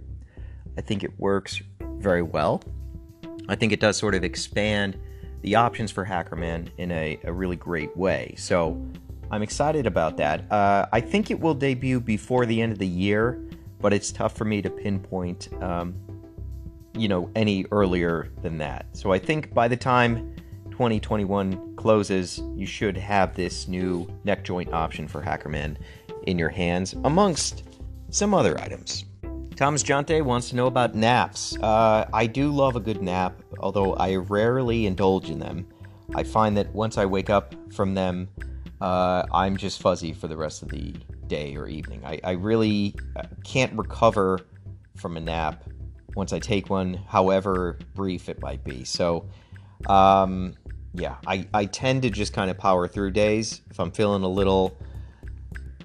I 0.77 0.81
think 0.81 1.03
it 1.03 1.19
works 1.19 1.61
very 1.81 2.21
well. 2.21 2.63
I 3.49 3.55
think 3.55 3.73
it 3.73 3.81
does 3.81 3.97
sort 3.97 4.15
of 4.15 4.23
expand 4.23 4.97
the 5.41 5.55
options 5.55 5.91
for 5.91 6.05
Hackerman 6.05 6.69
in 6.77 6.93
a, 6.93 7.19
a 7.25 7.33
really 7.33 7.57
great 7.57 7.95
way. 7.97 8.35
So 8.37 8.81
I'm 9.31 9.43
excited 9.43 9.85
about 9.85 10.15
that. 10.15 10.49
Uh, 10.49 10.85
I 10.93 11.01
think 11.01 11.29
it 11.29 11.37
will 11.37 11.55
debut 11.55 11.99
before 11.99 12.45
the 12.45 12.61
end 12.61 12.71
of 12.71 12.79
the 12.79 12.87
year, 12.87 13.45
but 13.81 13.91
it's 13.91 14.13
tough 14.13 14.37
for 14.37 14.45
me 14.45 14.61
to 14.61 14.69
pinpoint 14.69 15.49
um, 15.61 15.93
you 16.95 17.07
know, 17.07 17.29
any 17.35 17.65
earlier 17.71 18.31
than 18.41 18.57
that. 18.59 18.85
So 18.93 19.11
I 19.11 19.19
think 19.19 19.53
by 19.53 19.67
the 19.67 19.77
time 19.77 20.35
2021 20.71 21.75
closes, 21.75 22.41
you 22.55 22.65
should 22.65 22.97
have 22.97 23.35
this 23.35 23.67
new 23.67 24.07
neck 24.23 24.43
joint 24.43 24.73
option 24.73 25.07
for 25.07 25.21
Hackerman 25.21 25.77
in 26.27 26.39
your 26.39 26.49
hands, 26.49 26.93
amongst 27.03 27.63
some 28.09 28.33
other 28.33 28.59
items. 28.59 29.05
Thomas 29.55 29.83
Jonte 29.83 30.21
wants 30.21 30.49
to 30.49 30.55
know 30.55 30.67
about 30.67 30.95
naps. 30.95 31.57
Uh, 31.57 32.05
I 32.11 32.27
do 32.27 32.51
love 32.51 32.75
a 32.75 32.79
good 32.81 33.01
nap, 33.01 33.41
although 33.59 33.93
I 33.93 34.15
rarely 34.15 34.85
indulge 34.85 35.29
in 35.29 35.39
them. 35.39 35.65
I 36.13 36.23
find 36.23 36.57
that 36.57 36.73
once 36.73 36.97
I 36.97 37.05
wake 37.05 37.29
up 37.29 37.55
from 37.73 37.93
them, 37.93 38.27
uh, 38.81 39.23
I'm 39.33 39.55
just 39.55 39.81
fuzzy 39.81 40.11
for 40.11 40.27
the 40.27 40.35
rest 40.35 40.61
of 40.61 40.69
the 40.69 40.93
day 41.27 41.55
or 41.55 41.67
evening. 41.67 42.01
I, 42.05 42.19
I 42.23 42.31
really 42.31 42.95
uh, 43.15 43.23
can't 43.45 43.71
recover 43.77 44.39
from 44.97 45.15
a 45.15 45.21
nap 45.21 45.63
once 46.15 46.33
I 46.33 46.39
take 46.39 46.69
one, 46.69 46.93
however 46.93 47.77
brief 47.93 48.29
it 48.29 48.41
might 48.41 48.63
be. 48.63 48.83
So, 48.83 49.29
um, 49.87 50.55
yeah, 50.93 51.17
I, 51.27 51.47
I 51.53 51.65
tend 51.65 52.03
to 52.03 52.09
just 52.09 52.33
kind 52.33 52.49
of 52.49 52.57
power 52.57 52.87
through 52.87 53.11
days. 53.11 53.61
If 53.69 53.79
I'm 53.79 53.91
feeling 53.91 54.23
a 54.23 54.29
little, 54.29 54.77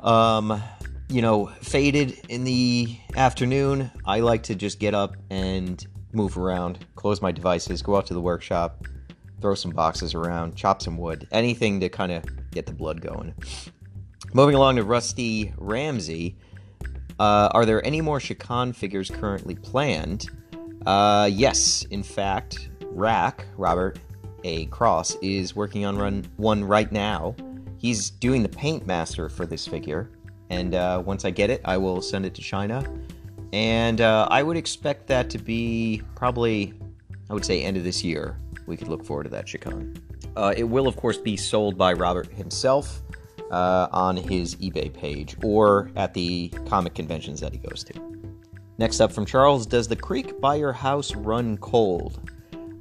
um, 0.01 0.63
you 1.09 1.21
know, 1.21 1.47
faded 1.61 2.21
in 2.29 2.45
the 2.45 2.97
afternoon, 3.17 3.91
I 4.07 4.21
like 4.21 4.45
to 4.45 4.55
just 4.55 4.79
get 4.79 4.95
up 4.95 5.17
and 5.31 5.85
move 6.13 6.39
around, 6.39 6.85
close 6.95 7.21
my 7.21 7.33
devices, 7.33 7.83
go 7.83 7.97
out 7.97 8.07
to 8.07 8.15
the 8.15 8.21
workshop, 8.21 8.87
throw 9.41 9.55
some 9.55 9.73
boxes 9.73 10.15
around, 10.15 10.55
chop 10.55 10.83
some 10.83 10.97
wood, 10.97 11.27
anything 11.33 11.81
to 11.81 11.89
kind 11.89 12.13
of 12.13 12.25
get 12.51 12.67
the 12.67 12.73
blood 12.73 13.01
going. 13.01 13.35
Moving 14.33 14.55
along 14.55 14.77
to 14.77 14.85
Rusty 14.85 15.53
Ramsey. 15.57 16.37
Uh, 17.21 17.51
are 17.53 17.67
there 17.67 17.85
any 17.87 18.01
more 18.01 18.19
Shikhan 18.19 18.75
figures 18.75 19.11
currently 19.11 19.55
planned? 19.55 20.31
Uh, 20.87 21.29
yes, 21.31 21.85
in 21.91 22.03
fact, 22.03 22.71
Rack, 22.87 23.45
Robert 23.59 23.99
A. 24.45 24.65
Cross, 24.67 25.17
is 25.21 25.55
working 25.55 25.85
on 25.85 25.99
run, 25.99 26.25
one 26.39 26.65
right 26.65 26.91
now. 26.91 27.37
He's 27.77 28.09
doing 28.09 28.43
the 28.43 28.49
paint 28.49 28.87
master 28.87 29.29
for 29.29 29.45
this 29.45 29.67
figure, 29.67 30.11
and 30.49 30.75
uh, 30.75 31.03
once 31.05 31.27
I 31.27 31.31
get 31.31 31.51
it, 31.51 31.61
I 31.67 31.77
will 31.77 32.01
send 32.01 32.25
it 32.25 32.35
to 32.37 32.41
China. 32.41 32.83
And 33.53 34.01
uh, 34.01 34.27
I 34.31 34.43
would 34.43 34.57
expect 34.57 35.07
that 35.09 35.29
to 35.29 35.39
be 35.39 36.01
probably, 36.15 36.73
I 37.29 37.35
would 37.35 37.45
say, 37.45 37.63
end 37.63 37.77
of 37.77 37.85
this 37.85 38.03
year. 38.03 38.39
We 38.67 38.79
could 38.79 38.89
look 38.89 39.05
forward 39.05 39.25
to 39.25 39.31
that 39.31 39.45
Shikhan. 39.45 40.01
Uh, 40.37 40.55
it 40.57 40.65
will, 40.65 40.89
of 40.89 40.97
course, 40.97 41.19
be 41.19 41.37
sold 41.37 41.77
by 41.77 41.93
Robert 41.93 42.33
himself 42.33 43.03
uh, 43.51 43.89
on 43.93 44.17
his 44.17 44.57
eBay 44.57 44.93
page 44.93 45.37
or 45.43 45.91
at 45.97 46.15
the 46.15 46.49
comic 46.67 46.95
conventions 46.95 47.41
that 47.41 47.53
he 47.53 47.59
goes 47.59 47.85
to. 47.85 47.95
Next 48.79 49.01
up 49.01 49.13
from 49.13 49.27
Charles, 49.27 49.67
does 49.67 49.89
the 49.89 49.97
creek 49.97 50.41
by 50.41 50.55
your 50.55 50.73
house 50.73 51.15
run 51.15 51.59
cold? 51.59 52.19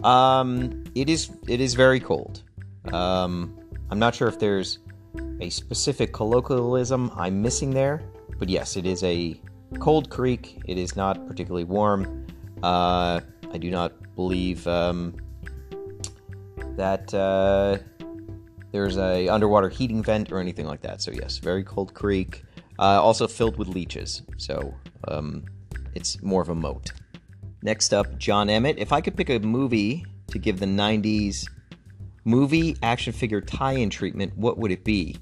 Um, 0.03 0.85
it 0.95 1.09
is. 1.09 1.29
It 1.47 1.59
is 1.59 1.73
very 1.73 1.99
cold. 1.99 2.43
Um, 2.93 3.59
I'm 3.91 3.99
not 3.99 4.15
sure 4.15 4.27
if 4.27 4.39
there's 4.39 4.79
a 5.41 5.49
specific 5.49 6.13
colloquialism 6.13 7.11
I'm 7.15 7.41
missing 7.41 7.71
there, 7.71 8.01
but 8.37 8.47
yes, 8.47 8.77
it 8.77 8.85
is 8.85 9.03
a 9.03 9.39
cold 9.79 10.09
creek. 10.09 10.61
It 10.65 10.77
is 10.77 10.95
not 10.95 11.27
particularly 11.27 11.65
warm. 11.65 12.25
Uh, 12.63 13.19
I 13.51 13.57
do 13.57 13.69
not 13.69 13.93
believe 14.15 14.65
um, 14.67 15.15
that 16.75 17.13
uh, 17.13 17.77
there's 18.71 18.97
a 18.97 19.27
underwater 19.29 19.69
heating 19.69 20.03
vent 20.03 20.31
or 20.31 20.39
anything 20.39 20.65
like 20.65 20.81
that. 20.81 21.01
So 21.01 21.11
yes, 21.11 21.37
very 21.37 21.63
cold 21.63 21.93
creek. 21.93 22.43
Uh, 22.77 23.01
also 23.01 23.27
filled 23.27 23.57
with 23.57 23.67
leeches, 23.67 24.21
so 24.37 24.73
um, 25.09 25.43
it's 25.95 26.21
more 26.21 26.41
of 26.41 26.47
a 26.47 26.55
moat. 26.55 26.93
Next 27.61 27.93
up, 27.93 28.17
John 28.17 28.49
Emmett. 28.49 28.79
If 28.79 28.93
I 28.93 29.01
could 29.01 29.17
pick 29.17 29.29
a 29.29 29.39
movie 29.39 30.05
to 30.27 30.39
give 30.39 30.59
the 30.59 30.65
'90s 30.65 31.45
movie 32.23 32.77
action 32.81 33.11
figure 33.11 33.41
tie-in 33.41 33.89
treatment, 33.89 34.37
what 34.37 34.57
would 34.57 34.71
it 34.71 34.85
be? 34.85 35.17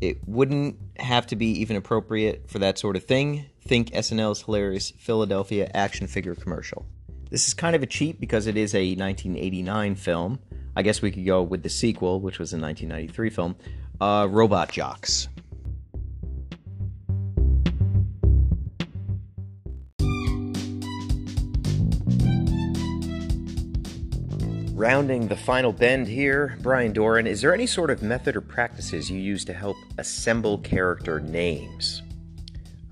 It 0.00 0.18
wouldn't 0.28 0.76
have 0.98 1.26
to 1.28 1.36
be 1.36 1.46
even 1.60 1.76
appropriate 1.76 2.48
for 2.48 2.58
that 2.60 2.78
sort 2.78 2.94
of 2.94 3.04
thing. 3.04 3.46
Think 3.66 3.90
SNL's 3.90 4.42
hilarious 4.42 4.92
Philadelphia 4.98 5.70
action 5.74 6.06
figure 6.06 6.34
commercial. 6.34 6.86
This 7.30 7.48
is 7.48 7.54
kind 7.54 7.74
of 7.74 7.82
a 7.82 7.86
cheat 7.86 8.20
because 8.20 8.46
it 8.46 8.56
is 8.56 8.74
a 8.74 8.94
1989 8.94 9.94
film. 9.94 10.38
I 10.74 10.82
guess 10.82 11.02
we 11.02 11.10
could 11.10 11.26
go 11.26 11.42
with 11.42 11.62
the 11.62 11.68
sequel, 11.68 12.20
which 12.20 12.38
was 12.38 12.52
a 12.52 12.58
1993 12.58 13.30
film, 13.30 13.56
uh, 14.00 14.26
Robot 14.30 14.72
Jox. 14.72 15.28
Rounding 24.74 25.28
the 25.28 25.36
final 25.36 25.72
bend 25.72 26.08
here, 26.08 26.56
Brian 26.60 26.92
Doran, 26.92 27.26
is 27.26 27.40
there 27.42 27.54
any 27.54 27.66
sort 27.66 27.90
of 27.90 28.02
method 28.02 28.34
or 28.34 28.40
practices 28.40 29.10
you 29.10 29.20
use 29.20 29.44
to 29.44 29.52
help 29.52 29.76
assemble 29.98 30.58
character 30.58 31.20
names? 31.20 32.02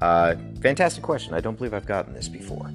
Uh, 0.01 0.37
fantastic 0.61 1.03
question. 1.03 1.35
I 1.35 1.41
don't 1.41 1.57
believe 1.57 1.75
I've 1.75 1.87
gotten 1.87 2.13
this 2.13 2.29
before. 2.29 2.71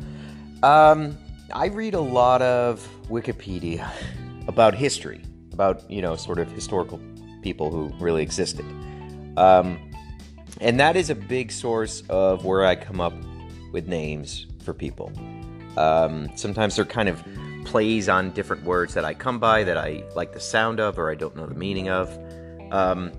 Um, 0.64 1.18
I 1.54 1.68
read 1.68 1.94
a 1.94 2.02
lot 2.02 2.42
of 2.42 2.86
Wikipedia 3.08 3.90
about 4.48 4.76
history, 4.76 5.22
about 5.54 5.90
you 5.90 6.02
know 6.02 6.16
sort 6.16 6.40
of 6.40 6.52
historical 6.52 7.00
people 7.42 7.72
who 7.72 7.92
really 8.00 8.24
existed, 8.24 8.66
um, 9.38 9.80
and 10.62 10.80
that 10.80 10.96
is 10.96 11.10
a 11.10 11.16
big 11.16 11.52
source 11.52 12.04
of 12.10 12.46
where 12.46 12.66
I 12.66 12.76
come 12.76 13.02
up 13.02 13.14
with 13.72 13.88
names 13.88 14.48
for 14.64 14.74
people. 14.74 15.12
Um, 15.78 16.30
sometimes 16.36 16.76
they're 16.76 16.86
kind 16.86 17.10
of 17.10 17.24
plays 17.66 18.08
on 18.08 18.32
different 18.32 18.64
words 18.64 18.94
that 18.94 19.04
I 19.04 19.14
come 19.14 19.40
by 19.40 19.64
that 19.64 19.78
I 19.78 20.04
like 20.16 20.32
the 20.32 20.40
sound 20.40 20.80
of 20.80 20.98
or 20.98 21.12
I 21.12 21.16
don't 21.16 21.36
know 21.36 21.46
the 21.46 21.56
meaning 21.56 21.90
of. 21.90 22.18
Um, 22.72 23.12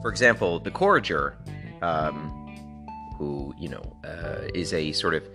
for 0.00 0.10
example, 0.10 0.60
the 0.60 0.70
Courager, 0.70 1.34
um, 1.82 2.36
who 3.18 3.54
you 3.58 3.68
know 3.68 3.96
uh, 4.04 4.48
is 4.54 4.72
a 4.72 4.92
sort 4.92 5.14
of 5.14 5.28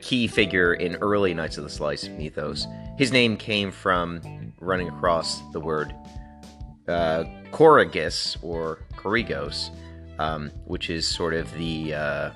key 0.00 0.26
figure 0.26 0.74
in 0.74 0.96
early 0.96 1.34
Knights 1.34 1.58
of 1.58 1.64
the 1.64 1.70
Slice 1.70 2.08
mythos. 2.08 2.66
His 2.98 3.12
name 3.12 3.36
came 3.36 3.70
from 3.70 4.20
running 4.60 4.88
across 4.88 5.40
the 5.52 5.60
word 5.60 5.94
uh, 6.88 7.24
Corrigus 7.52 8.36
or 8.42 8.80
Corrigos, 8.96 9.70
um, 10.18 10.50
which 10.64 10.90
is 10.90 11.06
sort 11.06 11.34
of 11.34 11.52
the 11.54 11.94
uh, 11.94 12.30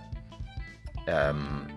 um, 1.09 1.69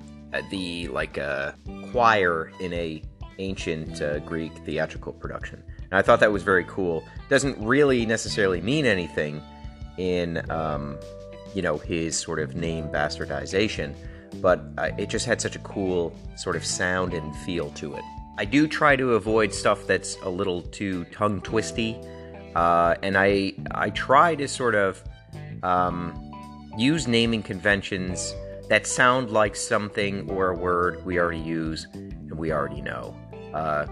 the 0.49 0.87
like 0.89 1.17
uh, 1.17 1.51
choir 1.91 2.51
in 2.59 2.73
a 2.73 3.01
ancient 3.39 4.01
uh, 4.01 4.19
Greek 4.19 4.53
theatrical 4.65 5.13
production. 5.13 5.63
And 5.83 5.93
I 5.93 6.01
thought 6.01 6.19
that 6.19 6.31
was 6.31 6.43
very 6.43 6.63
cool. 6.65 7.03
Doesn't 7.29 7.57
really 7.59 8.05
necessarily 8.05 8.61
mean 8.61 8.85
anything 8.85 9.41
in 9.97 10.49
um, 10.49 10.97
you 11.53 11.61
know 11.61 11.77
his 11.77 12.17
sort 12.17 12.39
of 12.39 12.55
name 12.55 12.87
bastardization, 12.89 13.95
but 14.41 14.63
uh, 14.77 14.89
it 14.97 15.09
just 15.09 15.25
had 15.25 15.41
such 15.41 15.55
a 15.55 15.59
cool 15.59 16.15
sort 16.35 16.55
of 16.55 16.65
sound 16.65 17.13
and 17.13 17.35
feel 17.37 17.69
to 17.71 17.95
it. 17.95 18.03
I 18.37 18.45
do 18.45 18.67
try 18.67 18.95
to 18.95 19.13
avoid 19.13 19.53
stuff 19.53 19.85
that's 19.85 20.17
a 20.23 20.29
little 20.29 20.61
too 20.61 21.05
tongue 21.05 21.41
twisty, 21.41 21.97
uh, 22.55 22.95
and 23.03 23.17
I 23.17 23.53
I 23.71 23.91
try 23.91 24.35
to 24.35 24.47
sort 24.47 24.75
of 24.75 25.03
um, 25.61 26.31
use 26.77 27.07
naming 27.07 27.43
conventions 27.43 28.33
that 28.69 28.87
sound 28.87 29.29
like 29.29 29.55
something 29.55 30.29
or 30.29 30.49
a 30.49 30.55
word 30.55 31.05
we 31.05 31.19
already 31.19 31.39
use 31.39 31.87
and 31.93 32.31
we 32.33 32.51
already 32.51 32.81
know. 32.81 33.15
Uh, 33.53 33.85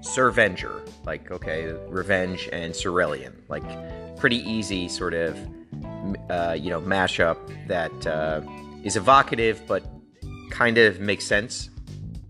Survenger, 0.00 0.82
like 1.04 1.32
okay, 1.32 1.72
revenge 1.88 2.48
and 2.52 2.72
Cerulean, 2.72 3.32
like 3.48 3.64
pretty 4.16 4.48
easy 4.48 4.88
sort 4.88 5.14
of 5.14 5.36
uh, 6.30 6.56
you 6.58 6.70
know 6.70 6.80
mashup 6.80 7.36
that 7.66 8.06
uh, 8.06 8.40
is 8.86 8.96
evocative 8.96 9.60
but 9.66 9.84
kind 10.50 10.78
of 10.78 11.00
makes 11.00 11.26
sense. 11.26 11.70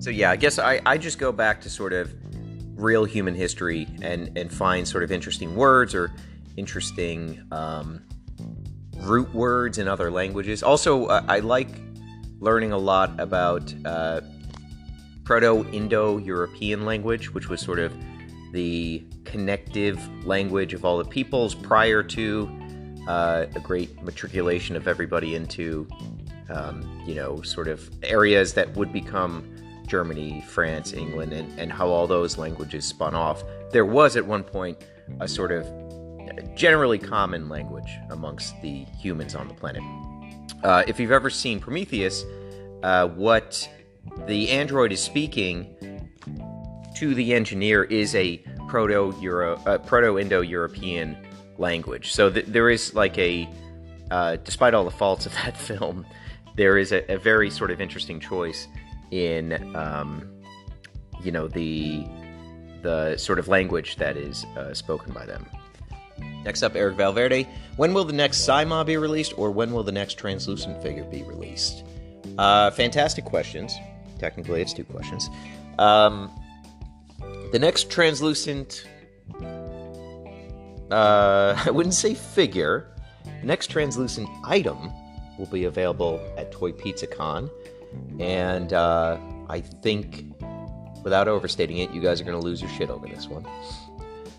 So 0.00 0.10
yeah, 0.10 0.30
I 0.30 0.36
guess 0.36 0.58
I, 0.58 0.80
I 0.86 0.98
just 0.98 1.18
go 1.18 1.30
back 1.30 1.60
to 1.60 1.70
sort 1.70 1.92
of 1.92 2.12
real 2.74 3.04
human 3.04 3.34
history 3.34 3.86
and 4.02 4.36
and 4.36 4.52
find 4.52 4.88
sort 4.88 5.04
of 5.04 5.12
interesting 5.12 5.54
words 5.54 5.94
or 5.94 6.12
interesting 6.56 7.46
um, 7.52 8.02
root 8.98 9.32
words 9.34 9.78
in 9.78 9.86
other 9.86 10.10
languages. 10.10 10.62
Also, 10.62 11.06
uh, 11.06 11.22
I 11.28 11.40
like 11.40 11.68
learning 12.40 12.72
a 12.72 12.78
lot 12.78 13.18
about 13.20 13.72
uh, 13.84 14.20
Proto 15.24 15.66
Indo 15.72 16.18
European 16.18 16.84
language, 16.84 17.32
which 17.32 17.48
was 17.48 17.60
sort 17.60 17.78
of 17.78 17.92
the 18.52 19.04
connective 19.24 19.98
language 20.24 20.72
of 20.72 20.84
all 20.84 20.98
the 20.98 21.04
peoples 21.04 21.54
prior 21.54 22.02
to 22.02 22.48
uh, 23.08 23.46
a 23.54 23.60
great 23.60 24.02
matriculation 24.02 24.76
of 24.76 24.88
everybody 24.88 25.34
into, 25.34 25.86
um, 26.50 27.02
you 27.06 27.14
know, 27.14 27.42
sort 27.42 27.68
of 27.68 27.90
areas 28.02 28.54
that 28.54 28.74
would 28.76 28.92
become 28.92 29.50
Germany, 29.86 30.44
France, 30.48 30.92
England, 30.92 31.32
and, 31.32 31.58
and 31.58 31.72
how 31.72 31.88
all 31.88 32.06
those 32.06 32.38
languages 32.38 32.84
spun 32.84 33.14
off. 33.14 33.42
There 33.70 33.84
was 33.84 34.16
at 34.16 34.26
one 34.26 34.42
point 34.42 34.78
a 35.20 35.28
sort 35.28 35.52
of 35.52 35.66
generally 36.54 36.98
common 36.98 37.48
language 37.48 37.90
amongst 38.10 38.60
the 38.62 38.84
humans 39.00 39.34
on 39.34 39.48
the 39.48 39.54
planet. 39.54 39.82
Uh, 40.62 40.82
if 40.86 40.98
you've 40.98 41.12
ever 41.12 41.30
seen 41.30 41.60
Prometheus, 41.60 42.24
uh, 42.82 43.08
what 43.08 43.68
the 44.26 44.50
android 44.50 44.92
is 44.92 45.02
speaking 45.02 45.76
to 46.96 47.14
the 47.14 47.34
engineer 47.34 47.84
is 47.84 48.14
a 48.14 48.38
proto 48.68 49.14
Euro, 49.20 49.56
uh, 49.66 49.78
proto 49.78 50.18
Indo 50.18 50.40
European 50.40 51.16
language. 51.58 52.12
So 52.12 52.30
th- 52.30 52.46
there 52.46 52.70
is 52.70 52.94
like 52.94 53.16
a, 53.18 53.48
uh, 54.10 54.36
despite 54.36 54.74
all 54.74 54.84
the 54.84 54.90
faults 54.90 55.26
of 55.26 55.32
that 55.34 55.56
film, 55.68 56.06
there 56.56 56.78
is 56.78 56.92
a, 56.92 57.04
a 57.12 57.18
very 57.18 57.50
sort 57.50 57.70
of 57.70 57.80
interesting 57.80 58.18
choice 58.18 58.66
in, 59.10 59.74
um, 59.76 60.28
you 61.22 61.30
know, 61.30 61.46
the 61.48 62.06
the 62.82 63.16
sort 63.16 63.38
of 63.38 63.48
language 63.48 63.96
that 63.96 64.16
is 64.16 64.44
uh, 64.56 64.72
spoken 64.72 65.12
by 65.12 65.26
them. 65.26 65.44
Next 66.44 66.62
up, 66.62 66.76
Eric 66.76 66.96
Valverde. 66.96 67.48
When 67.76 67.92
will 67.92 68.04
the 68.04 68.12
next 68.12 68.46
Saima 68.46 68.86
be 68.86 68.96
released, 68.96 69.36
or 69.36 69.50
when 69.50 69.72
will 69.72 69.82
the 69.82 69.92
next 69.92 70.14
translucent 70.14 70.80
figure 70.82 71.04
be 71.04 71.22
released? 71.24 71.82
Uh, 72.38 72.70
fantastic 72.70 73.24
questions. 73.24 73.74
Technically, 74.18 74.62
it's 74.62 74.72
two 74.72 74.84
questions. 74.84 75.28
Um, 75.78 76.30
the 77.50 77.58
next 77.58 77.90
translucent, 77.90 78.86
uh, 80.90 81.60
I 81.66 81.70
wouldn't 81.70 81.94
say 81.94 82.14
figure, 82.14 82.94
next 83.42 83.68
translucent 83.68 84.28
item 84.44 84.92
will 85.38 85.46
be 85.46 85.64
available 85.64 86.20
at 86.36 86.52
Toy 86.52 86.72
Pizza 86.72 87.06
Con. 87.06 87.50
And 88.18 88.72
uh, 88.72 89.18
I 89.48 89.60
think, 89.60 90.24
without 91.02 91.28
overstating 91.28 91.78
it, 91.78 91.90
you 91.90 92.00
guys 92.00 92.20
are 92.20 92.24
going 92.24 92.38
to 92.38 92.44
lose 92.44 92.60
your 92.60 92.70
shit 92.70 92.90
over 92.90 93.06
this 93.06 93.28
one. 93.28 93.46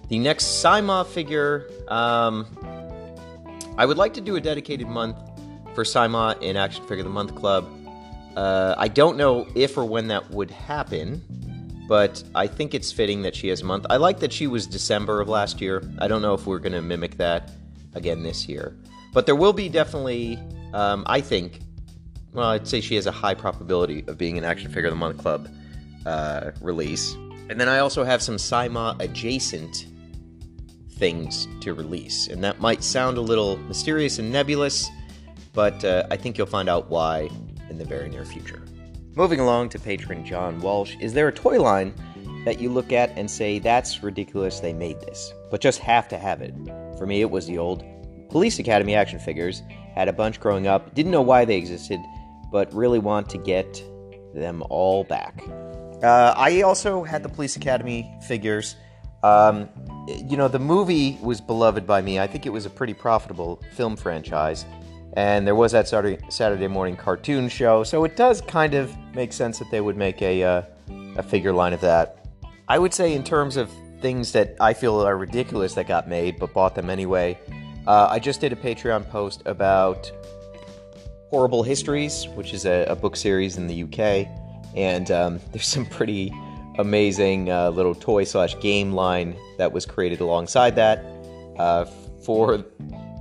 The 0.10 0.20
next 0.20 0.64
Saima 0.64 1.06
figure, 1.06 1.70
um, 1.88 2.48
I 3.78 3.86
would 3.86 3.98
like 3.98 4.14
to 4.16 4.22
do 4.22 4.36
a 4.36 4.42
dedicated 4.42 4.88
month 4.88 5.18
for 5.76 5.84
Saima 5.84 6.42
in 6.42 6.58
Action 6.58 6.86
Figure 6.88 7.04
the 7.04 7.10
Month 7.10 7.36
Club. 7.36 7.70
Uh, 8.36 8.76
I 8.78 8.88
don't 8.88 9.18
know 9.18 9.48
if 9.56 9.78
or 9.78 9.86
when 9.86 10.08
that 10.08 10.30
would 10.32 10.52
happen, 10.52 11.22
but 11.88 12.24
I 12.36 12.48
think 12.48 12.74
it's 12.74 12.92
fitting 12.92 13.22
that 13.24 13.36
she 13.36 13.48
has 13.48 13.62
a 13.62 13.66
month. 13.66 13.86
I 13.90 13.98
like 13.98 14.20
that 14.20 14.32
she 14.32 14.48
was 14.48 14.68
December 14.68 15.22
of 15.22 15.30
last 15.30 15.62
year. 15.62 15.84
I 16.00 16.08
don't 16.08 16.22
know 16.22 16.34
if 16.34 16.46
we're 16.46 16.60
going 16.60 16.74
to 16.74 16.82
mimic 16.82 17.18
that 17.18 17.52
again 17.96 18.24
this 18.24 18.48
year. 18.48 18.78
But 19.14 19.26
there 19.26 19.36
will 19.36 19.54
be 19.54 19.70
definitely, 19.70 20.40
um, 20.74 21.04
I 21.08 21.22
think, 21.22 21.60
well, 22.34 22.50
I'd 22.50 22.68
say 22.68 22.82
she 22.82 22.96
has 22.96 23.08
a 23.08 23.12
high 23.12 23.34
probability 23.34 24.04
of 24.08 24.18
being 24.18 24.38
an 24.38 24.44
Action 24.44 24.72
Figure 24.72 24.88
of 24.88 24.94
the 24.94 25.00
Month 25.00 25.18
Club 25.20 25.50
uh, 26.06 26.52
release. 26.62 27.14
And 27.50 27.60
then 27.60 27.70
I 27.70 27.80
also 27.80 28.04
have 28.04 28.22
some 28.22 28.36
Saima 28.36 29.02
adjacent 29.02 29.88
things 30.92 31.48
to 31.62 31.74
release. 31.74 32.28
And 32.28 32.44
that 32.44 32.60
might 32.60 32.84
sound 32.84 33.18
a 33.18 33.22
little 33.22 33.58
mysterious 33.58 34.20
and 34.20 34.32
nebulous, 34.32 34.90
but 35.54 35.84
uh, 35.86 36.06
I 36.12 36.18
think 36.18 36.38
you'll 36.38 36.48
find 36.48 36.70
out 36.70 36.90
why 36.90 37.30
in 37.70 37.78
the 37.78 37.86
very 37.86 38.10
near 38.10 38.26
future. 38.26 38.62
Moving 39.16 39.40
along 39.40 39.70
to 39.70 39.80
patron 39.80 40.26
John 40.26 40.60
Walsh, 40.60 40.96
is 41.00 41.14
there 41.14 41.28
a 41.28 41.34
toy 41.34 41.60
line 41.62 41.94
that 42.46 42.60
you 42.60 42.70
look 42.70 42.92
at 42.92 43.10
and 43.18 43.30
say, 43.30 43.60
that's 43.60 44.04
ridiculous, 44.04 44.60
they 44.60 44.74
made 44.74 45.00
this, 45.02 45.34
but 45.50 45.62
just 45.62 45.80
have 45.80 46.08
to 46.10 46.18
have 46.18 46.42
it? 46.42 46.54
For 46.98 47.06
me, 47.06 47.22
it 47.22 47.32
was 47.32 47.48
the 47.48 47.58
old 47.58 47.84
Police 48.30 48.60
Academy 48.60 48.94
action 48.94 49.20
figures. 49.20 49.64
Had 49.98 50.10
a 50.10 50.14
bunch 50.14 50.40
growing 50.40 50.68
up, 50.68 50.94
didn't 50.94 51.12
know 51.12 51.24
why 51.24 51.44
they 51.44 51.58
existed, 51.58 52.00
but 52.52 52.72
really 52.72 53.00
want 53.00 53.28
to 53.30 53.40
get 53.40 53.84
them 54.36 54.62
all 54.70 55.04
back. 55.04 55.44
Uh, 56.04 56.36
I 56.38 56.62
also 56.62 57.04
had 57.04 57.24
the 57.24 57.30
Police 57.30 57.56
Academy 57.56 58.08
figures. 58.28 58.76
Um, 59.24 59.68
you 60.08 60.38
know, 60.38 60.48
the 60.48 60.60
movie 60.60 61.18
was 61.20 61.42
beloved 61.42 61.88
by 61.88 62.04
me. 62.04 62.20
I 62.20 62.28
think 62.28 62.46
it 62.46 62.52
was 62.52 62.68
a 62.68 62.70
pretty 62.70 62.94
profitable 62.94 63.60
film 63.74 63.96
franchise. 63.96 64.66
And 65.14 65.48
there 65.48 65.56
was 65.56 65.72
that 65.72 65.88
Saturday, 65.88 66.24
Saturday 66.30 66.68
morning 66.68 66.96
cartoon 66.96 67.50
show, 67.50 67.84
so 67.84 68.04
it 68.04 68.16
does 68.16 68.40
kind 68.42 68.76
of 68.76 68.96
make 69.16 69.34
sense 69.34 69.58
that 69.58 69.72
they 69.72 69.82
would 69.82 69.98
make 69.98 70.22
a, 70.22 70.44
uh, 70.44 70.62
a 71.16 71.24
figure 71.24 71.54
line 71.54 71.74
of 71.74 71.82
that. 71.82 72.28
I 72.68 72.78
would 72.78 72.94
say, 72.94 73.16
in 73.16 73.24
terms 73.24 73.58
of 73.58 73.72
things 74.00 74.32
that 74.34 74.58
I 74.60 74.76
feel 74.76 75.02
are 75.02 75.18
ridiculous 75.18 75.74
that 75.74 75.88
got 75.88 76.08
made 76.08 76.38
but 76.38 76.54
bought 76.54 76.76
them 76.76 76.92
anyway, 76.92 77.40
uh, 77.88 78.08
I 78.12 78.20
just 78.20 78.42
did 78.42 78.54
a 78.54 78.56
Patreon 78.56 79.10
post 79.10 79.42
about 79.46 80.12
Horrible 81.30 81.64
Histories, 81.64 82.28
which 82.36 82.54
is 82.54 82.66
a, 82.66 82.86
a 82.86 82.96
book 82.96 83.16
series 83.16 83.58
in 83.58 83.68
the 83.68 83.84
UK, 83.84 84.28
and 84.76 85.10
um, 85.10 85.40
there's 85.52 85.68
some 85.68 85.86
pretty 85.86 86.34
amazing 86.78 87.50
uh, 87.50 87.70
little 87.70 87.96
toy 87.96 88.24
slash 88.24 88.60
game 88.60 88.92
line 88.92 89.36
that 89.58 89.72
was 89.72 89.86
created 89.86 90.20
alongside 90.20 90.76
that. 90.76 91.04
Uh, 91.58 91.86
for 92.24 92.64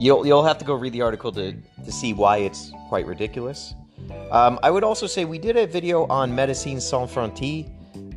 you'll 0.00 0.26
you'll 0.26 0.44
have 0.44 0.58
to 0.58 0.64
go 0.64 0.74
read 0.74 0.92
the 0.92 1.00
article 1.00 1.30
to 1.32 1.52
to 1.84 1.92
see 1.92 2.12
why 2.12 2.38
it's 2.38 2.72
quite 2.88 3.06
ridiculous. 3.06 3.72
Um, 4.30 4.58
I 4.62 4.70
would 4.70 4.84
also 4.84 5.06
say 5.06 5.24
we 5.24 5.38
did 5.38 5.56
a 5.56 5.66
video 5.66 6.06
on 6.06 6.32
Médecins 6.32 6.82
Sans 6.82 7.10
Frontières, 7.10 7.68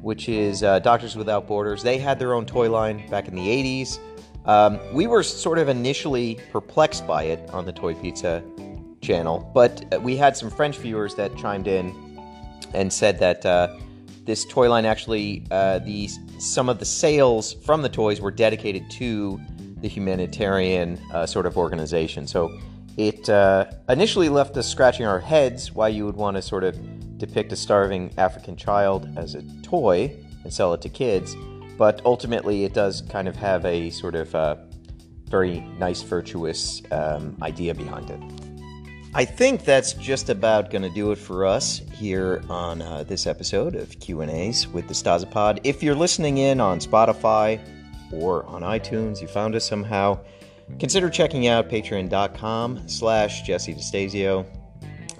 which 0.01 0.27
is 0.27 0.63
uh, 0.63 0.79
Doctors 0.79 1.15
Without 1.15 1.47
Borders. 1.47 1.83
They 1.83 1.99
had 1.99 2.19
their 2.19 2.33
own 2.33 2.45
toy 2.45 2.69
line 2.69 3.07
back 3.09 3.27
in 3.27 3.35
the 3.35 3.47
80s. 3.47 3.99
Um, 4.49 4.79
we 4.91 5.05
were 5.05 5.21
sort 5.21 5.59
of 5.59 5.69
initially 5.69 6.39
perplexed 6.51 7.05
by 7.05 7.25
it 7.25 7.39
on 7.51 7.67
the 7.67 7.71
Toy 7.71 7.93
Pizza 7.93 8.41
channel, 8.99 9.47
but 9.53 10.01
we 10.01 10.17
had 10.17 10.35
some 10.35 10.49
French 10.49 10.79
viewers 10.79 11.13
that 11.15 11.37
chimed 11.37 11.67
in 11.67 11.93
and 12.73 12.91
said 12.91 13.19
that 13.19 13.45
uh, 13.45 13.77
this 14.25 14.45
toy 14.45 14.67
line 14.67 14.85
actually 14.85 15.43
uh, 15.51 15.79
some 16.39 16.67
of 16.67 16.79
the 16.79 16.85
sales 16.85 17.53
from 17.63 17.83
the 17.83 17.89
toys 17.89 18.21
were 18.21 18.31
dedicated 18.31 18.89
to 18.89 19.39
the 19.81 19.87
humanitarian 19.87 20.99
uh, 21.13 21.27
sort 21.27 21.45
of 21.45 21.55
organization. 21.55 22.25
So 22.25 22.51
it 22.97 23.29
uh, 23.29 23.65
initially 23.87 24.29
left 24.29 24.57
us 24.57 24.67
scratching 24.67 25.05
our 25.05 25.19
heads 25.19 25.75
why 25.75 25.89
you 25.89 26.07
would 26.07 26.15
want 26.15 26.37
to 26.37 26.41
sort 26.41 26.63
of 26.63 26.75
depict 27.19 27.51
a 27.51 27.55
starving 27.55 28.11
African 28.17 28.55
child 28.55 29.15
as 29.15 29.35
a 29.35 29.43
toy 29.61 30.11
and 30.43 30.51
sell 30.51 30.73
it 30.73 30.81
to 30.81 30.89
kids, 30.89 31.35
but 31.79 32.01
ultimately 32.03 32.65
it 32.65 32.73
does 32.73 33.01
kind 33.03 33.27
of 33.29 33.37
have 33.37 33.65
a 33.65 33.89
sort 33.89 34.13
of 34.13 34.35
uh, 34.35 34.57
very 35.29 35.61
nice, 35.79 36.01
virtuous 36.01 36.81
um, 36.91 37.37
idea 37.41 37.73
behind 37.73 38.09
it. 38.09 38.19
I 39.15 39.23
think 39.23 39.63
that's 39.63 39.93
just 39.93 40.29
about 40.29 40.71
going 40.71 40.81
to 40.81 40.89
do 40.89 41.11
it 41.13 41.17
for 41.17 41.45
us 41.45 41.81
here 41.93 42.43
on 42.49 42.81
uh, 42.81 43.03
this 43.03 43.25
episode 43.25 43.75
of 43.75 43.97
Q&As 44.01 44.67
with 44.67 44.87
DeStasapod. 44.87 45.61
If 45.63 45.81
you're 45.81 45.95
listening 45.95 46.39
in 46.39 46.59
on 46.59 46.79
Spotify 46.79 47.59
or 48.11 48.45
on 48.45 48.61
iTunes, 48.61 49.21
you 49.21 49.27
found 49.29 49.55
us 49.55 49.65
somehow, 49.65 50.19
consider 50.79 51.09
checking 51.09 51.47
out 51.47 51.69
patreon.com 51.69 52.87
slash 52.89 53.43
Jesse 53.43 53.73
DeStasio. 53.73 54.45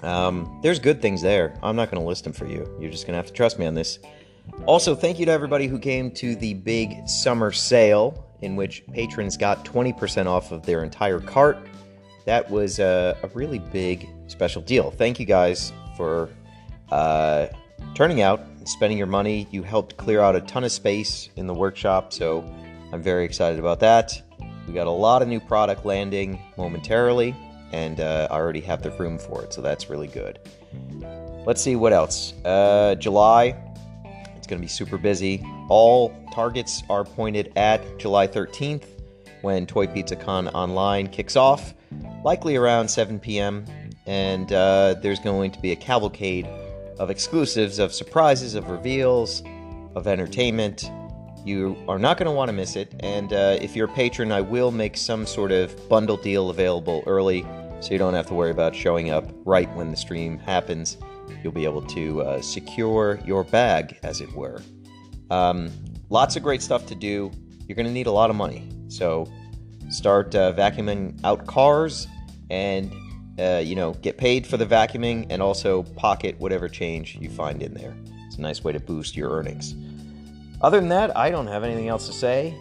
Um, 0.04 0.60
there's 0.62 0.78
good 0.78 1.00
things 1.00 1.22
there. 1.22 1.58
I'm 1.62 1.74
not 1.74 1.90
going 1.90 2.02
to 2.02 2.06
list 2.06 2.24
them 2.24 2.34
for 2.34 2.46
you. 2.46 2.70
You're 2.78 2.90
just 2.90 3.06
going 3.06 3.14
to 3.14 3.16
have 3.16 3.26
to 3.26 3.32
trust 3.32 3.58
me 3.58 3.64
on 3.64 3.74
this. 3.74 3.98
Also, 4.66 4.94
thank 4.94 5.18
you 5.18 5.26
to 5.26 5.32
everybody 5.32 5.66
who 5.66 5.78
came 5.78 6.10
to 6.12 6.36
the 6.36 6.54
big 6.54 7.08
summer 7.08 7.52
sale 7.52 8.26
in 8.42 8.56
which 8.56 8.84
patrons 8.92 9.36
got 9.36 9.64
20% 9.64 10.26
off 10.26 10.52
of 10.52 10.64
their 10.64 10.82
entire 10.82 11.20
cart 11.20 11.58
that 12.30 12.50
was 12.50 12.78
a, 12.78 13.16
a 13.22 13.28
really 13.28 13.58
big 13.58 14.08
special 14.26 14.62
deal. 14.62 14.90
Thank 14.90 15.18
you 15.18 15.26
guys 15.26 15.72
for 15.96 16.28
uh, 16.90 17.48
turning 17.94 18.22
out 18.22 18.40
and 18.40 18.68
spending 18.68 18.98
your 18.98 19.06
money. 19.06 19.48
You 19.50 19.62
helped 19.62 19.96
clear 19.96 20.20
out 20.20 20.36
a 20.36 20.40
ton 20.40 20.64
of 20.64 20.72
space 20.72 21.30
in 21.36 21.46
the 21.46 21.54
workshop, 21.54 22.12
so 22.12 22.44
I'm 22.92 23.02
very 23.02 23.24
excited 23.24 23.58
about 23.58 23.80
that. 23.80 24.22
We 24.66 24.74
got 24.74 24.86
a 24.86 24.92
lot 24.92 25.22
of 25.22 25.28
new 25.28 25.40
product 25.40 25.84
landing 25.84 26.40
momentarily, 26.56 27.34
and 27.72 28.00
uh, 28.00 28.28
I 28.30 28.34
already 28.34 28.60
have 28.60 28.82
the 28.82 28.90
room 28.92 29.18
for 29.18 29.42
it, 29.42 29.52
so 29.52 29.62
that's 29.62 29.90
really 29.90 30.08
good. 30.08 30.38
Let's 31.46 31.62
see 31.62 31.74
what 31.74 31.92
else. 31.92 32.34
Uh, 32.44 32.94
July, 32.96 33.60
going 34.50 34.60
to 34.60 34.64
be 34.64 34.68
super 34.68 34.98
busy. 34.98 35.42
All 35.68 36.14
targets 36.34 36.82
are 36.90 37.04
pointed 37.04 37.52
at 37.56 37.98
July 37.98 38.26
13th 38.26 38.84
when 39.40 39.66
Toy 39.66 39.86
Pizza 39.86 40.16
Con 40.16 40.48
Online 40.48 41.06
kicks 41.06 41.36
off 41.36 41.72
likely 42.24 42.56
around 42.56 42.88
7 42.88 43.18
p.m. 43.18 43.64
And 44.06 44.52
uh, 44.52 44.94
there's 45.00 45.20
going 45.20 45.52
to 45.52 45.60
be 45.60 45.72
a 45.72 45.76
cavalcade 45.76 46.46
of 46.98 47.10
exclusives, 47.10 47.78
of 47.78 47.94
surprises, 47.94 48.54
of 48.54 48.68
reveals, 48.68 49.42
of 49.94 50.06
entertainment. 50.06 50.90
You 51.44 51.76
are 51.88 51.98
not 51.98 52.18
going 52.18 52.26
to 52.26 52.32
want 52.32 52.48
to 52.50 52.52
miss 52.52 52.76
it. 52.76 52.94
And 53.00 53.32
uh, 53.32 53.56
if 53.60 53.74
you're 53.74 53.88
a 53.88 53.94
patron, 53.94 54.30
I 54.32 54.42
will 54.42 54.70
make 54.70 54.96
some 54.96 55.24
sort 55.26 55.52
of 55.52 55.88
bundle 55.88 56.18
deal 56.18 56.50
available 56.50 57.02
early 57.06 57.46
so 57.80 57.92
you 57.92 57.98
don't 57.98 58.14
have 58.14 58.26
to 58.26 58.34
worry 58.34 58.50
about 58.50 58.74
showing 58.74 59.10
up 59.10 59.24
right 59.46 59.74
when 59.74 59.90
the 59.90 59.96
stream 59.96 60.38
happens. 60.38 60.98
You'll 61.42 61.52
be 61.52 61.64
able 61.64 61.82
to 61.82 62.22
uh, 62.22 62.42
secure 62.42 63.20
your 63.24 63.44
bag, 63.44 63.98
as 64.02 64.20
it 64.20 64.32
were. 64.32 64.60
Um, 65.30 65.70
lots 66.08 66.36
of 66.36 66.42
great 66.42 66.62
stuff 66.62 66.86
to 66.86 66.94
do. 66.94 67.30
You're 67.66 67.76
going 67.76 67.86
to 67.86 67.92
need 67.92 68.06
a 68.06 68.12
lot 68.12 68.30
of 68.30 68.36
money. 68.36 68.68
So 68.88 69.30
start 69.90 70.34
uh, 70.34 70.52
vacuuming 70.52 71.18
out 71.24 71.46
cars 71.46 72.06
and 72.48 72.92
uh, 73.38 73.58
you 73.58 73.74
know 73.74 73.92
get 73.94 74.18
paid 74.18 74.46
for 74.46 74.56
the 74.56 74.66
vacuuming 74.66 75.26
and 75.30 75.42
also 75.42 75.82
pocket 75.82 76.38
whatever 76.38 76.68
change 76.68 77.16
you 77.20 77.28
find 77.28 77.62
in 77.62 77.74
there 77.74 77.94
it's 78.26 78.36
a 78.36 78.40
nice 78.40 78.62
way 78.62 78.72
to 78.72 78.80
boost 78.80 79.16
your 79.16 79.30
earnings 79.30 79.74
other 80.60 80.78
than 80.78 80.88
that 80.88 81.16
i 81.16 81.30
don't 81.30 81.46
have 81.46 81.64
anything 81.64 81.88
else 81.88 82.06
to 82.06 82.12
say 82.12 82.54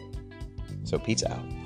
so 0.84 0.98
pizza 0.98 1.32
out 1.32 1.59